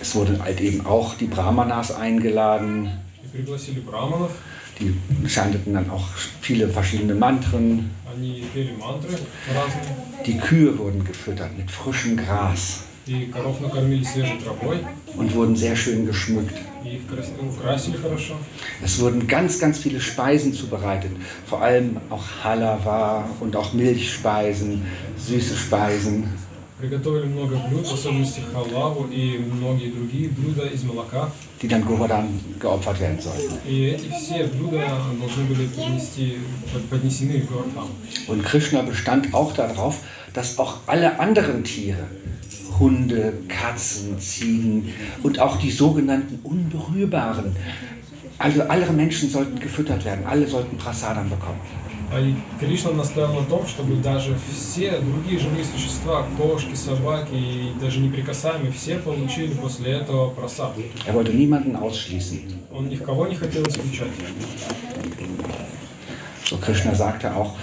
Es 0.01 0.15
wurden 0.15 0.43
halt 0.43 0.61
eben 0.61 0.85
auch 0.87 1.15
die 1.15 1.27
Brahmanas 1.27 1.91
eingeladen, 1.93 2.91
И 3.23 3.27
пригласили 3.37 3.81
браманов, 3.81 4.31
die 4.79 4.95
chanteten 5.29 5.75
dann 5.75 5.91
auch 5.91 6.07
viele 6.41 6.69
verschiedene 6.69 7.15
Mantren. 7.15 7.91
они 8.15 8.45
пели 8.55 8.73
мантры 8.79 9.17
разные, 9.55 9.97
Die 10.27 10.39
Kühe 10.39 10.79
wurden 10.79 11.05
gefüttert 11.05 11.57
mit 11.57 11.71
frischem 11.71 12.17
Gras 12.17 12.85
и 13.07 13.27
коров 13.27 13.61
накормили 13.61 14.03
свежей 14.05 14.39
травой, 14.39 14.79
und 15.17 15.35
wurden 15.35 15.57
sehr 15.57 15.77
schön 15.77 16.07
geschmückt. 16.07 16.55
и 16.85 16.97
их 16.97 17.03
крас- 17.09 17.33
украсили 17.41 17.97
хорошо. 17.97 18.35
Es 18.83 18.99
wurden 19.01 19.27
ganz, 19.27 19.59
ganz 19.59 19.79
viele 19.79 20.01
Speisen 20.01 20.53
zubereitet, 20.55 21.13
vor 21.47 21.61
allem 21.63 21.97
auch 22.11 22.25
Halava 22.43 23.25
und 23.41 23.57
auch 23.57 23.73
Milchspeisen, 23.73 24.83
süße 25.19 25.57
Speisen. 25.57 26.29
die 31.62 31.68
dann 31.68 31.84
Govardhan 31.84 32.40
geopfert 32.60 33.02
werden 33.02 33.20
sollten. 33.20 33.58
Und 38.28 38.44
Krishna 38.44 38.82
bestand 38.84 39.34
auch 39.34 39.54
darauf, 39.54 40.04
dass 40.34 40.58
auch 40.58 40.78
alle 40.88 41.20
anderen 41.20 41.64
Tiere, 41.66 42.08
Hunde, 42.80 43.34
Katzen, 43.50 44.18
Ziegen 44.20 44.94
und 45.22 45.40
auch 45.40 45.58
die 45.58 45.72
sogenannten 45.72 46.40
Unberührbaren, 46.44 47.56
also 48.38 48.62
alle 48.64 48.90
Menschen 48.92 49.30
sollten 49.30 49.60
gefüttert 49.60 50.06
werden, 50.06 50.26
alle 50.26 50.48
sollten 50.48 50.78
Prasadam 50.78 51.30
bekommen. 51.30 51.60
А 52.12 52.20
и 52.20 52.34
Кришна 52.60 52.92
настоял 52.92 53.34
на 53.34 53.46
том, 53.46 53.68
чтобы 53.68 53.96
даже 53.98 54.36
все 54.52 54.98
другие 55.00 55.40
живые 55.40 55.64
существа, 55.64 56.26
кошки, 56.38 56.74
собаки 56.74 57.34
и 57.34 57.72
даже 57.80 58.00
неприкасаемые, 58.00 58.72
все 58.72 58.98
получили 58.98 59.54
после 59.54 59.92
этого 59.92 60.32
просад. 60.32 60.74
Er 61.06 61.14
wollte 61.14 61.34
niemanden 61.34 61.76
ausschließen. 61.76 62.40
Он 62.72 62.90
ни 62.90 62.96
в 62.96 63.04
кого 63.04 63.28
не 63.28 63.36
хотел 63.36 63.64
исключать. 63.64 64.10
So 66.46 66.58
Krishna 66.58 66.96
sagte 66.96 67.36
auch, 67.36 67.54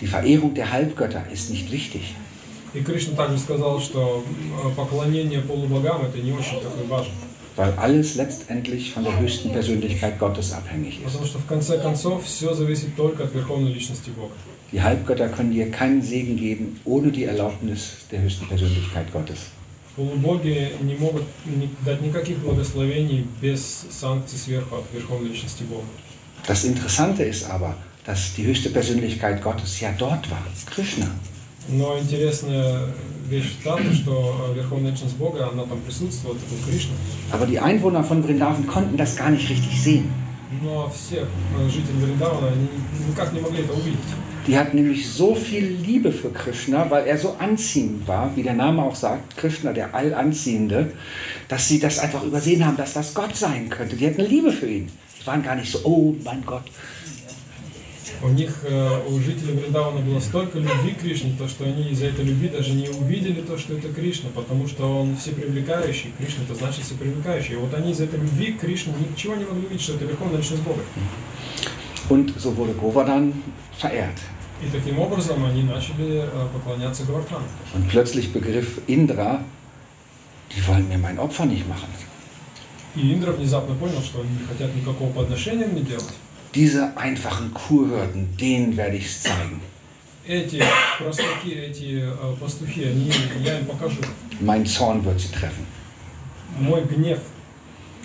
die 0.00 0.08
Verehrung 0.08 0.54
der 0.54 0.72
Halbgötter 0.72 1.24
ist 1.32 1.50
nicht 1.50 1.70
wichtig. 1.70 2.02
И 2.72 2.80
Кришна 2.82 3.14
также 3.14 3.38
сказал, 3.38 3.80
что 3.80 4.24
поклонение 4.76 5.40
полубогам 5.40 6.02
это 6.02 6.18
не 6.18 6.32
очень 6.32 6.60
такой 6.60 6.84
важно. 6.88 7.12
weil 7.55 7.73
alles 7.77 8.15
letztendlich 8.15 8.93
von 8.93 9.03
der 9.03 9.19
höchsten 9.19 9.51
Persönlichkeit 9.51 10.17
Gottes 10.19 10.53
abhängig 10.53 10.99
ist. 10.99 11.05
Потому 11.05 11.25
что 11.25 11.39
в 11.39 11.45
конце 11.45 11.77
концов 11.79 12.25
все 12.25 12.53
зависит 12.53 12.95
только 12.95 13.23
от 13.25 13.33
верховной 13.33 13.71
личности 13.73 14.09
Бога. 14.11 14.33
Die 14.71 14.81
Halbgötter 14.81 15.27
können 15.29 15.51
dir 15.51 15.69
keinen 15.71 16.01
Segen 16.01 16.37
geben 16.37 16.79
ohne 16.85 17.11
die 17.11 17.23
Erlaubnis 17.25 17.81
der 18.11 18.21
höchsten 18.21 18.47
Persönlichkeit 18.47 19.11
Gottes. 19.11 19.39
Полубоги 19.95 20.71
не 20.81 20.95
могут 20.95 21.23
ни- 21.45 21.69
дать 21.83 22.01
никаких 22.01 22.37
благословений 22.37 23.25
без 23.41 23.85
санкций 23.89 24.37
сверху 24.37 24.75
от 24.77 24.85
верховной 24.93 25.29
личности 25.29 25.63
Бога. 25.63 25.83
Das 26.47 26.63
Interessante 26.63 27.23
ist 27.23 27.49
aber, 27.49 27.75
dass 28.05 28.33
die 28.35 28.45
höchste 28.45 28.69
Persönlichkeit 28.69 29.41
Gottes 29.43 29.79
ja 29.81 29.91
dort 29.97 30.29
war, 30.31 30.41
Krishna. 30.73 31.07
Но 31.67 31.97
интересная 31.97 32.87
вещь 33.33 33.57
та, 33.63 33.77
что 33.93 34.51
э, 34.51 34.55
верховная 34.55 34.91
личность 34.91 35.17
Бога, 35.17 35.49
она 35.51 35.63
там 35.63 35.79
присутствует, 35.81 36.37
это 36.37 36.45
был 36.49 36.71
Кришна. 36.71 36.93
Aber 37.31 37.45
die 37.45 37.59
Einwohner 37.59 38.03
von 38.03 38.23
Vrindavan 38.23 38.65
konnten 38.67 38.97
das 38.97 39.15
gar 39.15 39.29
nicht 39.29 39.49
richtig 39.49 39.81
sehen. 39.81 40.11
Но 40.63 40.89
все 40.89 41.17
э, 41.17 41.69
жители 41.69 41.97
Вриндавана, 42.03 42.47
они 42.47 42.67
никак 43.07 43.33
не 43.33 43.39
могли 43.39 43.63
это 43.63 43.73
увидеть. 43.73 43.99
Die 44.47 44.57
hatten 44.57 44.77
nämlich 44.77 45.07
so 45.07 45.35
viel 45.35 45.77
Liebe 45.85 46.11
für 46.11 46.31
Krishna, 46.31 46.89
weil 46.89 47.05
er 47.05 47.19
so 47.19 47.35
anziehend 47.37 48.07
war, 48.07 48.35
wie 48.35 48.41
der 48.41 48.55
Name 48.55 48.81
auch 48.81 48.95
sagt, 48.95 49.37
Krishna, 49.37 49.73
der 49.73 49.93
Allanziehende, 49.93 50.91
dass 51.49 51.67
sie 51.67 51.79
das 51.79 51.99
einfach 51.99 52.23
übersehen 52.23 52.65
haben, 52.65 52.77
dass 52.77 52.93
das 52.93 53.13
Gott 53.13 53.35
sein 53.35 53.69
könnte. 53.69 53.95
Die 53.95 54.07
hatten 54.07 54.21
Liebe 54.21 54.51
für 54.51 54.67
ihn. 54.67 54.89
Die 55.21 55.27
waren 55.27 55.43
gar 55.43 55.55
nicht 55.55 55.71
so, 55.71 55.79
oh 55.83 56.15
mein 56.23 56.43
Gott. 56.45 56.63
У 58.22 58.28
них, 58.28 58.60
э, 58.62 59.00
у 59.08 59.18
жителей 59.20 59.54
Вриндавана 59.54 60.00
было 60.00 60.20
столько 60.20 60.58
любви 60.58 60.92
к 60.92 61.00
Кришне, 61.00 61.34
то, 61.38 61.48
что 61.48 61.64
они 61.64 61.90
из-за 61.90 62.06
этой 62.06 62.24
любви 62.24 62.48
даже 62.48 62.72
не 62.72 62.88
увидели 62.88 63.40
то, 63.42 63.58
что 63.58 63.74
это 63.74 63.92
Кришна, 63.92 64.30
потому 64.34 64.66
что 64.68 65.00
он 65.00 65.16
всепривлекающий, 65.16 66.12
Кришна 66.18 66.44
это 66.44 66.54
значит 66.54 66.84
всепривлекающий. 66.84 67.54
И 67.54 67.56
вот 67.56 67.74
они 67.74 67.92
из-за 67.92 68.04
этой 68.04 68.20
любви 68.20 68.52
к 68.52 68.60
Кришне 68.60 68.94
ничего 69.10 69.34
не 69.34 69.44
могли 69.44 69.66
увидеть, 69.66 69.82
что 69.82 69.94
это 69.94 70.04
верховная 70.04 70.38
личность 70.38 70.62
Бога. 70.62 70.80
Und 72.10 72.34
so 72.38 72.54
wurde 72.56 72.74
Govardhan 72.74 73.32
verehrt. 73.80 74.18
И 74.62 74.70
таким 74.70 74.98
образом 74.98 75.44
они 75.44 75.62
начали 75.62 76.24
э, 76.24 76.48
поклоняться 76.52 77.04
Гавардхану. 77.04 77.44
Und 77.74 77.88
plötzlich 77.90 78.32
begriff 78.32 78.80
Indra, 78.86 79.44
die 80.54 80.66
wollen 80.66 80.88
mir 80.88 80.98
mein 80.98 81.18
Opfer 81.18 81.44
nicht 81.44 81.68
machen. 81.68 81.88
И 82.94 83.12
Индра 83.12 83.32
внезапно 83.32 83.74
понял, 83.74 84.00
что 84.02 84.20
они 84.20 84.30
не 84.30 84.46
хотят 84.46 84.74
никакого 84.74 85.10
подношения 85.12 85.66
мне 85.66 85.82
делать. 85.82 86.14
Diese 86.55 86.97
einfachen 86.97 87.53
Kurhürden, 87.53 88.35
denen 88.37 88.75
werde 88.75 88.97
ich 88.97 89.05
es 89.05 89.21
zeigen. 89.23 89.61
Эти 90.27 90.61
простаки, 90.99 91.53
эти 91.53 92.01
э, 92.01 92.35
пастухи, 92.39 92.83
они, 92.83 93.11
я 93.43 93.59
им 93.59 93.65
покажу. 93.65 93.97
Mein 94.39 94.65
Zorn 94.65 95.03
wird 95.03 95.19
sie 95.19 95.31
treffen, 95.31 95.65
Мой 96.59 96.83
гнев 96.85 97.19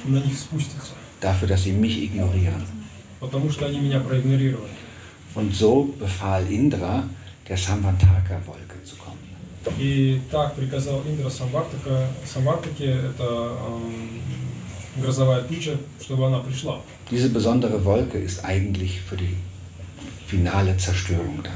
на 0.05 0.19
них 0.19 0.39
спустится, 0.39 0.93
dafür, 1.21 1.49
dass 1.49 1.65
sie 1.65 1.73
mich 1.73 2.03
ignorieren. 2.03 2.65
потому 3.21 3.51
что 3.51 3.67
они 3.67 3.79
меня 3.81 4.01
проигнорировали. 4.01 4.73
Und 5.35 5.55
so 5.55 5.85
befahl 5.99 6.47
Indra, 6.51 7.05
der 7.49 7.57
Samvantaka-Wolke 7.59 8.83
zu 8.85 8.97
kommen. 8.97 9.19
И 9.79 10.21
так 10.31 10.55
приказал 10.55 11.03
Индра 11.07 11.29
Самвартака, 11.31 12.09
Самвартаке, 12.27 12.91
это 13.11 13.59
эм, 14.99 15.03
грозовая 15.03 15.43
туча, 15.43 15.77
чтобы 16.01 16.27
она 16.27 16.41
пришла. 16.41 16.81
Diese 17.11 17.29
besondere 17.29 17.85
Wolke 17.85 18.19
ist 18.19 18.45
eigentlich 18.45 19.01
für 19.01 19.17
die 19.17 19.37
finale 20.27 20.77
Zerstörung 20.77 21.43
da. 21.43 21.51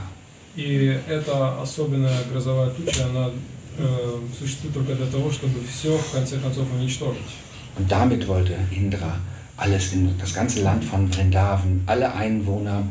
И 0.57 0.99
эта 1.09 1.61
особенная 1.63 2.19
грозовая 2.33 2.71
туча, 2.71 3.05
она 3.07 3.31
э, 3.79 4.19
существует 4.39 4.75
только 4.75 4.95
для 4.95 5.07
того, 5.07 5.31
чтобы 5.31 5.61
все 5.73 5.97
в 5.97 6.11
конце 6.13 6.39
концов 6.39 6.67
уничтожить. 6.73 7.31
Und 7.79 7.89
damit 7.89 8.27
wollte 8.27 8.55
Indra 8.73 9.21
alles 9.57 9.93
in 9.93 10.19
das 10.19 10.35
ganze 10.35 10.63
Land 10.63 10.85
von 10.85 11.13
Vrindavan, 11.13 11.83
alle 11.87 12.13
Einwohner, 12.13 12.83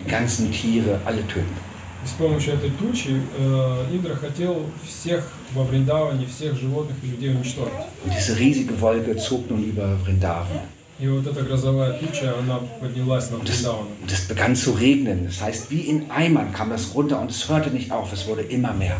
die 0.00 0.10
ganzen 0.10 0.52
Tiere, 0.52 1.00
alle 1.04 1.26
töten. 1.28 1.56
И 2.04 2.06
с 2.06 2.12
помощью 2.12 2.54
этой 2.54 2.70
тучи 2.70 3.18
э, 3.38 3.86
Индра 3.90 4.14
хотел 4.14 4.66
всех 4.86 5.26
во 5.53 5.63
Вриндаване, 5.63 6.25
всех 6.25 6.55
животных 6.59 6.97
и 7.03 7.07
людей 7.07 7.31
уничтожить. 7.31 7.73
Diese 8.05 8.37
riesige 8.37 8.79
Wolke 8.79 9.17
zog 9.19 9.49
nun 9.49 9.63
über 9.63 9.97
Vrindavan. 10.03 10.61
И 10.99 11.07
вот 11.07 11.25
эта 11.25 11.43
грозовая 11.43 11.93
туча, 11.97 12.35
она 12.37 12.59
поднялась 12.81 13.25
es, 13.25 13.31
Вриндаваном. 13.31 13.87
und 14.01 14.11
es 14.11 14.27
begann 14.27 14.55
zu 14.55 14.71
regnen. 14.71 15.25
Das 15.25 15.41
heißt, 15.41 15.71
wie 15.71 15.81
in 15.81 16.11
Eimern 16.11 16.51
kam 16.51 16.71
es 16.73 16.93
runter 16.93 17.21
und 17.21 17.31
es 17.31 17.47
hörte 17.47 17.69
nicht 17.69 17.91
auf. 17.91 18.11
Es 18.11 18.27
wurde 18.27 18.41
immer 18.41 18.73
mehr. 18.73 18.97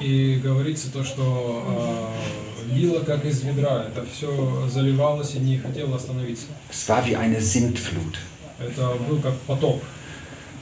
И 0.00 0.40
говорится 0.42 0.90
то, 0.92 1.04
что 1.04 1.62
э, 2.70 2.74
лило 2.74 3.00
как 3.00 3.24
из 3.24 3.42
ведра, 3.42 3.84
это 3.86 4.04
все 4.12 4.66
заливалось 4.68 5.34
и 5.34 5.38
не 5.38 5.58
хотело 5.58 5.96
остановиться. 5.96 6.46
Es 6.70 6.88
war 6.88 7.04
wie 7.06 7.16
eine 7.16 7.40
Sintflut. 7.40 8.18
Это 8.58 8.94
был 9.08 9.18
как 9.18 9.34
потоп. 9.46 9.82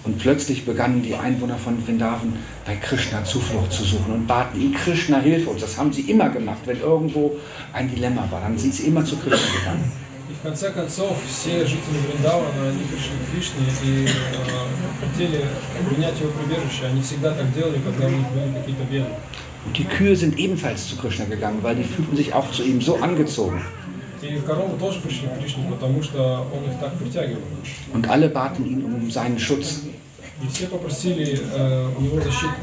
Und 0.05 0.19
plötzlich 0.19 0.65
begannen 0.65 1.01
die 1.01 1.15
Einwohner 1.15 1.57
von 1.57 1.83
Vrindavan 1.83 2.33
bei 2.63 2.75
Krishna 2.75 3.23
Zuflucht 3.23 3.71
zu 3.71 3.83
suchen 3.83 4.13
und 4.13 4.27
baten 4.27 4.61
ihn, 4.61 4.73
Krishna, 4.73 5.19
hilf 5.19 5.47
uns. 5.47 5.61
Das 5.61 5.77
haben 5.77 5.91
sie 5.91 6.01
immer 6.01 6.29
gemacht, 6.29 6.59
wenn 6.65 6.79
irgendwo 6.79 7.35
ein 7.73 7.89
Dilemma 7.89 8.27
war. 8.29 8.41
Dann 8.41 8.55
sind 8.57 8.75
sie 8.75 8.83
immer 8.87 9.03
zu 9.03 9.17
Krishna 9.17 9.59
gegangen. 9.59 9.91
И 10.27 10.33
в 10.33 10.41
конце 10.41 10.71
концов 10.71 11.17
все 11.29 11.65
жители 11.65 11.99
Вриндавана, 12.07 12.69
они 12.69 12.83
пришли 12.85 13.13
к 13.15 13.31
Кришне 13.31 13.65
и 13.83 14.05
э, 14.05 14.09
хотели 14.99 15.45
принять 15.87 16.19
его 16.19 16.31
прибежище. 16.31 16.85
Они 16.85 17.01
всегда 17.01 17.31
так 17.31 17.53
делали, 17.53 17.79
когда 17.79 18.07
у 18.07 18.09
них 18.09 18.27
были 18.29 18.53
какие-то 18.53 18.83
беды. 18.85 19.05
Und 19.65 19.77
die 19.77 19.85
Kühe 19.85 20.15
sind 20.15 20.37
ebenfalls 20.37 20.89
zu 20.89 20.95
Krishna 20.95 21.25
gegangen, 21.25 21.59
weil 21.61 21.75
die 21.75 21.83
fühlten 21.83 22.15
sich 22.15 22.33
auch 22.33 22.51
zu 22.51 22.63
ihm 22.63 22.81
so 22.81 22.97
angezogen. 22.97 23.61
И 24.21 24.39
коровы 24.39 24.77
тоже 24.79 24.99
пришли 25.01 25.27
к 25.27 25.37
Кришне, 25.39 25.69
потому 25.69 26.01
что 26.01 26.47
он 26.53 26.71
их 26.71 26.79
так 26.79 26.93
притягивал. 26.97 27.41
Und 27.93 28.07
alle 28.07 28.29
baten 28.29 28.65
ihn 28.65 28.83
um 28.83 29.11
seinen 29.11 29.37
Schutz. 29.37 29.81
И 30.43 30.47
все 30.47 30.67
попросили 30.67 31.39
э, 31.53 31.89
у 31.97 32.01
него 32.01 32.19
защиты. 32.21 32.55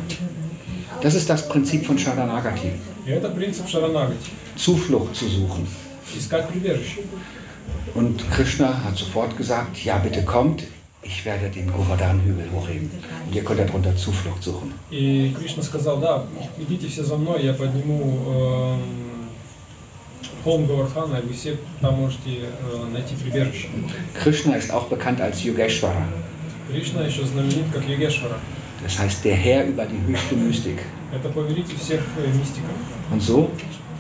Das 1.00 1.14
ist 1.14 1.28
das 1.28 1.48
Prinzip 1.48 1.86
von 1.86 1.98
Sharanagati. 1.98 2.72
И 3.06 3.10
это 3.10 3.28
принцип 3.28 3.68
Шаранагати. 3.68 4.30
Zuflucht 4.56 5.14
zu 5.16 5.28
suchen. 5.28 5.66
Искать 6.16 6.48
прибежище. 6.48 7.00
Und 7.94 8.22
Krishna 8.30 8.84
hat 8.84 8.96
sofort 8.96 9.36
gesagt, 9.36 9.84
ja 9.84 9.98
bitte 9.98 10.24
kommt, 10.24 10.62
ich 11.02 11.24
werde 11.24 11.48
den 11.48 11.72
Govardhan-Hügel 11.72 12.50
hochheben. 12.52 12.90
Und 13.26 13.34
ihr 13.34 13.44
könnt 13.44 13.60
darunter 13.60 13.96
Zuflucht 13.96 14.42
suchen. 14.42 14.72
И 14.90 15.34
Кришна 15.38 15.62
сказал, 15.62 15.98
да, 16.00 16.24
идите 16.58 16.88
все 16.88 17.02
за 17.04 17.16
мной, 17.16 17.44
я 17.44 17.54
подниму 17.54 18.18
эм, 18.26 18.80
Krishna 24.14 24.54
ist 24.56 24.70
auch 24.72 24.86
bekannt 24.88 25.20
als 25.20 25.44
Yogeshwara. 25.44 26.06
Кришна 26.72 27.04
еще 27.04 27.24
знаменит 27.26 27.66
как 27.72 27.86
Йогешвара. 27.86 28.38
Das 28.82 28.98
heißt 28.98 29.24
der 29.24 29.36
Herr 29.36 29.66
über 29.66 29.84
die 29.84 30.00
höchste 30.06 30.34
Mystik. 30.36 30.78
Это 31.12 31.28
повелитель 31.28 31.78
всех 31.78 32.00
э, 32.16 32.26
мистиков. 32.28 32.70
Und 33.10 33.22
so 33.22 33.50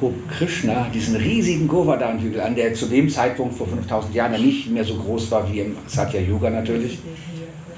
hob 0.00 0.14
Krishna 0.28 0.88
diesen 0.88 1.16
riesigen 1.16 1.68
Govardhan-Hügel 1.68 2.40
an, 2.40 2.54
der 2.54 2.72
zu 2.74 2.86
dem 2.86 3.10
Zeitpunkt 3.10 3.54
vor 3.54 3.68
5000 3.68 4.14
Jahren 4.14 4.32
ja 4.32 4.38
nicht 4.38 4.70
mehr 4.70 4.84
so 4.84 4.94
groß 4.94 5.30
war 5.30 5.52
wie 5.52 5.60
im 5.60 5.76
Satya 5.86 6.20
Yuga 6.20 6.48
natürlich. 6.50 6.98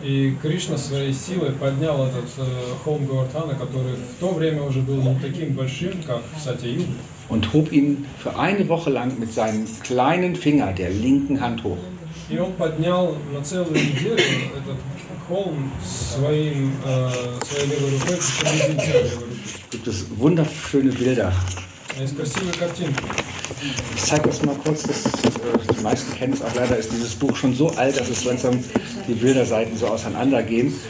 И 0.03 0.37
Кришна 0.41 0.77
своей 0.77 1.15
силой 1.15 1.53
поднял 1.53 2.07
этот 2.07 2.29
э, 2.37 2.45
холм 2.85 3.07
Гавардхана, 3.07 3.55
который 3.55 3.95
в 3.95 4.21
то 4.21 4.35
время 4.35 4.63
уже 4.63 4.81
был 4.81 5.01
не 5.03 5.19
таким 5.19 5.55
большим, 5.55 5.95
как 6.07 6.23
Сатя 6.39 6.69
Юга. 6.69 6.93
Und 7.29 7.53
hob 7.53 7.73
ihn 7.73 8.05
für 8.19 8.39
eine 8.39 8.69
Woche 8.69 8.91
lang 8.91 9.19
mit 9.19 9.33
seinem 9.33 9.67
kleinen 9.83 10.37
Finger 10.37 10.73
der 10.73 10.91
linken 10.91 11.41
Hand 11.41 11.65
hoch. 11.65 11.79
И 12.29 12.39
он 12.39 12.53
поднял 12.55 13.17
на 13.33 13.43
целую 13.43 13.75
неделю 13.75 14.15
этот 14.15 14.79
холм 15.29 15.71
своим, 15.85 16.73
э, 16.85 17.11
своей 17.45 17.67
левой 17.71 17.91
рукой, 17.99 18.17
причем 18.17 18.55
мизинцем 18.55 18.93
левой 18.93 19.11
руки. 19.11 19.41
Gibt 19.71 19.89
es 19.89 20.07
wunderschöne 20.17 20.91
Bilder. 20.93 21.33
Есть 21.99 22.17
красивые 22.17 22.55
картинки. 22.55 23.03
Ich 23.96 24.04
zeige 24.04 24.30
das 24.30 24.44
mal 24.44 24.56
kurz, 24.64 24.84
das, 24.84 25.06
äh, 25.06 25.10
die 25.78 25.82
meisten 25.82 26.14
kennen 26.16 26.34
es 26.34 26.42
auch 26.42 26.54
leider, 26.56 26.78
ist 26.78 26.92
dieses 26.92 27.16
Buch 27.16 27.36
schon 27.36 27.54
so 27.54 27.70
alt, 27.72 28.00
dass 28.00 28.10
es 28.10 28.24
langsam 28.24 28.64
die 29.08 29.14
Bilderseiten 29.14 29.76
so 29.78 29.88
auseinandergehen. 29.88 30.74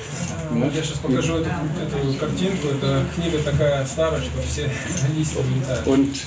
Und, 5.85 6.19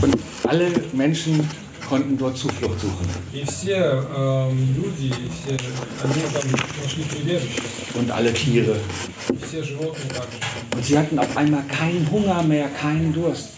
und 0.00 0.16
alle 0.48 0.70
Menschen 0.92 1.48
konnten 1.88 2.16
dort 2.16 2.36
Zuflucht 2.36 2.80
suchen. 2.80 3.08
Und 7.94 8.10
alle 8.10 8.32
Tiere. 8.32 8.76
Und 10.74 10.84
sie 10.84 10.98
hatten 10.98 11.18
auf 11.18 11.36
einmal 11.36 11.62
keinen 11.64 12.08
Hunger 12.10 12.42
mehr, 12.42 12.68
keinen 12.68 13.12
Durst. 13.12 13.50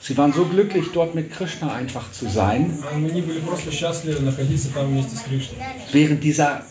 Sie 0.00 0.16
waren 0.16 0.32
so 0.32 0.44
glücklich, 0.44 0.86
dort 0.92 1.14
mit 1.14 1.30
Krishna 1.30 1.72
einfach 1.72 2.10
zu 2.10 2.28
sein. 2.28 2.76
Während 5.92 6.24
dieser 6.24 6.62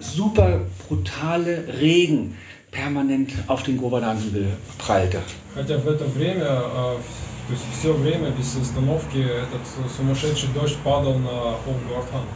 super 0.00 0.60
brutale 0.88 1.64
Regen 1.80 2.36
permanent 2.70 3.30
auf 3.46 3.62
den 3.62 3.76
Govardhan-Hügel 3.76 4.46
prallte. 4.78 5.20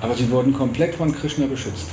Aber 0.00 0.14
sie 0.14 0.30
wurden 0.30 0.52
komplett 0.54 0.94
von 0.94 1.14
Krishna 1.14 1.46
beschützt. 1.46 1.88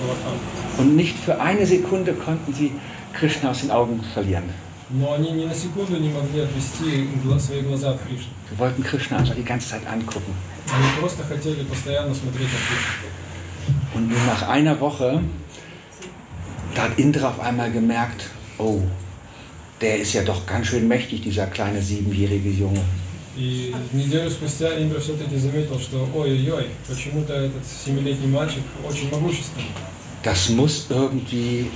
Гавардхан. 0.00 0.34
Und 0.78 0.94
nicht 0.96 1.16
für 1.18 1.40
eine 1.40 1.66
Sekunde 1.66 2.12
konnten 2.14 2.54
sie 2.54 2.70
Krishna 3.12 3.50
aus 3.50 3.62
den 3.62 3.70
Augen 3.72 4.00
verlieren. 4.14 4.44
Но 4.90 5.14
они 5.14 5.30
ни 5.32 5.44
на 5.46 5.54
секунду 5.54 5.96
не 5.96 6.08
могли 6.10 6.40
отвести 6.42 7.08
гла- 7.24 7.38
свои 7.40 7.62
глаза 7.62 7.90
от 7.92 8.00
Кришны. 8.02 8.30
Sie 8.50 8.58
wollten 8.58 8.82
Krishna 8.84 9.16
einfach 9.18 9.34
die 9.34 9.42
ganze 9.44 9.68
Zeit 9.70 9.84
angucken. 9.86 10.32
Они 10.72 10.86
просто 11.00 11.24
хотели 11.24 11.64
постоянно 11.64 12.14
смотреть 12.14 12.48
на 12.52 12.60
Кришну. 12.68 13.08
Und 13.94 14.08
nur 14.08 14.18
nach 14.26 14.42
einer 14.48 14.78
Woche, 14.78 15.20
da 16.74 16.82
hat 16.84 16.98
Indra 16.98 17.30
auf 17.30 17.40
einmal 17.40 17.70
gemerkt, 17.70 18.30
oh, 18.58 18.80
der 19.80 19.98
ist 19.98 20.12
ja 20.12 20.22
doch 20.22 20.46
ganz 20.46 20.68
schön 20.68 20.88
mächtig, 20.88 21.22
dieser 21.22 21.46
kleine 21.46 21.80
siebenjährige 21.80 22.50
Junge. 22.50 22.84
И 23.36 23.74
неделю 23.92 24.30
спустя 24.30 24.78
Индра 24.78 25.00
все-таки 25.00 25.36
заметил, 25.36 25.78
что 25.80 26.08
ой-ой-ой, 26.14 26.66
почему-то 26.88 27.32
этот 27.32 27.62
семилетний 27.66 28.28
мальчик 28.28 28.62
очень 28.88 29.10
могущественный. 29.10 29.66
Das 30.22 30.48
muss 30.50 30.86
irgendwie 30.88 31.68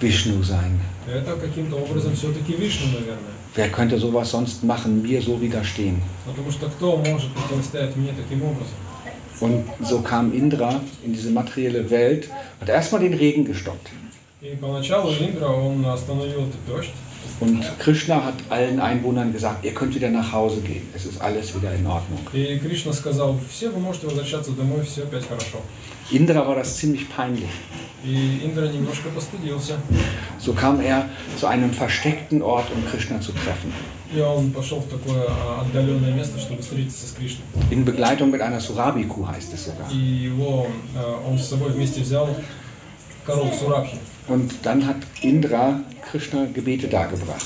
Vishnu 0.00 0.42
sein. 0.42 0.80
Это 1.06 1.34
каким-то 1.36 1.76
образом 1.76 2.14
все-таки 2.14 2.54
Вишну, 2.54 2.86
наверное. 2.92 3.32
Wer 3.56 3.70
könnte 3.70 3.98
sowas 3.98 4.30
sonst 4.30 4.62
machen, 4.62 5.02
mir 5.02 5.20
so 5.20 5.40
widerstehen? 5.40 6.00
Потому 6.24 6.50
что 6.52 6.68
кто 6.68 6.96
может 6.96 7.32
противостоять 7.32 7.96
мне 7.96 8.12
таким 8.12 8.44
образом? 8.44 8.76
Und 9.39 9.63
so 9.81 9.99
kam 10.01 10.33
Indra 10.33 10.79
in 11.03 11.13
diese 11.13 11.29
materielle 11.31 11.89
Welt, 11.89 12.29
hat 12.61 12.69
erstmal 12.69 13.01
den 13.01 13.13
Regen 13.13 13.45
gestoppt. 13.45 13.89
Und 17.39 17.63
Krishna 17.79 18.23
hat 18.25 18.35
allen 18.49 18.79
Einwohnern 18.79 19.31
gesagt, 19.33 19.65
ihr 19.65 19.73
könnt 19.73 19.95
wieder 19.95 20.09
nach 20.09 20.31
Hause 20.31 20.61
gehen, 20.61 20.87
es 20.93 21.05
ist 21.05 21.21
alles 21.21 21.55
wieder 21.55 21.73
in 21.73 21.85
Ordnung. 21.87 22.19
Indra 26.11 26.45
war 26.47 26.55
das 26.55 26.77
ziemlich 26.77 27.09
peinlich. 27.09 27.49
So 30.37 30.53
kam 30.53 30.81
er 30.81 31.09
zu 31.37 31.47
einem 31.47 31.71
versteckten 31.71 32.41
Ort, 32.41 32.67
um 32.75 32.85
Krishna 32.85 33.21
zu 33.21 33.31
treffen. 33.31 33.73
In 37.69 37.85
Begleitung 37.85 38.29
mit 38.31 38.41
einer 38.41 38.59
Surabi-Kuh 38.59 39.27
heißt 39.27 39.53
es 39.53 39.65
sogar. 39.65 39.89
Und 44.27 44.53
dann 44.63 44.85
hat 44.85 44.97
Indra 45.21 45.79
Krishna 46.09 46.45
Gebete 46.53 46.87
dargebracht. 46.87 47.45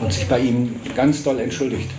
Und 0.00 0.12
sich 0.12 0.28
bei 0.28 0.40
ihm 0.40 0.76
ganz 0.96 1.22
doll 1.22 1.40
entschuldigt. 1.40 1.90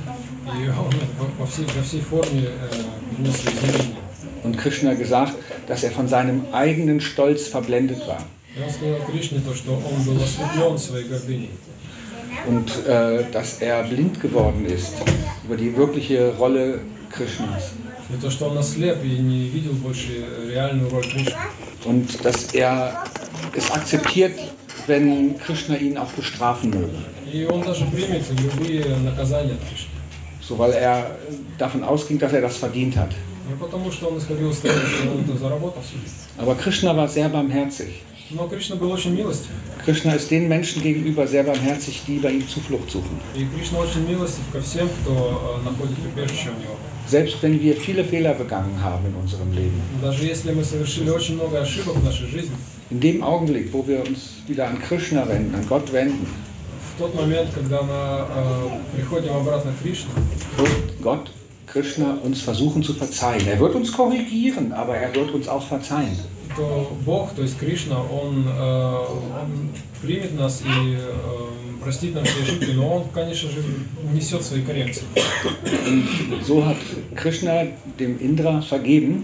Und 4.43 4.57
Krishna 4.57 4.93
gesagt, 4.93 5.33
dass 5.67 5.83
er 5.83 5.91
von 5.91 6.07
seinem 6.07 6.45
eigenen 6.51 7.01
Stolz 7.01 7.47
verblendet 7.47 8.07
war. 8.07 8.23
И 8.56 8.62
он 8.62 8.70
сказал 8.70 9.00
Кришне 9.06 9.40
то, 9.40 9.54
что 9.54 9.72
он 9.72 10.02
был 10.04 10.22
ослеплен 10.22 10.78
своей 10.78 11.06
гордыней. 11.08 11.50
Und 12.46 12.70
äh, 12.86 13.24
dass 13.32 13.60
er 13.60 13.82
blind 13.84 14.20
geworden 14.20 14.64
ist 14.64 14.94
über 15.44 15.56
die 15.56 15.76
wirkliche 15.76 16.34
Rolle 16.38 16.80
Krishnas. 17.10 17.72
И 18.08 18.20
то, 18.20 18.28
что 18.30 18.48
он 18.48 18.58
ослеп 18.58 19.04
и 19.04 19.18
не 19.18 19.48
видел 19.48 19.72
больше 19.72 20.24
реальную 20.48 20.90
роль 20.90 21.04
Кришны. 21.04 21.36
Und 21.84 22.24
dass 22.24 22.54
er 22.54 23.04
es 23.54 23.70
akzeptiert, 23.70 24.38
wenn 24.86 25.38
Krishna 25.38 25.76
ihn 25.76 25.96
auch 25.96 26.10
bestrafen 26.12 26.70
möge. 26.70 26.98
И 27.32 27.44
он 27.44 27.62
даже 27.62 27.84
примет 27.86 28.24
любые 28.30 28.84
наказания 28.96 29.52
от 29.52 29.60
Кришны. 29.68 29.90
So, 30.40 30.58
weil 30.58 30.72
er 30.72 31.16
davon 31.58 31.84
ausging, 31.84 32.18
dass 32.18 32.32
er 32.32 32.40
das 32.40 32.56
verdient 32.56 32.96
hat. 32.96 33.10
Не 33.48 33.56
потому, 33.56 33.90
что 33.92 34.08
он 34.08 34.18
исходил 34.18 34.50
из 34.50 34.58
того, 34.58 34.74
что 34.74 35.10
он 35.10 35.20
это 35.22 35.36
заработал 35.36 35.82
себе. 35.82 36.00
Aber 36.38 36.56
Krishna 36.56 36.96
war 36.96 37.08
sehr 37.08 37.28
barmherzig. 37.28 38.02
Но 38.30 38.46
Кришна 38.46 38.76
был 38.76 38.92
очень 38.92 39.14
милостив. 39.14 39.50
Krishna 39.84 40.14
ist 40.14 40.30
den 40.30 40.46
Menschen 40.46 40.82
gegenüber 40.82 41.26
sehr 41.26 41.42
barmherzig, 41.42 42.02
die 42.06 42.18
bei 42.18 42.30
ihm 42.30 42.46
Zuflucht 42.48 42.90
suchen. 42.90 43.18
И 43.34 43.44
Кришна 43.44 43.78
очень 43.80 44.06
милостив 44.08 44.44
ко 44.52 44.60
всем, 44.60 44.88
кто 44.88 45.60
э, 45.60 45.64
находит 45.64 45.98
убежище 45.98 46.50
у 46.50 46.60
него. 46.60 46.76
Selbst 47.08 47.42
wenn 47.42 47.60
wir 47.60 47.74
viele 47.76 48.04
Fehler 48.04 48.34
begangen 48.34 48.80
haben 48.82 49.06
in 49.06 49.14
unserem 49.16 49.52
Leben. 49.52 49.80
Даже 50.00 50.24
если 50.24 50.52
мы 50.52 50.62
совершили 50.62 51.10
очень 51.10 51.34
много 51.34 51.60
ошибок 51.60 51.96
в 51.96 52.04
нашей 52.04 52.28
жизни, 52.28 52.54
In 52.90 53.00
dem 53.00 53.22
Augenblick, 53.22 53.72
wo 53.72 53.86
wir 53.86 54.00
uns 54.06 54.34
wieder 54.46 54.68
an 54.68 54.80
Krishna 54.80 55.28
wenden, 55.28 55.54
an 55.54 55.66
Gott 55.68 55.92
wenden, 55.92 56.26
в 56.94 56.98
тот 57.00 57.14
момент, 57.14 57.48
когда 57.54 57.82
мы 57.82 57.94
э, 57.94 58.96
приходим 58.96 59.32
обратно 59.32 59.72
к 59.72 59.82
Кришне, 59.82 60.10
wird 60.56 61.02
Gott, 61.02 61.30
Krishna, 61.66 62.18
uns 62.22 62.42
versuchen 62.42 62.82
zu 62.82 62.94
verzeihen. 62.94 63.46
Er 63.48 63.58
wird 63.58 63.74
uns 63.74 63.90
korrigieren, 63.92 64.72
aber 64.72 64.96
er 64.96 65.12
wird 65.14 65.30
uns 65.32 65.48
auch 65.48 65.66
verzeihen. 65.66 66.16
Бог, 67.05 67.33
то 67.33 67.41
есть 67.41 67.57
Кришна, 67.57 68.01
Он, 68.01 68.45
э, 68.47 69.05
он 69.41 69.69
примет 70.01 70.37
нас 70.37 70.61
и 70.61 70.97
э, 70.97 71.81
простит 71.81 72.15
нам 72.15 72.23
все 72.25 72.43
ошибки, 72.43 72.71
но 72.71 72.95
Он, 72.95 73.09
конечно 73.09 73.49
же, 73.49 73.63
несет 74.13 74.43
свои 74.43 74.61
коррекции. 74.61 75.03
So 76.47 76.65
hat 76.65 76.77
Krishna 77.15 77.67
dem 77.99 78.19
Indra 78.19 78.61
vergeben 78.61 79.23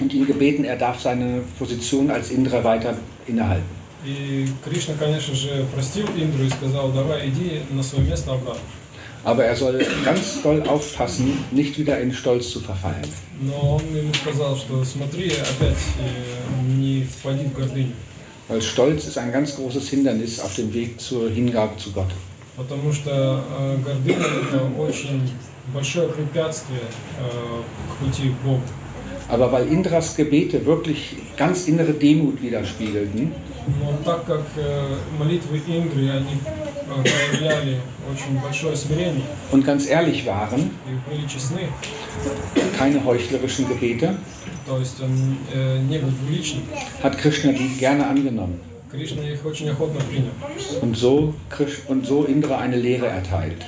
und 0.00 0.12
ihn 0.12 0.26
gebeten, 0.26 0.64
er 0.64 0.76
darf 0.76 1.00
seine 1.00 1.42
Position 1.58 2.10
als 2.10 2.30
Indra 2.30 2.62
weiter 2.64 2.96
innehalten. 3.26 3.76
И 4.04 4.46
Кришна, 4.64 4.94
конечно 4.94 5.34
же, 5.34 5.66
простил 5.74 6.06
Индру 6.16 6.44
и 6.44 6.50
сказал, 6.50 6.92
давай, 6.92 7.28
иди 7.28 7.62
на 7.70 7.82
свое 7.82 8.08
место 8.08 8.32
обратно. 8.32 8.62
Aber 9.25 9.45
er 9.45 9.55
soll 9.55 9.85
ganz 10.03 10.41
doll 10.41 10.63
aufpassen, 10.67 11.43
nicht 11.51 11.77
wieder 11.77 11.99
in 11.99 12.11
Stolz 12.11 12.49
zu 12.49 12.59
verfallen. 12.59 13.07
Но 13.41 13.75
он 13.77 13.95
ему 13.95 14.13
сказал, 14.13 14.55
что 14.55 14.83
смотри, 14.83 15.31
опять 15.31 15.77
э, 15.99 16.63
не 16.67 17.03
впади 17.03 17.45
в 17.45 17.53
гордыню. 17.53 17.93
Weil 18.47 18.61
Stolz 18.61 19.07
ist 19.07 19.17
ein 19.17 19.31
ganz 19.31 19.55
großes 19.55 19.89
Hindernis 19.89 20.39
auf 20.39 20.55
dem 20.55 20.73
Weg 20.73 20.99
zur 20.99 21.29
Hingabe 21.29 21.77
zu 21.77 21.91
Gott. 21.91 22.09
Потому 22.57 22.91
что 22.91 23.43
э, 23.59 23.77
гордыня 23.85 24.25
это 24.25 24.63
очень 24.77 25.29
большое 25.73 26.09
препятствие 26.09 26.81
э, 27.19 27.61
к 27.91 28.03
пути 28.03 28.29
к 28.29 28.45
Богу. 28.45 28.61
Aber 29.29 29.51
weil 29.51 29.67
Indras 29.67 30.15
Gebete 30.17 30.65
wirklich 30.65 31.15
ganz 31.37 31.67
innere 31.67 31.93
Demut 31.93 32.41
widerspiegelten, 32.41 33.31
Но 33.67 33.93
так 34.03 34.25
как 34.25 34.43
э, 34.55 34.95
молитвы 35.19 35.61
Индры, 35.67 36.09
они 36.09 36.39
und 39.52 39.66
ganz 39.66 39.88
ehrlich 39.88 40.26
waren, 40.26 40.70
keine 42.78 43.04
heuchlerischen 43.04 43.68
Gebete, 43.68 44.16
hat 47.02 47.18
Krishna 47.18 47.52
die 47.52 47.68
gerne 47.78 48.06
angenommen. 48.06 48.60
Und 50.80 50.96
so, 50.96 51.34
und 51.88 52.06
so 52.06 52.24
Indra 52.24 52.58
eine 52.58 52.76
Lehre 52.76 53.06
erteilt. 53.06 53.64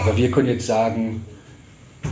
Aber 0.00 0.16
wir 0.16 0.30
können 0.30 0.48
jetzt 0.48 0.66
sagen, 0.66 1.24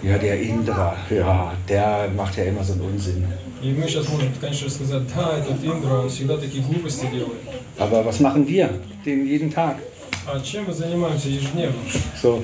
ja, 0.03 0.19
der 0.19 0.41
Indra, 0.41 0.97
ja, 1.11 1.53
der 1.69 2.09
macht 2.17 2.37
ja 2.37 2.45
immer 2.45 2.65
so 2.65 2.73
einen 2.73 2.83
Unsinn. 2.83 3.25
И 3.62 3.72
мы 3.72 3.88
сейчас 3.88 4.08
можем, 4.10 4.32
конечно, 4.40 4.70
сказать, 4.70 5.04
да, 5.16 5.38
этот 5.40 5.64
Индра, 5.64 6.02
он 6.02 6.10
всегда 6.10 6.38
такие 6.38 6.64
глупости 6.64 7.08
делает. 7.12 7.40
Aber 7.78 8.04
was 8.06 8.20
machen 8.20 8.48
wir 8.48 8.70
den 9.06 9.26
jeden 9.28 9.52
Tag? 9.52 9.78
А 10.26 10.40
чем 10.42 10.66
мы 10.66 10.74
занимаемся 10.74 11.30
ежедневно? 11.30 11.78
So, 12.22 12.44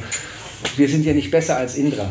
wir 0.78 0.88
sind 0.88 1.06
ja 1.06 1.14
nicht 1.14 1.30
besser 1.32 1.58
als 1.58 1.76
Indra. 1.76 2.08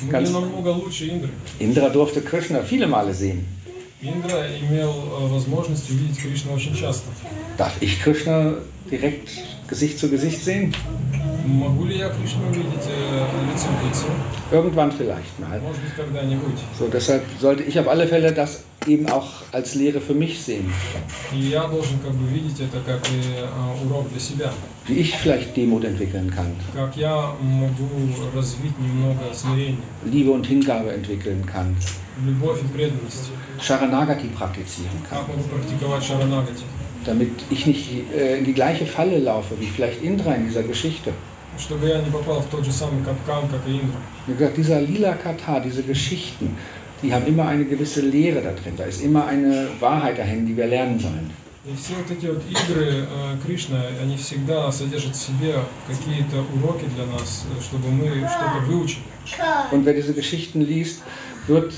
Мы 0.00 0.10
Ganz- 0.10 0.28
не 0.28 0.34
намного 0.34 0.68
лучше 0.68 1.08
Индры. 1.08 1.30
Indra 1.58 1.88
durfte 1.88 2.20
Krishna 2.20 2.62
viele 2.62 2.86
Male 2.86 3.12
sehen. 3.14 3.44
Индра 4.00 4.46
имел 4.60 4.90
э, 4.90 5.26
возможность 5.28 5.88
увидеть 5.90 6.18
Кришну 6.18 6.52
очень 6.52 6.74
часто. 6.76 7.06
Darf 7.58 7.72
ich 7.80 8.02
Krishna 8.02 8.54
direkt 8.90 9.28
Gesicht 9.68 9.98
zu 9.98 10.08
Gesicht 10.08 10.44
sehen? 10.44 10.74
Могу 11.48 11.84
ли 11.84 11.98
я 11.98 12.08
Кришну 12.08 12.48
увидеть 12.48 12.88
э, 12.88 13.26
лицом 13.52 13.72
к 13.76 13.84
лицу? 13.88 14.06
Irgendwann 14.50 14.90
vielleicht 14.92 15.38
mal. 15.38 15.60
Может 15.60 15.82
быть, 15.82 15.94
когда-нибудь. 15.94 16.58
So, 16.78 16.88
deshalb 16.88 17.22
sollte 17.40 17.62
ich 17.62 17.78
auf 17.78 17.88
alle 17.88 18.06
Fälle 18.06 18.32
das 18.32 18.64
eben 18.86 19.08
auch 19.08 19.28
als 19.52 19.74
Lehre 19.74 20.00
für 20.00 20.14
mich 20.14 20.40
sehen. 20.42 20.70
И 21.32 21.38
я 21.50 21.64
должен 21.66 21.98
как 22.00 22.12
бы 22.12 22.26
видеть 22.28 22.60
это 22.60 22.80
как 22.84 23.00
и 23.10 23.20
э, 23.40 23.86
урок 23.86 24.10
для 24.10 24.20
себя. 24.20 24.52
Wie 24.86 24.94
ich 24.94 25.16
vielleicht 25.16 25.56
Demut 25.56 25.84
entwickeln 25.84 26.30
kann, 26.30 26.52
Как 26.74 26.96
я 26.96 27.34
могу 27.40 27.90
развить 28.34 28.78
немного 28.78 29.32
смирения, 29.32 29.78
Liebe 30.04 30.30
und 30.30 30.46
Hingabe 30.46 30.92
entwickeln 30.92 31.44
kann, 31.46 31.74
любовь 32.24 32.60
и 32.62 32.66
преданность. 32.76 33.30
Sharanagati 33.60 34.28
praktizieren 34.28 34.98
kann. 35.08 35.18
Как 35.18 35.28
могу 35.28 35.42
практиковать 35.48 36.04
шаранагати. 36.04 36.64
Damit 37.06 37.32
ich 37.50 37.66
nicht 37.66 37.90
äh, 38.14 38.38
in 38.38 38.44
die 38.44 38.54
gleiche 38.54 38.86
Falle 38.86 39.18
laufe, 39.18 39.54
wie 39.60 39.66
vielleicht 39.66 40.02
Indra 40.02 40.34
in 40.34 40.46
dieser 40.46 40.62
Geschichte. 40.62 41.12
Чтобы 41.58 41.88
я 41.88 42.00
не 42.00 42.10
попал 42.10 42.40
в 42.40 42.46
тот 42.46 42.64
же 42.64 42.72
самый 42.72 43.04
капкан, 43.04 43.48
как 43.48 43.60
и 43.66 43.72
Индра. 43.72 44.00
Wie 44.26 44.34
gesagt, 44.34 44.56
dieser 44.56 44.80
lila 44.80 45.14
Katar, 45.14 45.60
diese 45.60 45.82
Geschichten, 45.82 46.56
die 47.02 47.12
haben 47.12 47.26
immer 47.26 47.46
eine 47.46 47.64
gewisse 47.64 48.00
Lehre 48.00 48.40
da 48.40 48.52
drin. 48.52 48.74
Da 48.76 48.84
ist 48.84 49.02
immer 49.02 49.26
eine 49.26 49.68
Wahrheit 49.78 50.18
dahin, 50.18 50.46
die 50.46 50.56
wir 50.56 50.66
lernen 50.66 50.98
sollen. 50.98 51.30
И 51.66 51.74
все 51.76 51.94
вот 51.94 52.10
эти 52.10 52.26
вот 52.26 52.42
игры 52.50 53.06
э, 53.08 53.36
Кришна, 53.42 53.80
они 54.02 54.18
всегда 54.18 54.70
содержат 54.70 55.16
в 55.16 55.18
себе 55.18 55.54
какие-то 55.86 56.44
уроки 56.54 56.84
для 56.94 57.06
нас, 57.06 57.46
э, 57.48 57.62
чтобы 57.62 57.88
мы 57.88 58.08
что-то 58.28 58.66
выучили. 58.66 59.02
Und 59.70 59.86
wer 59.86 59.94
diese 59.94 60.12
Geschichten 60.12 60.60
liest, 60.60 61.02
wird 61.46 61.72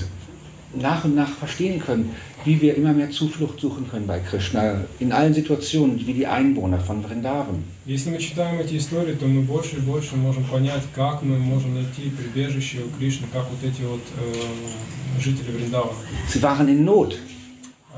nach 0.73 1.05
und 1.05 1.15
nach 1.15 1.29
verstehen 1.29 1.79
können, 1.79 2.13
wie 2.45 2.61
wir 2.61 2.75
immer 2.75 2.93
mehr 2.93 3.11
Zuflucht 3.11 3.59
suchen 3.59 3.89
können 3.89 4.07
bei 4.07 4.19
Krishna 4.19 4.81
in 4.99 5.11
allen 5.11 5.33
Situationen, 5.33 5.99
wie 6.07 6.13
die 6.13 6.27
Einwohner 6.27 6.79
von 6.79 7.03
Vrindavan. 7.03 7.63
Если 7.85 8.09
мы 8.09 8.17
читаем 8.19 8.59
эти 8.59 8.77
истории, 8.77 9.13
то 9.13 9.25
мы 9.25 9.41
больше 9.41 9.77
и 9.77 9.79
больше 9.79 10.15
можем 10.15 10.43
понять, 10.45 10.83
как 10.95 11.23
мы 11.23 11.37
можем 11.37 11.75
найти 11.75 12.09
прибежище 12.09 12.79
у 12.85 12.89
Кришны, 12.97 13.27
как 13.31 13.45
вот 13.49 13.61
эти 13.69 13.81
вот 13.81 14.01
э, 14.19 15.21
жители 15.21 15.51
Вриндавана. 15.51 15.97
Sie 16.29 16.41
waren 16.41 16.67
in 16.67 16.85
Not. 16.85 17.15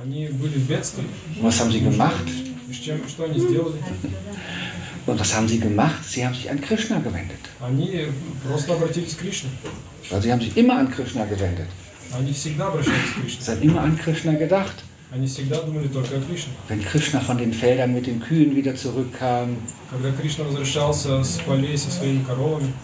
Они 0.01 0.27
были 0.27 0.57
в 0.57 0.67
бедствии. 0.67 1.05
Und 1.39 1.43
was 1.43 1.59
haben 1.59 1.71
sie 1.71 1.81
gemacht? 1.81 2.27
И 2.69 2.73
с 2.73 2.77
чем, 2.77 2.99
что 3.07 3.25
они 3.25 3.39
сделали? 3.39 3.77
Und 5.05 5.19
was 5.19 5.35
haben 5.35 5.47
sie 5.47 5.59
gemacht? 5.59 6.03
Sie 6.07 6.25
haben 6.25 6.33
sich 6.35 6.49
an 6.49 6.61
Krishna 6.61 6.99
gewendet. 6.99 7.39
Они 7.59 8.05
просто 8.47 8.73
обратились 8.73 9.15
к 9.15 9.19
Кришне. 9.19 9.49
Also 10.11 10.23
sie 10.23 10.31
haben 10.31 10.41
sich 10.41 10.55
immer 10.55 10.77
an 10.77 10.89
Krishna 10.89 11.25
gewendet. 11.25 11.67
Es 13.38 13.48
hat 13.48 13.62
immer 13.62 13.80
an 13.80 13.98
Krishna 13.98 14.32
gedacht. 14.34 14.84
Wenn 16.68 16.84
Krishna 16.84 17.20
von 17.20 17.38
den 17.38 17.52
Feldern 17.52 17.94
mit 17.94 18.06
den 18.06 18.20
Kühen 18.20 18.56
wieder 18.56 18.74
zurückkam, 18.74 19.56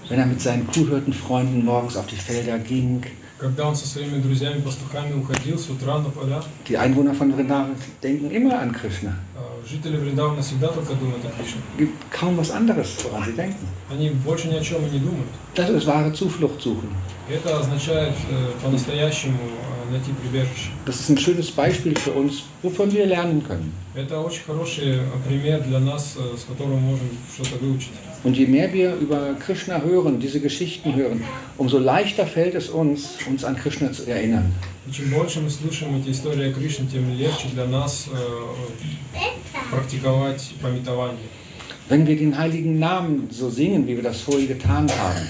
wenn 0.09 0.19
er 0.19 0.27
mit 0.27 0.41
seinen 0.41 0.67
Kuhhirtenfreunden 0.67 1.65
morgens 1.65 1.97
auf 1.97 2.07
die 2.07 2.17
Felder 2.17 2.59
ging, 2.59 3.03
когда 3.40 3.68
он 3.68 3.76
со 3.76 3.88
своими 3.88 4.20
друзьями-пастухами 4.22 5.14
уходил 5.14 5.58
с 5.60 5.70
утра 5.70 5.98
на 6.00 6.10
поля, 6.10 6.42
die 6.68 6.78
Einwohner 6.78 7.14
von 7.14 7.34
Vrindavan 7.34 7.76
denken 8.02 8.32
immer 8.32 8.60
an 8.60 8.72
Krishna. 8.74 9.14
э, 9.36 9.68
жители 9.70 9.98
Вриндавана 9.98 10.42
всегда 10.42 10.68
только 10.70 10.94
думают 10.94 11.24
о 11.26 11.30
Кришне. 11.30 11.62
Es 11.74 11.80
gibt 11.80 12.12
kaum 12.12 12.38
was 12.38 12.52
anderes, 12.52 12.90
woran 13.04 13.24
sie 13.26 13.34
denken. 13.34 13.68
Они 13.92 14.10
больше 14.10 14.48
ни 14.48 14.56
о 14.56 14.62
чем 14.62 14.86
и 14.86 14.90
не 14.90 15.00
думают. 15.00 15.30
Das 15.56 15.70
ist 15.70 15.86
wahre 15.86 16.14
Zuflucht 16.14 16.62
suchen. 16.62 16.90
И 17.30 17.34
это 17.34 17.60
означает 17.60 18.14
э, 18.30 18.52
по-настоящему 18.64 19.38
э, 19.38 19.92
найти 19.92 20.12
прибежище. 20.14 20.70
Das 20.86 21.00
ist 21.00 21.10
ein 21.10 21.18
schönes 21.18 21.52
Beispiel 21.52 21.96
für 21.96 22.12
uns, 22.12 22.44
wovon 22.64 22.92
wir 22.92 23.06
lernen 23.06 23.44
können. 23.44 23.72
Это 23.96 24.20
очень 24.20 24.44
хороший 24.46 24.98
э, 24.98 25.04
пример 25.28 25.62
для 25.64 25.80
нас, 25.80 26.16
э, 26.18 26.38
с 26.38 26.44
которым 26.44 26.74
мы 26.76 26.92
можем 26.92 27.10
что-то 27.34 27.58
выучить. 27.64 27.92
Und 28.24 28.36
je 28.38 28.48
mehr 28.48 28.74
wir 28.74 28.96
über 28.96 29.36
Krishna 29.36 29.82
hören, 29.82 30.20
diese 30.20 30.40
Geschichten 30.40 30.96
hören, 30.96 31.24
umso 31.58 31.78
leichter 31.78 32.26
fällt 32.26 32.56
es 32.56 32.70
uns, 32.70 33.18
uns 33.30 33.44
an 33.46 33.56
Krishna 33.56 33.92
zu 33.92 34.04
erinnern. 34.08 34.52
И 34.88 34.92
чем 34.92 35.10
больше 35.10 35.42
мы 35.42 35.50
слушаем 35.50 35.96
эти 36.00 36.12
истории 36.12 36.52
о 36.52 36.54
Кришне, 36.54 36.88
тем 36.88 37.10
легче 37.18 37.48
для 37.54 37.66
нас 37.66 38.08
э, 38.12 38.18
практиковать 39.72 40.54
пометование. 40.62 41.28
Wenn 41.90 42.06
wir 42.08 42.18
den 42.18 42.38
heiligen 42.38 42.80
Namen 42.80 43.30
so 43.32 43.50
singen, 43.50 43.88
wie 43.88 43.96
wir 43.96 44.04
das 44.04 44.22
vorhin 44.22 44.48
getan 44.48 44.90
haben, 44.90 45.28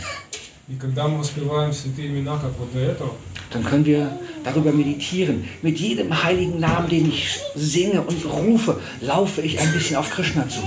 И 0.68 0.76
когда 0.78 1.08
мы 1.08 1.20
воспеваем 1.20 1.72
святые 1.72 2.08
имена, 2.08 2.40
как 2.40 2.52
вот 2.58 2.74
до 2.74 2.80
этого, 2.80 3.12
dann 3.52 3.64
können 3.64 3.86
wir 3.86 4.18
darüber 4.44 4.72
meditieren. 4.72 5.48
Mit 5.62 5.80
jedem 5.80 6.24
heiligen 6.24 6.60
Namen, 6.60 6.90
den 6.90 7.10
ich 7.10 7.40
singe 7.54 8.02
und 8.02 8.26
rufe, 8.26 8.82
laufe 9.00 9.42
ich 9.42 9.60
ein 9.60 9.72
bisschen 9.74 9.98
auf 9.98 10.10
Krishna 10.10 10.50
zu. 10.50 10.62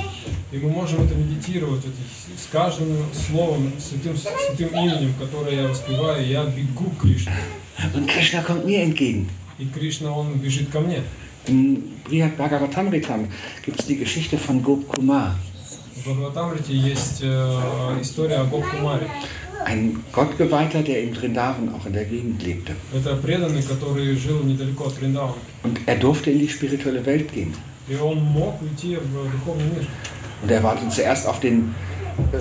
и 0.52 0.58
мы 0.58 0.70
можем 0.70 1.04
это 1.04 1.14
медитировать, 1.14 1.84
это 1.84 1.94
с 2.36 2.46
каждым 2.50 2.96
словом, 3.12 3.72
святым, 3.78 4.16
святым 4.16 4.68
именем, 4.68 5.14
которое 5.18 5.62
я 5.62 5.68
воспеваю, 5.68 6.26
я 6.26 6.44
бегу 6.44 6.90
к 6.90 7.02
Кришне. 7.02 7.32
Und 7.94 8.08
Krishna 8.08 8.42
kommt 8.42 8.64
mir 8.64 8.82
entgegen. 8.82 9.28
И 9.58 9.66
Кришна, 9.66 10.12
он 10.12 10.34
бежит 10.38 10.70
ко 10.70 10.80
мне. 10.80 11.02
Im 11.46 11.82
Brihad 12.04 12.36
Bhagavatamritam 12.36 13.28
gibt 13.64 13.80
es 13.80 13.86
die 13.86 13.96
Geschichte 13.96 14.36
von 14.38 14.62
Gop 14.62 14.88
Kumar, 14.88 15.36
В 15.96 16.02
Бхагаватамрите 16.04 16.74
есть 16.76 17.20
э, 17.22 17.98
история 18.00 18.36
о 18.36 18.44
Гопкумаре. 18.44 19.08
ein 19.64 20.04
Gottgeweihter, 20.12 20.82
der 20.82 21.02
in 21.02 21.14
Vrindavan 21.14 21.74
auch 21.74 21.84
in 21.86 21.92
der 21.92 22.04
Gegend 22.04 22.42
lebte. 22.42 22.74
Это 22.94 23.16
преданный, 23.16 23.62
который 23.62 24.14
жил 24.14 24.42
недалеко 24.44 24.86
от 24.86 24.98
Вриндауна. 24.98 25.34
Und 25.64 25.80
er 25.86 25.96
durfte 25.96 26.30
in 26.30 26.38
die 26.38 26.48
spirituelle 26.48 27.04
Welt 27.04 27.32
gehen. 27.32 27.52
И 27.88 27.94
он 27.96 28.18
мог 28.22 28.60
уйти 28.62 28.96
в 28.96 29.32
духовный 29.32 29.64
мир. 29.64 29.86
Und 30.42 30.50
er 30.50 30.62
war 30.62 30.76
zuerst 30.90 31.26
auf 31.26 31.40
den 31.40 31.74
äh, 32.32 32.38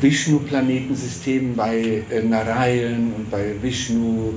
Vishnu-Planetensystemen 0.00 1.54
bei 1.56 2.02
äh, 2.10 2.22
Narayan 2.22 3.12
und 3.16 3.30
bei 3.30 3.54
Vishnu. 3.62 4.34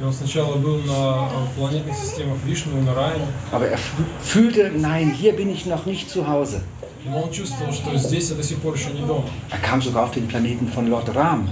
И 0.00 0.04
он 0.04 0.12
сначала 0.12 0.56
был 0.56 0.78
на 0.86 1.28
э, 1.28 1.56
планетных 1.58 1.96
системах 1.96 2.36
Вишну 2.46 2.78
и 2.78 2.82
Нараяна, 2.82 3.26
Aber 3.50 3.66
er 3.66 3.78
fü- 3.78 4.04
fühlte, 4.22 4.70
nein, 4.76 5.10
hier 5.10 5.32
bin 5.34 5.50
ich 5.50 5.66
noch 5.66 5.86
nicht 5.86 6.08
zu 6.10 6.26
Hause. 6.28 6.60
но 7.04 7.22
он 7.22 7.32
чувствовал, 7.32 7.72
что 7.72 7.96
здесь 7.96 8.30
я 8.30 8.36
до 8.36 8.42
сих 8.42 8.58
пор 8.58 8.74
еще 8.74 8.90
не 8.90 9.00
дома. 9.06 9.24
Er 9.50 9.58
kam 9.60 9.80
sogar 9.82 10.04
auf 10.04 10.12
den 10.12 10.28
Planeten 10.28 10.68
von 10.68 10.88
Lord 10.88 11.14
Ram. 11.16 11.48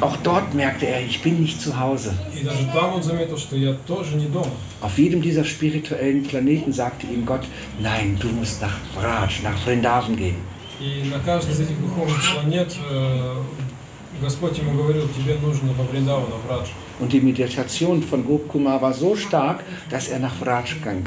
Auch 0.00 0.16
dort 0.22 0.54
merkte 0.54 0.86
er, 0.86 1.00
ich 1.00 1.22
bin 1.22 1.40
nicht 1.40 1.60
zu 1.60 1.78
Hause. 1.78 2.14
Auf 4.80 4.98
jedem 4.98 5.22
dieser 5.22 5.44
spirituellen 5.44 6.22
Planeten 6.22 6.72
sagte 6.72 7.06
ihm 7.06 7.24
Gott, 7.26 7.46
nein, 7.80 8.16
du 8.20 8.28
musst 8.28 8.60
nach 8.62 8.76
Vraj, 8.94 9.42
nach 9.42 9.58
Vrindavan 9.58 10.16
gehen. 10.16 10.36
Und 17.00 17.12
die 17.12 17.20
Meditation 17.20 18.02
von 18.02 18.26
Gopkumar 18.26 18.82
war 18.82 18.92
so 18.92 19.16
stark, 19.16 19.64
dass 19.88 20.08
er 20.08 20.18
nach 20.18 20.34
Vraj 20.34 20.64
ging. 20.82 21.06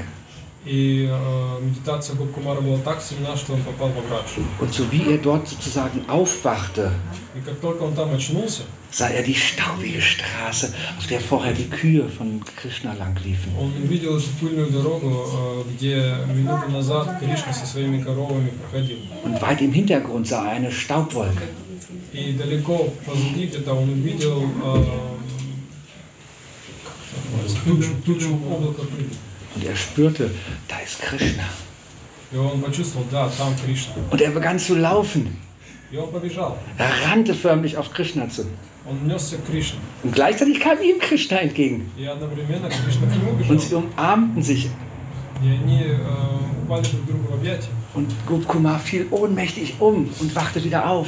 И 0.65 1.09
э, 1.09 1.59
медитация 1.63 2.17
Гопкумара 2.17 2.61
была 2.61 2.79
так 2.79 3.01
сильна, 3.01 3.37
что 3.37 3.55
он 3.55 3.63
попал 3.63 3.89
во 3.89 4.03
Врадж. 4.03 4.39
Und 4.61 4.75
so 4.75 4.91
wie 4.91 5.13
er 5.13 5.19
dort 5.19 5.49
sozusagen 5.49 6.05
aufwachte, 6.09 6.93
И 7.37 7.41
как 7.41 7.59
только 7.61 7.85
он 7.85 7.95
там 7.95 8.13
очнулся, 8.13 8.65
sah 8.91 9.09
er 9.09 9.23
die 9.23 9.35
staubige 9.35 10.03
Straße, 10.03 10.75
auf 10.99 11.07
der 11.07 11.21
vorher 11.21 11.55
die 11.55 11.71
Kühe 11.71 12.09
von 12.09 12.43
Krishna 12.57 12.93
lang 12.95 13.17
liefen. 13.25 13.53
он 13.59 13.73
увидел 13.83 14.19
эту 14.19 14.29
пыльную 14.41 14.71
дорогу, 14.71 15.27
э, 15.33 15.63
где 15.73 16.17
минуту 16.35 16.71
назад 16.71 17.19
Кришна 17.21 17.53
со 17.53 17.65
своими 17.65 18.03
коровами 18.03 18.51
проходил. 18.51 18.99
Und 19.25 19.41
weit 19.41 19.63
im 19.63 19.73
Hintergrund 19.73 20.27
sah 20.27 20.45
er 20.47 20.53
eine 20.53 20.71
Staubwolke. 20.73 21.49
И 22.13 22.33
далеко 22.33 22.93
позади 23.07 23.47
где-то 23.47 23.73
он 23.75 23.89
увидел 23.91 24.43
э, 24.43 24.85
как 27.05 27.25
это 27.25 27.47
называется, 27.47 27.57
тучу, 27.65 27.91
тучу 28.05 28.35
облака 28.35 28.83
пыли. 28.83 29.09
Und 29.56 29.66
er 29.66 29.76
spürte, 29.76 30.32
da 30.68 30.80
ist 30.80 31.02
Krishna. 31.02 31.44
Und 34.10 34.22
er 34.22 34.32
begann 34.32 34.60
zu 34.60 34.76
laufen. 34.76 35.38
Er 36.78 37.10
rannte 37.10 37.36
förmlich 37.36 37.78
auf 37.78 37.92
Krishna 37.94 38.28
zu. 38.30 38.46
Und 40.04 40.14
gleichzeitig 40.14 40.60
kam 40.60 40.82
ihm 40.82 41.00
Krishna 41.00 41.38
entgegen. 41.38 41.92
Und 43.48 43.62
sie 43.62 43.76
umarmten 43.76 44.44
sich. 44.44 44.70
Und 47.94 48.26
Gopkumar 48.26 48.80
fiel 48.80 49.08
ohnmächtig 49.12 49.76
um 49.80 50.10
und 50.20 50.36
wachte 50.36 50.64
wieder 50.64 50.90
auf. 50.90 51.08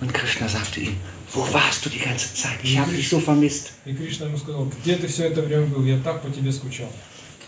Und 0.00 0.14
Krishna 0.14 0.48
sagte 0.48 0.80
ihm, 0.80 0.96
wo 1.32 1.52
warst 1.52 1.84
du 1.84 1.90
die 1.90 1.98
ganze 1.98 2.34
Zeit? 2.34 2.58
Ich 2.62 2.76
habe 2.78 2.92
dich 2.92 3.08
so 3.08 3.20
vermisst. 3.20 3.72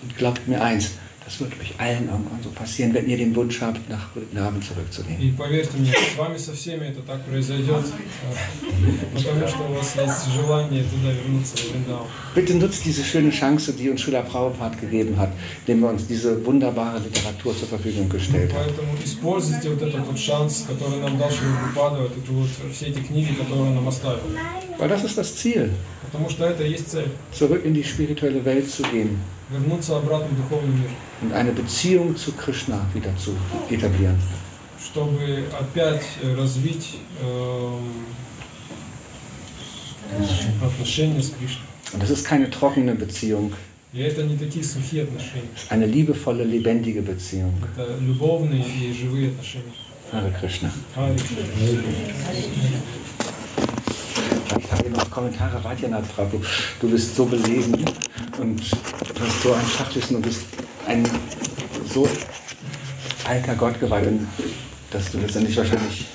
Und 0.03 0.17
glaubt 0.17 0.47
mir 0.47 0.63
eins, 0.63 0.93
das 1.28 1.42
wird 1.42 1.52
euch 1.60 1.74
allen 1.78 2.08
irgendwann 2.08 2.40
so 2.42 2.50
passieren, 2.52 2.94
wenn 2.94 3.10
ihr 3.10 3.18
den 3.18 3.36
Wunsch 3.36 3.60
habt, 3.60 3.90
nach 3.90 4.08
Namen 4.32 4.62
zurückzugehen. 4.62 5.20
И 5.20 5.32
поверьте 5.32 5.76
мне, 5.78 5.92
с 5.92 6.18
вами 6.18 6.38
со 6.38 6.54
всеми 6.54 6.86
это 6.86 7.02
так 7.02 7.22
произойдет, 7.26 7.84
э, 7.84 9.14
потому 9.14 9.46
что 9.46 9.64
у 9.70 9.74
вас 9.74 9.94
есть 9.98 10.32
желание 10.34 10.84
туда 10.84 11.12
вернуться, 11.12 11.58
в 11.58 11.70
Вриндаван. 11.70 12.08
Bitte 12.34 12.56
nutzt 12.56 12.86
diese 12.86 13.04
schöne 13.04 13.32
Chance, 13.32 13.74
die 13.74 13.90
uns 13.90 14.04
Srila 14.04 14.22
Prabhupada 14.22 14.78
gegeben 14.80 15.18
hat, 15.18 15.32
indem 15.66 15.84
er 15.84 15.90
uns 15.90 16.08
diese 16.08 16.46
wunderbare 16.46 17.00
Literatur 17.00 17.54
zur 17.60 17.68
Verfügung 17.68 18.08
gestellt 18.08 18.54
hat. 18.54 18.66
Поэтому 18.66 18.96
используйте 19.04 19.70
вот 19.72 19.82
этот 19.82 20.08
вот 20.08 20.18
шанс, 20.18 20.66
который 20.66 21.02
нам 21.02 21.18
дал 21.18 21.30
Шрилапрапада, 21.30 22.04
вот 22.04 22.12
эту 22.18 22.34
вот, 22.36 22.50
все 22.72 22.86
эти 22.86 23.00
книги, 23.00 23.34
которые 23.34 23.64
он 23.64 23.76
нам 23.76 23.88
оставил. 23.90 24.22
Weil 24.80 24.88
das 24.88 25.04
ist 25.04 25.18
das 25.18 25.36
Ziel, 25.36 25.72
Потому 26.10 26.30
что 26.30 26.46
это 26.46 26.64
и 26.64 26.72
есть 26.72 26.90
цель. 26.90 27.10
zurück 27.34 27.66
in 27.66 27.74
die 27.74 27.84
spirituelle 27.84 28.46
Welt 28.46 28.72
zu 28.72 28.84
gehen 28.84 29.20
Вернуться 29.52 29.98
обратно 29.98 30.28
в 30.28 30.38
духовный 30.38 30.76
мир. 30.76 30.90
und 31.22 31.34
eine 31.34 31.52
Beziehung 31.52 32.16
zu 32.18 32.32
Krishna 32.34 32.86
wieder 32.94 33.12
zu 33.18 33.32
etablieren. 33.70 34.18
чтобы 34.84 35.46
опять 35.60 36.04
э, 36.22 36.34
развить 36.36 36.98
эм, 37.22 38.06
отношения 40.64 41.22
с 41.22 41.30
Кришной. 41.32 41.64
Und 41.94 42.04
das 42.04 42.10
ist 42.10 42.26
keine 42.26 42.50
trockene 42.50 42.96
Beziehung, 42.96 43.52
И 43.94 44.00
это 44.02 44.22
не 44.24 44.38
такие 44.38 44.64
сухие 44.64 45.04
отношения. 45.04 45.48
es 45.56 45.64
ist 45.64 45.72
eine 45.72 45.86
liebevolle, 45.86 46.44
lebendige 46.44 47.02
Beziehung. 47.02 47.54
Это 47.76 47.98
любовные 48.02 48.64
и 48.66 48.94
живые 48.94 49.30
отношения. 49.30 49.74
Hare 50.12 50.32
Krishna. 50.40 50.72
Хари 50.96 51.16
Кришна. 51.18 51.44
Vielleicht 54.48 54.72
haben 54.72 54.84
wir 54.84 54.92
noch 54.92 55.10
Kommentare. 55.12 55.64
Vaidyanatha 55.64 56.08
Prabhu, 56.16 56.40
du 56.82 56.90
bist 56.90 57.16
so 57.16 57.26
belesen 57.26 57.86
und 58.38 58.60
du 58.60 59.22
hast 59.22 59.42
so 59.44 59.54
ein 59.54 59.62
Fachwissen 59.62 60.16
und 60.18 60.22
bist 60.24 60.42
ein 60.88 61.08
so 61.94 62.08
alter 63.26 63.56
Gottgewalt, 63.56 64.08
und 64.08 64.28
dass 64.92 65.12
du 65.12 65.20
letztendlich 65.20 65.58
wahrscheinlich 65.58 66.06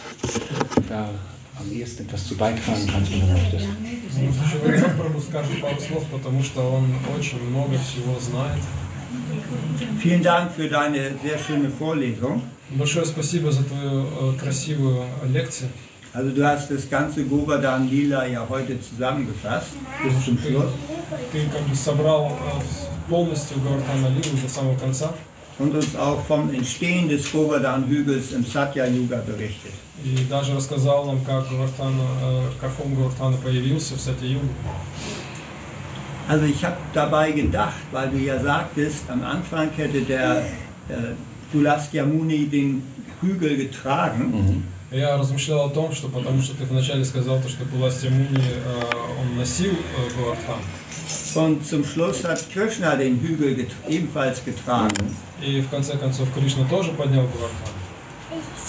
da 0.89 1.11
am 1.59 1.73
ehesten 1.73 2.05
etwas 2.05 2.27
zu 2.27 2.37
beitragen 2.37 2.87
kannst, 2.91 3.13
wenn 3.13 3.21
du 3.21 3.27
möchtest. 3.27 3.67
Ну, 4.15 4.33
Шиваринат 4.51 4.97
Прабhu 4.99 5.21
скажет 5.21 5.61
пару 5.61 5.81
слов, 5.81 6.05
потому 6.11 6.43
что 6.43 6.61
он 6.61 6.95
очень 7.17 7.43
много 7.51 7.79
всего 7.79 8.19
знает. 8.21 8.63
Vielen 9.99 10.23
Dank 10.23 10.53
für 10.53 10.69
deine 10.69 11.13
sehr 11.23 11.39
schöne 11.39 11.71
Vorlesung. 11.71 12.43
Большое 12.71 13.05
спасибо 13.05 13.53
за 13.53 13.65
твою 13.65 14.07
э, 14.07 14.39
красивую 14.39 15.05
лекцию. 15.29 15.69
Also 16.15 16.31
du 16.31 16.47
hast 16.47 16.71
das 16.71 16.91
ganze 16.91 17.25
Govardhan 17.25 17.89
Lila 17.89 18.27
ja 18.27 18.47
heute 18.47 18.79
zusammengefasst, 18.81 19.69
bis 20.05 20.25
zum 20.25 20.39
Schluss. 20.39 20.73
Ты 21.33 21.47
как 21.51 21.63
бы 21.63 21.75
собрал 21.75 22.27
э, 22.33 23.09
полностью 23.09 23.59
Гавардхана 23.61 24.09
Лилу 24.09 24.37
до 24.43 24.49
самого 24.49 24.79
конца. 24.79 25.15
Und 25.59 25.75
uns 25.75 25.95
auch 25.97 26.21
vom 26.27 26.53
Entstehen 26.53 27.09
des 27.09 27.31
Govardhan-Hügels 27.31 28.33
im 28.33 28.45
Satya-Yuga 28.45 29.23
berichtet. 29.27 29.73
И 30.05 30.25
даже 30.29 30.55
рассказал 30.55 31.07
нам, 31.07 31.25
как 31.25 31.49
Гавардхан, 31.49 31.95
э, 32.23 32.43
как 32.61 32.73
он 32.85 32.95
Гавардхана 32.95 33.39
появился 33.39 33.95
в 33.95 34.01
Сати-Югу. 34.01 34.49
Also 36.29 36.45
ich 36.45 36.63
habe 36.65 36.77
dabei 36.93 37.33
gedacht, 37.33 37.83
weil 37.91 38.11
du 38.11 38.19
ja 38.19 38.39
sagtest, 38.39 39.05
am 39.09 39.23
Anfang 39.23 39.71
hätte 39.77 40.03
der 40.03 40.43
äh, 40.89 41.15
Pulastya 41.51 42.05
Muni 42.05 42.47
den 42.47 42.83
Hügel 43.21 43.57
getragen. 43.57 44.65
Я 44.91 45.17
размышлял 45.17 45.67
о 45.67 45.71
том, 45.71 45.93
что 45.95 46.09
потому 46.09 46.43
что 46.43 46.55
ты 46.55 46.65
вначале 46.65 47.05
сказал, 47.05 47.41
то, 47.41 47.49
что 47.49 47.65
Пуластья 47.65 48.11
Муни, 48.11 48.39
э, 48.39 48.83
он 49.21 49.37
носил 49.39 49.73
э, 49.73 50.17
Гавардхан. 50.19 50.61
Und 51.35 51.67
zum 51.67 51.83
Schluss 51.85 52.25
hat 52.25 52.45
Krishna 52.53 52.95
den 52.97 53.19
Hügel 53.21 53.55
get 53.55 53.71
ebenfalls 53.89 54.43
getragen. 54.45 55.15
И 55.41 55.61
в 55.63 55.69
конце 55.71 55.97
концов 55.97 56.29
Кришна 56.35 56.67
тоже 56.69 56.91
поднял 56.93 57.23
Гавардхан. 57.23 57.73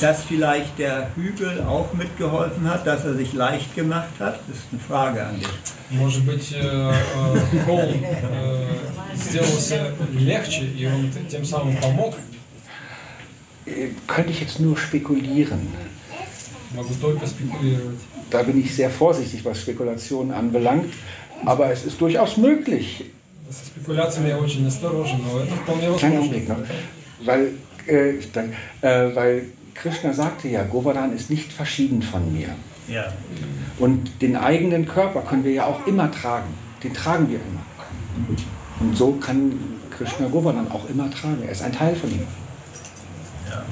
Dass 0.01 0.23
vielleicht 0.23 0.77
der 0.79 1.09
Hügel 1.15 1.61
auch 1.63 1.93
mitgeholfen 1.93 2.69
hat, 2.69 2.85
dass 2.87 3.03
er 3.05 3.13
sich 3.15 3.33
leicht 3.33 3.75
gemacht 3.75 4.09
hat, 4.19 4.39
das 4.47 4.57
ist 4.57 4.65
eine 4.71 4.81
Frage 4.81 5.25
an 5.25 5.39
dich. 5.39 5.47
Может 5.89 6.23
быть, 6.25 6.53
э, 6.53 6.59
э, 6.61 7.59
холм 7.65 8.03
э, 8.03 8.67
сделался 9.15 9.93
легче, 10.13 10.65
и 10.65 10.85
он 10.87 11.11
т- 11.11 11.19
тем 11.29 11.45
самым 11.45 11.75
помог. 11.77 12.15
Äh, 13.65 13.89
Könnte 14.07 14.31
ich 14.31 14.41
jetzt 14.41 14.59
nur 14.59 14.75
spekulieren. 14.77 15.67
Могу 16.75 16.93
только 16.95 17.25
спекулировать. 17.27 17.99
Da 18.31 18.43
bin 18.43 18.59
ich 18.59 18.73
sehr 18.75 18.89
vorsichtig, 18.89 19.45
was 19.45 19.59
Spekulationen 19.61 20.31
anbelangt. 20.31 20.93
Aber 21.45 21.71
es 21.71 21.85
ist 21.85 21.99
durchaus 21.99 22.37
möglich, 22.37 23.05
Со 23.49 23.65
спекуляциями 23.65 24.29
я 24.29 24.37
очень 24.39 24.65
осторожен, 24.65 25.21
но 25.23 25.39
это 25.39 25.53
вполне 25.55 25.95
Kleinen 25.97 26.17
возможно. 26.17 26.19
Augenblick 26.19 26.49
noch. 26.49 26.57
Weil, 27.25 27.51
äh, 27.85 28.13
dann, 28.33 28.53
äh, 28.81 29.15
weil 29.15 29.45
Krishna 29.75 30.13
sagte 30.13 30.47
ja, 30.47 30.63
Govardhan 30.63 31.13
ist 31.13 31.29
nicht 31.29 31.51
verschieden 31.51 32.01
von 32.01 32.33
mir. 32.33 32.49
Ja. 32.87 33.13
Und 33.79 34.21
den 34.21 34.35
eigenen 34.35 34.87
Körper 34.87 35.21
können 35.21 35.43
wir 35.43 35.51
ja 35.51 35.65
auch 35.65 35.85
immer 35.85 36.11
tragen. 36.11 36.53
Den 36.83 36.93
tragen 36.93 37.29
wir 37.29 37.37
immer. 37.37 37.63
Und 38.79 38.97
so 38.97 39.11
kann 39.13 39.53
Krishna 39.95 40.27
Govardhan 40.27 40.71
auch 40.71 40.89
immer 40.89 41.09
tragen. 41.11 41.43
Er 41.43 41.51
ist 41.51 41.61
ein 41.61 41.73
Teil 41.73 41.95
von 41.95 42.11
ihm. 42.11 42.25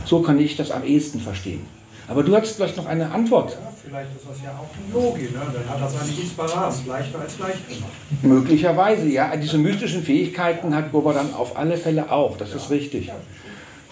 So 0.05 0.21
kann 0.21 0.39
ich 0.39 0.55
das 0.57 0.71
am 0.71 0.83
ehesten 0.83 1.19
verstehen. 1.19 1.61
Aber 2.08 2.22
du 2.22 2.36
hast 2.36 2.54
vielleicht 2.56 2.76
noch 2.76 2.86
eine 2.86 3.10
Antwort. 3.10 3.52
Ja, 3.52 3.72
vielleicht 3.84 4.10
ist 4.16 4.28
das 4.28 4.42
ja 4.44 4.50
auch 4.50 4.68
ein 4.76 4.92
Yogi, 4.94 5.24
ne? 5.24 5.40
dann 5.52 5.68
hat 5.68 5.80
er 5.80 5.88
seine 5.88 6.22
Isparas 6.22 6.86
leichter 6.86 7.20
als 7.20 7.38
leicht 7.38 7.68
gemacht. 7.68 7.92
Möglicherweise, 8.22 9.08
ja. 9.08 9.34
Diese 9.36 9.58
mystischen 9.58 10.02
Fähigkeiten 10.02 10.74
hat 10.74 10.92
Govardhan 10.92 11.34
auf 11.34 11.56
alle 11.56 11.76
Fälle 11.76 12.10
auch. 12.10 12.36
Das 12.36 12.54
ist 12.54 12.70
richtig. 12.70 13.10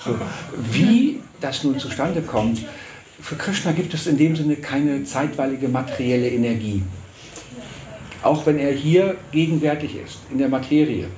So. 0.04 0.14
Wie 0.70 1.20
das 1.40 1.64
nun 1.64 1.78
zustande 1.78 2.22
kommt, 2.22 2.60
für 3.20 3.36
Krishna 3.36 3.72
gibt 3.72 3.94
es 3.94 4.06
in 4.06 4.16
dem 4.16 4.36
Sinne 4.36 4.56
keine 4.56 5.02
zeitweilige 5.04 5.68
materielle 5.68 6.28
Energie. 6.28 6.82
Auch 8.22 8.46
wenn 8.46 8.58
er 8.58 8.72
hier 8.72 9.16
gegenwärtig 9.32 9.96
ist, 9.96 10.18
in 10.30 10.38
der 10.38 10.48
Materie. 10.48 11.08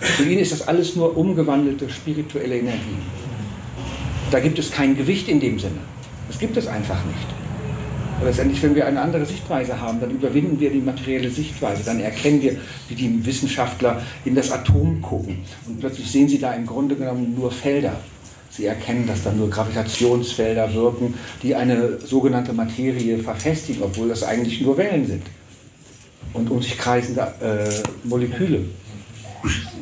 Für 0.00 0.22
ihn 0.24 0.38
ist 0.38 0.52
das 0.52 0.66
alles 0.66 0.96
nur 0.96 1.16
umgewandelte 1.16 1.90
spirituelle 1.90 2.58
Energie. 2.58 2.98
Da 4.30 4.40
gibt 4.40 4.58
es 4.58 4.70
kein 4.70 4.96
Gewicht 4.96 5.28
in 5.28 5.40
dem 5.40 5.58
Sinne. 5.58 5.80
Das 6.28 6.38
gibt 6.38 6.56
es 6.56 6.66
einfach 6.66 7.04
nicht. 7.06 7.26
Letztendlich, 8.22 8.62
wenn 8.62 8.74
wir 8.74 8.86
eine 8.86 9.00
andere 9.00 9.24
Sichtweise 9.24 9.80
haben, 9.80 10.00
dann 10.00 10.10
überwinden 10.10 10.58
wir 10.58 10.70
die 10.70 10.80
materielle 10.80 11.30
Sichtweise. 11.30 11.84
Dann 11.84 12.00
erkennen 12.00 12.42
wir, 12.42 12.56
wie 12.88 12.94
die 12.94 13.24
Wissenschaftler 13.24 14.02
in 14.24 14.34
das 14.34 14.50
Atom 14.50 15.00
gucken. 15.00 15.38
Und 15.66 15.78
plötzlich 15.78 16.10
sehen 16.10 16.28
sie 16.28 16.38
da 16.38 16.52
im 16.52 16.66
Grunde 16.66 16.96
genommen 16.96 17.34
nur 17.36 17.52
Felder. 17.52 17.96
Sie 18.50 18.66
erkennen, 18.66 19.06
dass 19.06 19.22
da 19.22 19.30
nur 19.30 19.48
Gravitationsfelder 19.48 20.74
wirken, 20.74 21.14
die 21.44 21.54
eine 21.54 21.98
sogenannte 22.00 22.52
Materie 22.52 23.18
verfestigen, 23.18 23.84
obwohl 23.84 24.08
das 24.08 24.24
eigentlich 24.24 24.60
nur 24.60 24.76
Wellen 24.76 25.06
sind. 25.06 25.22
Und 26.32 26.50
um 26.50 26.60
sich 26.60 26.76
kreisende 26.76 27.20
äh, 27.40 28.08
Moleküle 28.08 28.64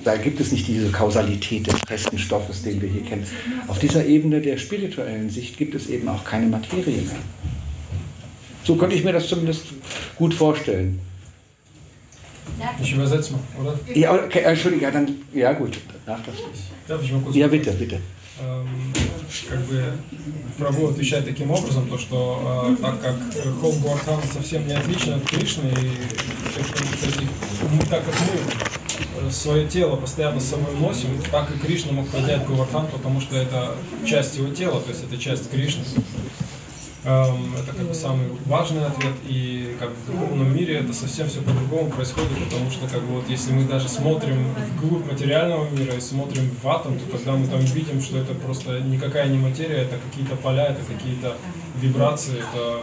Da 0.06 0.18
gibt 0.18 0.40
es 0.40 0.52
nicht 0.52 0.68
diese 0.68 0.90
Kausalität 0.92 1.68
des 1.68 1.76
festen 1.88 2.18
Stoffes, 2.18 2.64
den 2.64 2.82
wir 2.82 2.90
hier 2.90 3.04
kennen. 3.04 3.26
Auf 3.68 3.80
dieser 3.80 4.06
Ebene 4.06 4.42
der 4.42 4.58
spirituellen 4.58 5.30
Sicht 5.30 5.58
gibt 5.58 5.76
es 5.76 5.88
eben 5.90 6.08
auch 6.08 6.24
keine 6.24 6.48
Materie 6.48 7.02
mehr. 7.02 7.16
So 8.64 8.76
könnte 8.76 8.96
ich 8.96 9.04
mir 9.04 9.14
das 9.14 9.28
zumindest 9.28 9.66
gut 10.16 10.34
vorstellen. 10.34 11.00
Ich 12.82 12.94
übersetze 12.94 13.34
mal, 13.34 13.42
oder? 13.60 13.80
Ja, 13.94 14.14
okay, 14.14 14.40
Entschuldigung, 14.40 14.84
ja, 14.84 14.92
dann, 14.92 15.16
ja 15.34 15.54
gut, 15.54 15.80
nach 16.06 16.20
das. 16.24 16.36
Darf 16.88 17.04
ich 17.04 17.12
mal 17.12 17.22
kurz 17.22 17.36
Ja, 17.36 17.48
bitte, 17.48 17.72
bitte. 17.72 18.00
Эм, 18.42 18.68
как 19.50 19.60
бы 19.66 19.94
Прабhu 20.58 20.90
отвечает 20.90 21.26
таким 21.26 21.52
образом, 21.52 21.88
то 21.88 21.98
что 21.98 22.76
э, 22.80 22.82
так 22.82 23.02
как 23.02 23.16
Холм 23.62 23.80
Гуардхан 23.82 24.20
совсем 24.32 24.68
не 24.68 24.74
отличен 24.74 25.14
от 25.14 25.24
Кришны, 25.24 25.70
и 25.70 26.54
то, 26.56 26.64
что, 26.64 26.84
кстати, 26.84 27.28
мы, 27.72 27.86
так 27.86 28.04
как 28.06 28.16
мы 28.22 28.34
э, 28.38 28.95
свое 29.31 29.67
тело 29.67 29.97
постоянно 29.97 30.41
с 30.41 30.51
собой 30.51 30.75
носим, 30.75 31.09
так 31.31 31.51
и 31.51 31.59
Кришна 31.59 31.93
мог 31.93 32.09
поднять 32.09 32.47
Гуардхан, 32.47 32.87
потому 32.89 33.21
что 33.21 33.37
это 33.37 33.75
часть 34.05 34.37
его 34.37 34.53
тела, 34.55 34.81
то 34.81 34.91
есть 34.91 35.05
это 35.05 35.17
часть 35.19 35.51
Кришны. 35.51 35.85
Эм, 37.07 37.55
Это 37.55 37.73
как 37.73 37.87
бы 37.87 37.95
самый 37.95 38.27
важный 38.47 38.85
ответ, 38.85 39.15
и 39.29 39.77
как 39.79 39.91
в 39.91 40.11
духовном 40.11 40.53
мире 40.53 40.79
это 40.79 40.93
совсем 40.93 41.29
все 41.29 41.41
по-другому 41.41 41.89
происходит, 41.89 42.37
потому 42.45 42.69
что 42.69 42.89
как 42.89 43.01
бы 43.03 43.21
вот 43.21 43.29
если 43.29 43.53
мы 43.53 43.63
даже 43.63 43.89
смотрим 43.89 44.53
вглубь 44.75 45.09
материального 45.09 45.71
мира 45.71 45.95
и 45.95 46.01
смотрим 46.01 46.51
в 46.61 46.69
атом, 46.69 46.99
то 46.99 47.17
тогда 47.17 47.35
мы 47.35 47.47
там 47.47 47.61
видим, 47.61 48.01
что 48.03 48.19
это 48.19 48.35
просто 48.35 48.81
никакая 48.81 49.29
не 49.29 49.39
материя, 49.39 49.83
это 49.83 49.99
какие-то 49.99 50.35
поля, 50.35 50.67
это 50.67 50.81
какие-то 50.83 51.37
вибрации, 51.81 52.39
это 52.39 52.81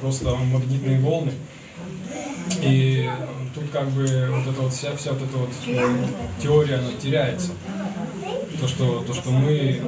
просто 0.00 0.36
магнитные 0.36 1.00
волны. 1.00 1.32
И 2.62 3.10
тут 3.53 3.69
как 3.71 3.87
бы 3.89 4.03
вот 4.31 4.47
эта 4.53 4.61
вот 4.61 4.73
вся, 4.73 4.95
вся 4.95 5.13
вот 5.13 5.21
эта 5.21 5.37
вот 5.37 5.49
э, 5.67 5.95
теория, 6.41 6.75
она 6.75 6.89
теряется. 7.01 7.51
То, 8.59 8.67
что, 8.67 9.03
то, 9.07 9.13
что 9.13 9.29
мы 9.31 9.81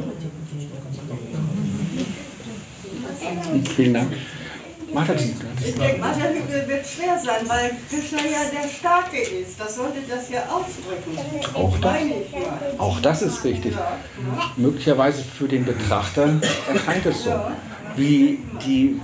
Vielen 3.75 3.93
Dank. 3.93 4.07
Martha, 4.93 5.17
Sie- 5.17 5.33
Ich 5.65 5.75
denke, 5.75 5.99
manchmal 6.01 6.33
wird 6.67 6.85
schwer 6.85 7.17
sein, 7.23 7.47
weil 7.47 7.71
Krishna 7.89 8.17
ja 8.19 8.43
der 8.51 8.67
Starke 8.67 9.17
ist. 9.21 9.57
Das 9.59 9.75
sollte 9.75 9.99
das 10.09 10.29
ja 10.29 10.41
ausdrücken. 10.49 11.17
Auch 11.53 11.77
das? 11.77 11.91
Meine 11.93 12.13
ich 12.23 12.31
mal. 12.31 12.75
Auch 12.77 12.99
das 12.99 13.21
ist 13.21 13.43
richtig. 13.45 13.73
Möglicherweise 14.57 15.23
für 15.23 15.47
den 15.47 15.63
Betrachter 15.65 16.29
erscheint 16.73 17.05
es 17.05 17.23
so. 17.23 17.31
Wie 17.95 18.39
die 18.65 18.99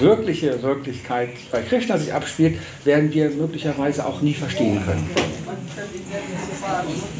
wirkliche 0.00 0.62
Wirklichkeit 0.62 1.30
bei 1.50 1.62
Krishna 1.62 1.98
sich 1.98 2.12
abspielt, 2.12 2.58
werden 2.84 3.12
wir 3.12 3.30
möglicherweise 3.30 4.06
auch 4.06 4.20
nie 4.20 4.34
verstehen 4.34 4.82
können. 4.84 5.08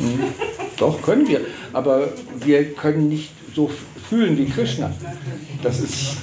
Mhm. 0.01 0.25
Doch, 0.77 1.03
können 1.03 1.27
wir, 1.29 1.41
aber 1.73 2.09
wir 2.45 2.75
können 2.75 3.09
nicht 3.09 3.31
so 3.55 3.71
fühlen 4.09 4.39
wie 4.39 4.47
Krishna. 4.47 4.93
Das 5.63 5.81
ist. 5.81 6.17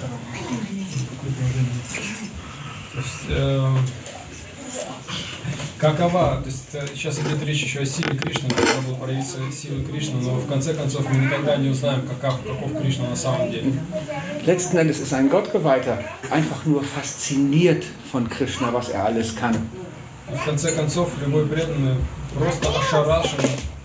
Das, 2.95 3.37
äh 3.37 4.04
какова, 5.91 6.41
то 6.41 6.47
есть 6.47 6.63
э, 6.73 6.85
сейчас 6.93 7.19
идет 7.19 7.43
речь 7.43 7.63
еще 7.63 7.79
о 7.81 7.85
силе 7.85 8.17
Кришны, 8.17 8.49
должна 8.49 8.81
была 8.87 8.97
проявиться 8.97 9.37
сила 9.51 9.83
Кришны, 9.83 10.21
но 10.21 10.35
в 10.35 10.47
конце 10.47 10.73
концов 10.73 11.07
мы 11.09 11.17
никогда 11.25 11.55
не 11.57 11.69
узнаем, 11.69 12.01
каков, 12.07 12.41
каков 12.41 12.81
Кришна 12.81 13.09
на 13.09 13.15
самом 13.15 13.51
деле. 13.51 13.73
letzten 14.45 14.77
Endes 14.77 14.99
ist 14.99 15.13
ein 15.13 15.29
Gottgeweihter 15.29 16.03
einfach 16.31 16.65
nur 16.65 16.83
fasziniert 16.83 17.83
von 18.11 18.29
Krishna, 18.29 18.73
was 18.73 18.89
er 18.89 19.05
alles 19.05 19.35
kann. 19.35 19.55
И 20.31 20.35
в 20.35 20.43
конце 20.43 20.71
концов 20.71 21.09
любой 21.21 21.45
преданный 21.45 21.95
просто 22.33 22.67
ошарашен, 22.69 23.39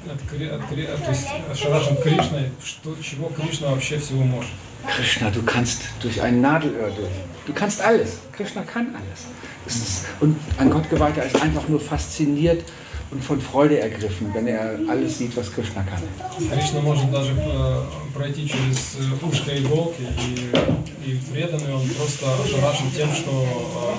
от, 0.07 0.13
от 0.13 0.71
Кри- 0.71 0.87
то 0.87 1.11
есть 1.11 1.27
ошарашен 1.53 1.97
Кришной, 1.97 2.51
что, 2.65 2.97
чего 3.03 3.29
Кришна 3.29 3.71
вообще 3.71 3.99
всего 3.99 4.23
может. 4.23 4.51
Krishna, 4.88 5.32
du 5.32 5.42
kannst 5.44 5.82
durch 6.02 6.22
ein 6.22 6.42
Nadelöhr 6.42 6.90
durch. 6.92 7.10
Du 7.46 7.54
kannst 7.54 7.82
alles. 7.82 8.18
Krishna 8.32 8.62
kann 8.64 8.88
alles. 8.96 9.22
Es 9.66 9.76
ist, 9.78 10.06
und 10.20 10.36
ein 10.60 10.70
Gottgeweihter 10.70 11.26
ist 11.26 11.42
einfach 11.42 11.68
nur 11.68 11.80
fasziniert 11.80 12.64
und 13.12 13.24
von 13.24 13.40
Freude 13.42 13.80
ergriffen, 13.80 14.32
wenn 14.34 14.46
er 14.48 14.78
alles 14.88 15.18
sieht, 15.18 15.36
was 15.36 15.52
Krishna 15.54 15.82
kann. 15.84 16.02
Кришна 16.52 16.82
может 16.82 17.12
даже 17.12 17.32
э, 17.38 17.82
пройти 18.14 18.48
через 18.48 18.98
э, 19.00 19.26
ушко 19.26 19.58
иголки, 19.58 20.04
и, 20.26 21.12
и 21.12 21.20
преданный 21.32 21.74
он 21.74 21.88
просто 21.90 22.26
ошарашен 22.44 22.92
тем, 22.96 23.10
что 23.14 23.32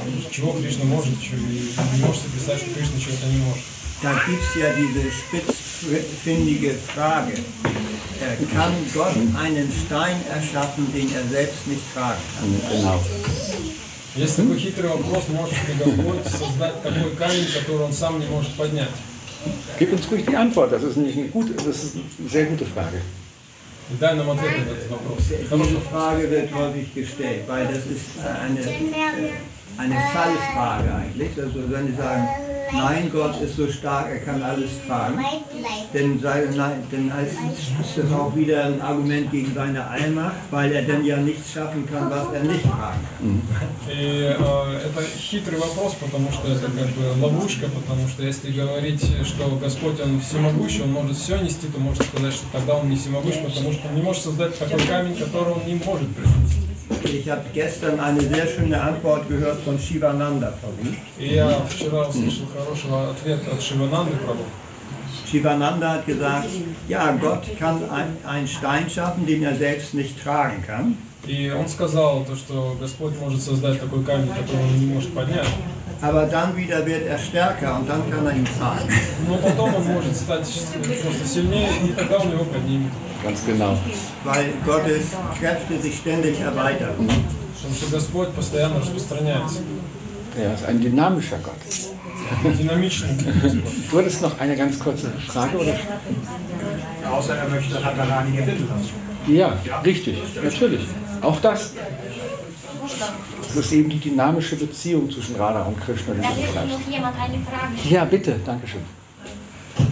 э, 0.06 0.30
чего 0.30 0.52
Кришна 0.52 0.84
может, 0.84 1.20
чего- 1.20 1.36
и 1.50 1.96
не 1.96 2.04
может 2.04 2.22
себе 2.22 2.32
представить, 2.34 2.62
что 2.62 2.70
Кришна 2.74 3.00
чего-то 3.00 3.26
не 3.26 3.38
может. 3.38 3.64
Da 4.02 4.12
gibt 4.26 4.42
es 4.42 4.60
ja 4.60 4.68
diese 4.74 5.10
spitzfindige 5.10 6.74
Frage. 6.94 7.32
Äh, 7.32 8.54
Kann 8.54 8.72
Gott 8.94 9.16
einen 9.38 9.72
Stein 9.86 10.16
erschaffen, 10.32 10.92
den 10.92 11.12
er 11.14 11.24
selbst 11.28 11.66
nicht 11.66 11.82
tragen 11.94 12.20
kann? 12.38 12.70
Genau. 12.70 13.00
Есть 14.16 14.36
такой 14.36 14.58
хитрый 14.58 14.88
вопрос, 14.88 15.24
может 15.28 15.52
ли 15.68 15.74
Господь 15.78 16.24
создать 16.24 16.82
такой 16.82 17.14
камень, 17.16 17.46
который 17.52 17.84
он 17.84 17.92
сам 17.92 18.18
не 18.18 18.26
может 18.26 18.54
поднять? 18.56 18.88
Gib 19.78 19.92
uns 19.92 20.10
ruhig 20.10 20.24
die 20.26 20.36
Antwort. 20.36 20.72
Das 20.72 20.82
ist 20.82 20.96
nicht 20.96 21.16
eine 21.18 21.28
gute, 21.28 21.52
das 21.52 21.84
ist 21.84 21.96
eine 21.96 22.28
sehr 22.28 22.46
gute 22.46 22.64
Frage. 22.64 23.02
И 23.88 23.94
дай 24.00 24.14
нам 24.16 24.30
ответ 24.30 24.66
на 24.66 24.72
этот 24.72 24.90
вопрос. 24.90 25.22
Diese 25.28 25.80
Frage 25.80 26.28
wird 26.28 26.52
häufig 26.52 26.92
gestellt, 26.92 27.42
weil 27.46 27.66
das 27.68 27.86
ist 27.86 28.18
eine, 28.18 28.60
äh, 28.60 29.32
eine 29.78 29.96
Fallfrage 30.12 30.94
eigentlich. 30.94 31.30
Also 31.38 31.60
wenn 31.68 31.86
Sie 31.88 31.96
sagen, 31.96 32.28
nein, 32.72 33.10
Gott 33.12 33.40
ist 33.40 33.56
so 33.56 33.70
stark, 33.70 34.08
er 34.10 34.18
kann 34.18 34.42
alles 34.42 34.70
tragen, 34.86 35.18
dann, 35.92 36.18
sei, 36.20 36.48
nein, 36.54 36.82
dann 36.90 37.12
heißt, 37.12 37.32
ist 37.80 37.98
das 37.98 38.12
auch 38.12 38.34
wieder 38.34 38.64
ein 38.64 38.80
Argument 38.80 39.30
gegen 39.30 39.52
seine 39.54 39.86
Allmacht, 39.86 40.36
weil 40.50 40.72
er 40.72 40.82
dann 40.82 41.04
ja 41.04 41.16
nichts 41.18 41.52
schaffen 41.52 41.86
kann, 41.86 42.10
was 42.10 42.32
er 42.32 42.42
nicht 42.44 42.62
tragen 42.62 43.00
kann. 43.18 43.36
И 43.88 44.22
э, 44.22 44.32
это 44.32 45.02
хитрый 45.16 45.58
вопрос, 45.58 45.94
потому 46.00 46.30
что 46.32 46.48
это 46.48 46.66
как 46.66 46.88
бы 46.88 47.24
ловушка, 47.24 47.66
потому 47.68 48.08
что 48.08 48.22
если 48.22 48.50
говорить, 48.50 49.02
что 49.24 49.58
Господь 49.62 50.00
Он 50.00 50.20
всемогущий, 50.20 50.82
Он 50.82 50.92
может 50.92 51.16
все 51.16 51.36
нести, 51.38 51.68
то 51.68 51.78
можно 51.78 52.04
сказать, 52.04 52.34
что 52.34 52.46
тогда 52.52 52.74
Он 52.76 52.88
не 52.90 52.96
всемогущ, 52.96 53.36
потому 53.36 53.72
что 53.72 53.88
Он 53.88 53.94
не 53.94 54.02
может 54.02 54.22
создать 54.22 54.58
такой 54.58 54.80
камень, 54.86 55.16
который 55.16 55.52
Он 55.52 55.66
не 55.66 55.74
может 55.74 56.08
принести. 56.14 56.59
Ich 57.04 57.28
habe 57.30 57.42
gestern 57.54 57.98
eine 58.00 58.20
sehr 58.20 58.46
schöne 58.46 58.80
Antwort 58.80 59.28
gehört 59.28 59.58
von 59.64 59.78
Shivananda 59.78 60.52
Prabhu. 60.60 60.94
И 61.18 61.34
я 61.34 61.60
вчера 61.68 62.08
услышал 62.08 62.46
хорошего 62.56 63.10
ответа 63.10 63.52
от 63.52 63.62
Шивананды 63.62 64.12
Прабhu. 64.24 64.44
Shivananda 65.30 65.92
hat 65.94 66.06
gesagt, 66.06 66.48
ja, 66.88 67.10
Gott 67.20 67.44
kann 67.58 67.82
ein- 67.90 68.16
einen 68.24 68.46
Stein 68.46 68.88
schaffen, 68.88 69.26
den 69.26 69.42
er 69.42 69.56
selbst 69.56 69.94
nicht 69.94 70.22
tragen 70.22 70.62
kann. 70.66 70.96
И 71.26 71.50
он 71.50 71.66
сказал, 71.68 72.24
то, 72.24 72.36
что 72.36 72.76
Господь 72.80 73.18
может 73.20 73.42
создать 73.42 73.80
такой 73.80 74.04
камень, 74.04 74.28
который 74.28 74.62
он 74.64 74.78
не 74.78 74.86
может 74.94 75.12
поднять. 75.12 75.48
Aber 76.02 76.26
dann 76.26 76.56
wieder 76.56 76.84
wird 76.84 77.06
er 77.06 77.18
stärker 77.18 77.78
und 77.78 77.88
dann 77.88 78.10
kann 78.10 78.26
er 78.26 78.32
ihn 78.36 78.46
tragen. 78.58 78.88
Но 79.28 79.36
потом 79.38 79.74
он 79.74 79.84
может 79.94 80.14
стать 80.14 80.46
просто 81.02 81.26
сильнее, 81.26 81.70
и 81.84 81.92
тогда 81.92 82.18
он 82.18 82.32
его 82.32 82.44
поднимет. 82.44 82.92
Ganz 83.24 83.44
genau. 83.46 83.78
Weil 84.24 84.52
Gottes 84.64 85.06
Kräfte 85.40 85.80
sich 85.80 85.96
ständig 85.96 86.38
erweitern. 86.40 86.94
Потому 86.98 87.74
что 87.74 87.86
Господь 87.90 88.32
постоянно 88.34 88.78
распространяется. 88.78 89.60
Er 90.38 90.52
ist 90.54 90.64
ein 90.66 90.80
dynamischer 90.80 91.38
Gott. 91.38 91.54
Динамичный 92.58 93.16
Господь. 93.42 93.62
Du 93.90 93.98
hattest 93.98 94.20
noch 94.20 94.38
eine 94.38 94.54
ganz 94.54 94.78
kurze 94.78 95.10
Frage, 95.26 95.56
oder? 95.56 95.74
Außer 97.10 97.36
er 97.36 97.48
möchte 97.48 97.82
Radharani 97.82 98.36
gewinnen 98.36 98.68
lassen. 98.68 99.06
Ja, 99.34 99.54
richtig, 99.84 100.18
natürlich. 100.42 100.86
Auch 101.22 101.40
das. 101.40 101.72
Das 103.53 103.65
ist 103.65 103.71
eben 103.73 103.89
die 103.89 103.99
dynamische 103.99 104.55
Beziehung 104.55 105.11
zwischen 105.11 105.35
Radha 105.35 105.63
und 105.63 105.77
Krishna, 105.83 106.13
Da 106.13 106.29
beschreibst. 106.29 106.71
noch 106.79 106.87
jemand 106.89 107.15
eine 107.19 107.39
Frage. 107.43 107.73
Ja, 107.89 108.05
bitte, 108.05 108.39
danke 108.45 108.65
schön. 108.67 108.81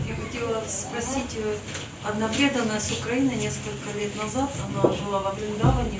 Я 0.07 0.15
хотела 0.15 0.61
спросить, 0.67 1.35
э, 1.37 1.55
одна 2.03 2.27
преданная 2.29 2.79
с 2.79 2.91
Украины 2.91 3.31
несколько 3.31 3.89
лет 3.99 4.15
назад, 4.15 4.49
она 4.65 4.93
жила 4.93 5.19
во 5.19 5.31
Вриндаване, 5.31 5.99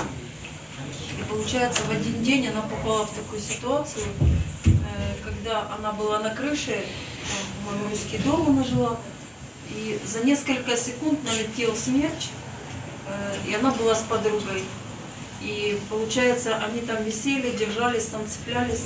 и 1.19 1.23
получается 1.29 1.81
в 1.83 1.91
один 1.91 2.23
день 2.23 2.47
она 2.47 2.61
попала 2.61 3.05
в 3.05 3.11
такую 3.11 3.41
ситуацию, 3.41 4.05
э, 4.65 4.69
когда 5.23 5.67
она 5.77 5.91
была 5.91 6.19
на 6.19 6.29
крыше, 6.33 6.77
по-моему, 7.65 7.89
русский 7.89 8.19
дом 8.19 8.49
она 8.49 8.63
жила, 8.63 8.97
и 9.69 9.99
за 10.05 10.23
несколько 10.23 10.77
секунд 10.77 11.19
налетел 11.25 11.75
смерч, 11.75 12.29
э, 13.07 13.49
и 13.49 13.53
она 13.53 13.71
была 13.71 13.95
с 13.95 14.03
подругой. 14.03 14.63
И 15.41 15.79
получается, 15.89 16.57
они 16.57 16.81
там 16.81 17.03
висели, 17.03 17.55
держались, 17.55 18.05
там 18.05 18.21
цеплялись. 18.27 18.85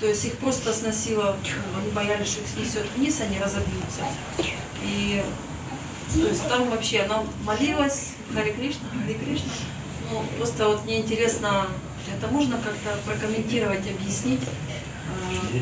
То 0.00 0.06
есть 0.06 0.24
их 0.24 0.38
просто 0.38 0.72
сносило, 0.72 1.36
они 1.76 1.90
боялись, 1.90 2.28
что 2.28 2.40
их 2.40 2.48
снесет 2.48 2.86
вниз, 2.96 3.20
они 3.20 3.38
разобьются. 3.38 4.02
И 4.82 5.24
то 6.14 6.26
есть 6.26 6.48
там 6.48 6.70
вообще 6.70 7.00
она 7.00 7.22
молилась, 7.44 8.12
Хари 8.32 8.52
Кришна, 8.52 8.88
Хари 8.90 9.14
Кришна. 9.14 9.50
Ну, 10.10 10.24
просто 10.38 10.68
вот 10.68 10.84
мне 10.84 11.00
интересно, 11.00 11.66
это 12.16 12.28
можно 12.28 12.56
как-то 12.56 12.96
прокомментировать, 13.04 13.86
объяснить? 13.86 14.40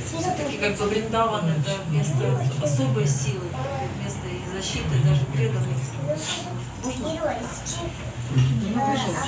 Все-таки 0.06 0.58
как 0.58 0.76
бы 0.76 0.84
Вриндаван 0.86 1.44
это 1.48 1.78
место 1.90 2.40
особой 2.62 3.06
силы, 3.06 3.46
место 4.02 4.26
и 4.26 4.56
защиты 4.56 4.98
даже 5.04 5.24
преданных. 5.26 5.78
Можно? 6.84 7.20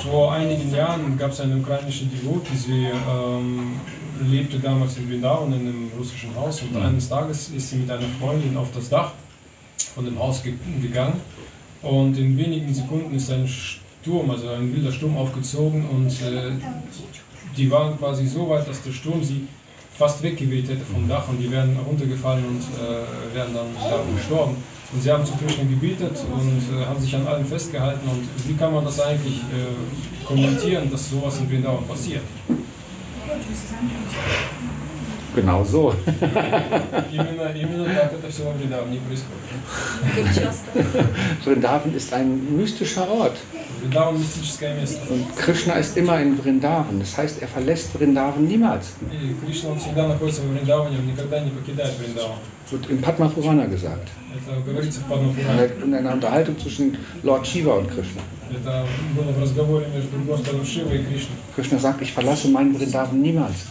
Vor 0.03 0.33
einigen 0.33 0.73
Jahren 0.73 1.17
gab 1.17 1.31
es 1.31 1.41
eine 1.41 1.57
ukrainische 1.57 2.05
Devotee, 2.05 2.55
sie 2.55 2.85
ähm, 2.85 3.79
lebte 4.29 4.59
damals 4.59 4.97
in 4.97 5.07
Vrindavan 5.07 5.53
in 5.53 5.59
einem 5.59 5.91
russischen 5.97 6.35
Haus. 6.35 6.61
Und 6.61 6.75
eines 6.81 7.09
Tages 7.09 7.49
ist 7.49 7.69
sie 7.69 7.77
mit 7.77 7.91
einer 7.91 8.07
Freundin 8.19 8.55
auf 8.57 8.67
das 8.73 8.89
Dach 8.89 9.13
von 9.95 10.05
dem 10.05 10.19
Haus 10.19 10.43
ge 10.43 10.53
gegangen. 10.81 11.19
Und 11.81 12.17
in 12.17 12.37
wenigen 12.37 12.73
Sekunden 12.73 13.15
ist 13.15 13.31
ein 13.31 13.47
Sturm, 13.47 14.29
also 14.29 14.49
ein 14.49 14.73
wilder 14.75 14.91
Sturm 14.91 15.17
aufgezogen 15.17 15.85
und 15.89 16.09
äh, 16.21 16.51
die 17.55 17.71
waren 17.71 17.97
quasi 17.97 18.27
so 18.27 18.49
weit, 18.49 18.67
dass 18.67 18.81
der 18.83 18.91
Sturm 18.91 19.23
sie 19.23 19.47
fast 19.97 20.21
weggeweht 20.23 20.69
hätte 20.69 20.85
vom 20.85 21.07
Dach 21.07 21.27
und 21.27 21.39
die 21.39 21.51
wären 21.51 21.77
runtergefallen 21.85 22.45
und 22.45 22.61
äh, 22.61 23.35
wären 23.35 23.53
dann 23.53 23.67
da 23.75 23.99
gestorben. 24.15 24.57
Und 24.91 25.03
sie 25.03 25.11
haben 25.11 25.23
zu 25.23 25.33
Krishna 25.33 25.63
gebetet 25.63 26.17
und 26.31 26.63
äh, 26.75 26.85
haben 26.85 26.99
sich 26.99 27.15
an 27.15 27.27
allem 27.27 27.45
festgehalten. 27.45 28.07
Und 28.09 28.27
wie 28.47 28.53
kann 28.55 28.73
man 28.73 28.83
das 28.83 28.99
eigentlich 28.99 29.37
äh, 29.37 30.25
kommentieren, 30.25 30.89
dass 30.89 31.09
sowas 31.09 31.37
in 31.39 31.47
Vrindavan 31.47 31.85
passiert? 31.87 32.23
Genau 35.38 35.64
so. 35.64 35.94
Именно, 37.10 37.52
именно 37.54 37.84
так 37.86 38.12
это 38.12 38.30
все 38.30 38.44
во 38.44 38.52
Вриндаване 38.52 38.96
и 38.96 39.00
происходит. 39.00 39.34
Как 40.14 40.34
часто? 40.34 40.84
Vrindavan 41.44 41.94
ist 41.94 42.12
ein 42.12 42.56
mystischer 42.56 43.08
Ort. 43.10 43.36
Вриндаван 43.80 44.18
мистическое 44.18 44.74
место. 44.80 45.00
Und 45.12 45.36
Krishna 45.36 45.74
ist 45.74 45.96
immer 45.96 46.20
in 46.20 46.36
Vrindavan. 46.38 47.00
Das 47.00 47.16
heißt, 47.18 47.42
er 47.42 47.48
verlässt 47.48 47.92
Vrindavan 47.94 48.46
niemals. 48.46 48.92
И 49.12 49.34
Кришна, 49.44 49.70
он 49.70 49.78
всегда 49.80 50.06
находится 50.08 50.42
во 50.42 50.48
Вриндаване, 50.54 50.98
он 50.98 51.06
никогда 51.06 51.40
не 51.40 51.50
покидает 51.50 51.92
Вриндаван. 51.98 52.36
Wird 52.70 52.88
im 52.90 53.00
Padma 53.02 53.28
Purana 53.28 53.66
gesagt. 53.66 54.08
Это 54.34 54.60
говорится 54.64 55.00
в 55.00 55.04
In 55.04 55.08
Падмапуране. 55.10 55.60
einer- 55.62 55.84
In 55.84 55.94
einer 55.94 56.12
Unterhaltung 56.14 56.58
zwischen 56.58 56.96
Lord 57.22 57.46
Shiva 57.46 57.74
und 57.74 57.88
Krishna. 57.88 58.22
Krishna 61.55 61.79
sagt, 61.79 62.01
ich 62.01 62.11
verlasse 62.11 62.47
meinen 62.47 62.75
Vrindavan 62.75 63.21
niemals. 63.21 63.67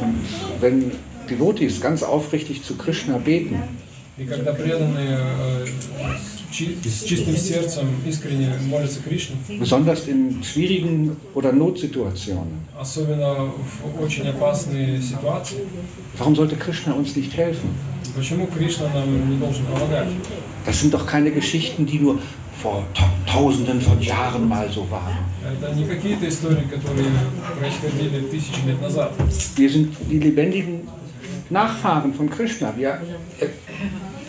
Und 0.00 0.14
wenn 0.60 0.92
Devotis 1.28 1.80
ganz 1.80 2.02
aufrichtig 2.02 2.62
zu 2.62 2.76
Krishna 2.76 3.18
beten, 3.18 3.62
Besonders 9.58 10.08
in 10.08 10.42
schwierigen 10.42 11.16
oder 11.34 11.52
Notsituationen. 11.52 12.58
Warum 16.16 16.34
sollte 16.34 16.56
Krishna 16.56 16.92
uns 16.94 17.14
nicht 17.14 17.36
helfen? 17.36 17.70
почему 18.15 18.47
Кришна 18.47 18.87
нам 18.93 19.29
не 19.29 19.37
должен 19.37 19.65
помогать? 19.65 20.07
Das 20.65 20.79
sind 20.79 20.93
doch 20.93 21.05
keine 21.05 21.31
Geschichten, 21.31 21.85
die 21.85 21.99
nur 21.99 22.19
vor 22.61 22.83
ta- 22.93 23.09
Tausenden 23.31 23.81
von 23.81 23.99
Jahren 24.01 24.47
mal 24.47 24.69
so 24.71 24.89
waren. 24.89 25.17
Это 25.43 25.73
не 25.75 25.85
какие-то 25.85 26.27
истории, 26.27 26.63
которые 26.71 27.07
происходили 27.59 28.21
тысячи 28.31 28.65
лет 28.65 28.81
назад. 28.81 29.11
Wir 29.57 29.69
sind 29.69 29.89
die 30.09 30.19
lebendigen 30.19 30.87
Nachfahren 31.49 32.13
von 32.13 32.29
Krishna. 32.29 32.73
Wir, 32.77 32.99
äh, 33.39 33.47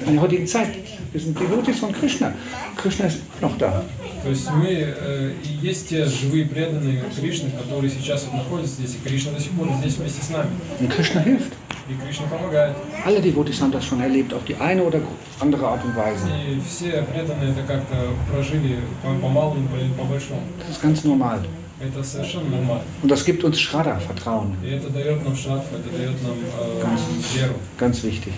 in 0.06 0.14
der 0.14 0.22
heutigen 0.22 0.47
Zeit, 0.47 0.68
wir 1.12 1.20
sind 1.20 1.39
Devotees 1.39 1.78
von 1.78 1.93
Krishna. 1.93 2.32
Krishna 2.76 3.06
ist 3.06 3.18
immer 3.40 3.51
noch 3.51 3.59
da. 3.59 3.85
То 4.24 4.31
есть 4.31 4.51
мы 4.51 4.66
э, 4.68 5.32
и 5.44 5.66
есть 5.66 5.90
те 5.90 6.05
живые 6.06 6.47
преданные 6.47 7.05
Кришны, 7.14 7.51
которые 7.51 7.90
сейчас 7.90 8.24
вот 8.24 8.35
находятся 8.35 8.76
здесь, 8.82 8.97
и 8.97 9.09
Кришна 9.09 9.32
до 9.32 9.40
сих 9.40 9.52
пор 9.52 9.68
здесь 9.81 9.94
вместе 9.97 10.22
с 10.22 10.31
нами. 10.31 10.51
Und 10.81 10.89
Krishna 10.90 11.20
hilft. 11.22 11.52
И 11.89 11.94
Кришна 11.94 12.26
помогает. 12.26 12.74
Alle 13.05 13.20
Devotees 13.20 13.60
haben 13.60 13.72
das 13.72 13.85
schon 13.85 14.01
erlebt, 14.01 14.32
auf 14.32 14.44
die 14.44 14.56
eine 14.56 14.82
oder 14.82 15.01
andere 15.40 15.66
Art 15.68 15.85
und 15.85 15.94
Weise. 15.97 16.26
И 16.48 16.60
все 16.60 17.02
преданные 17.02 17.51
это 17.51 17.62
как-то 17.62 17.97
прожили 18.31 18.81
по, 19.02 19.09
по 19.20 19.28
малому 19.28 19.68
или 19.76 19.93
по 19.93 20.05
большому. 20.05 20.40
Das 20.59 20.76
ist 20.76 20.82
ganz 20.82 21.05
normal. 21.05 21.40
Это 21.81 22.02
совершенно 22.02 22.48
нормально. 22.51 22.85
Und 23.02 23.10
das 23.10 23.24
gibt 23.24 23.44
uns 23.44 23.60
Shraddha, 23.60 23.98
Vertrauen. 24.01 24.55
И 24.62 24.70
это 24.70 24.89
дает 24.90 25.22
нам 25.24 25.36
шатф, 25.36 25.66
это 25.72 25.90
дает 25.90 26.22
нам 26.22 26.36
э, 26.59 27.39
веру. 27.39 27.55
Ganz 27.78 28.02
wichtig. 28.02 28.32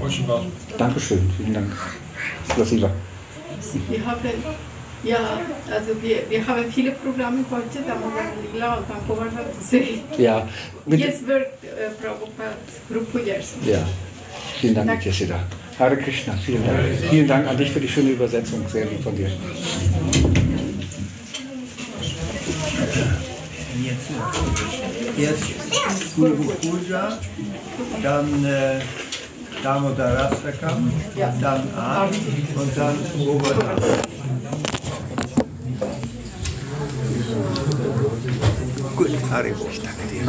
Очень 0.00 0.26
важно. 0.26 0.50
Dankeschön. 0.78 1.30
Vielen 1.36 1.54
Dank. 1.54 1.72
Spasiba. 2.48 2.90
Wir 3.88 4.04
haben, 4.06 4.20
ja, 5.03 5.39
also 5.69 6.01
wir, 6.01 6.17
wir 6.29 6.47
haben 6.47 6.71
viele 6.71 6.91
Programme 6.91 7.43
heute, 7.51 7.79
da 7.87 7.95
muss 7.95 8.13
man 8.13 8.53
Lila 8.53 8.75
und 8.75 8.87
Pankova 8.87 9.25
sehen. 9.61 10.01
Ja, 10.17 10.47
mit, 10.85 10.99
Jetzt 10.99 11.27
wird 11.27 11.47
äh, 11.63 11.89
Prabhupada 12.01 12.55
Gruppe 12.89 13.21
jetzt. 13.25 13.55
ja. 13.65 13.79
Vielen 14.59 14.75
Dank, 14.75 14.89
Nityasida. 14.91 15.39
Hare 15.77 15.97
Krishna, 15.97 16.33
vielen 16.45 16.65
Dank. 16.65 16.79
Vielen 17.09 17.27
Dank 17.27 17.47
an 17.47 17.57
dich 17.57 17.71
für 17.71 17.81
die 17.81 17.87
schöne 17.87 18.11
Übersetzung. 18.11 18.63
Sehr 18.69 18.85
lieb 18.85 19.03
von 19.03 19.15
dir. 19.15 19.29
Jetzt 25.17 26.15
Guru 26.15 26.35
Puja, 26.61 27.17
dann 28.01 28.45
äh, 28.45 28.79
Damodarastakam, 29.61 30.91
dann 31.41 31.73
An 31.75 32.09
und 32.55 32.77
dann 32.77 32.95
Govardhan. 33.17 34.12
Gut, 39.33 39.39
Haribo. 39.39 39.67
Ich 39.67 39.81
danke 39.81 40.05
dir. 40.11 40.23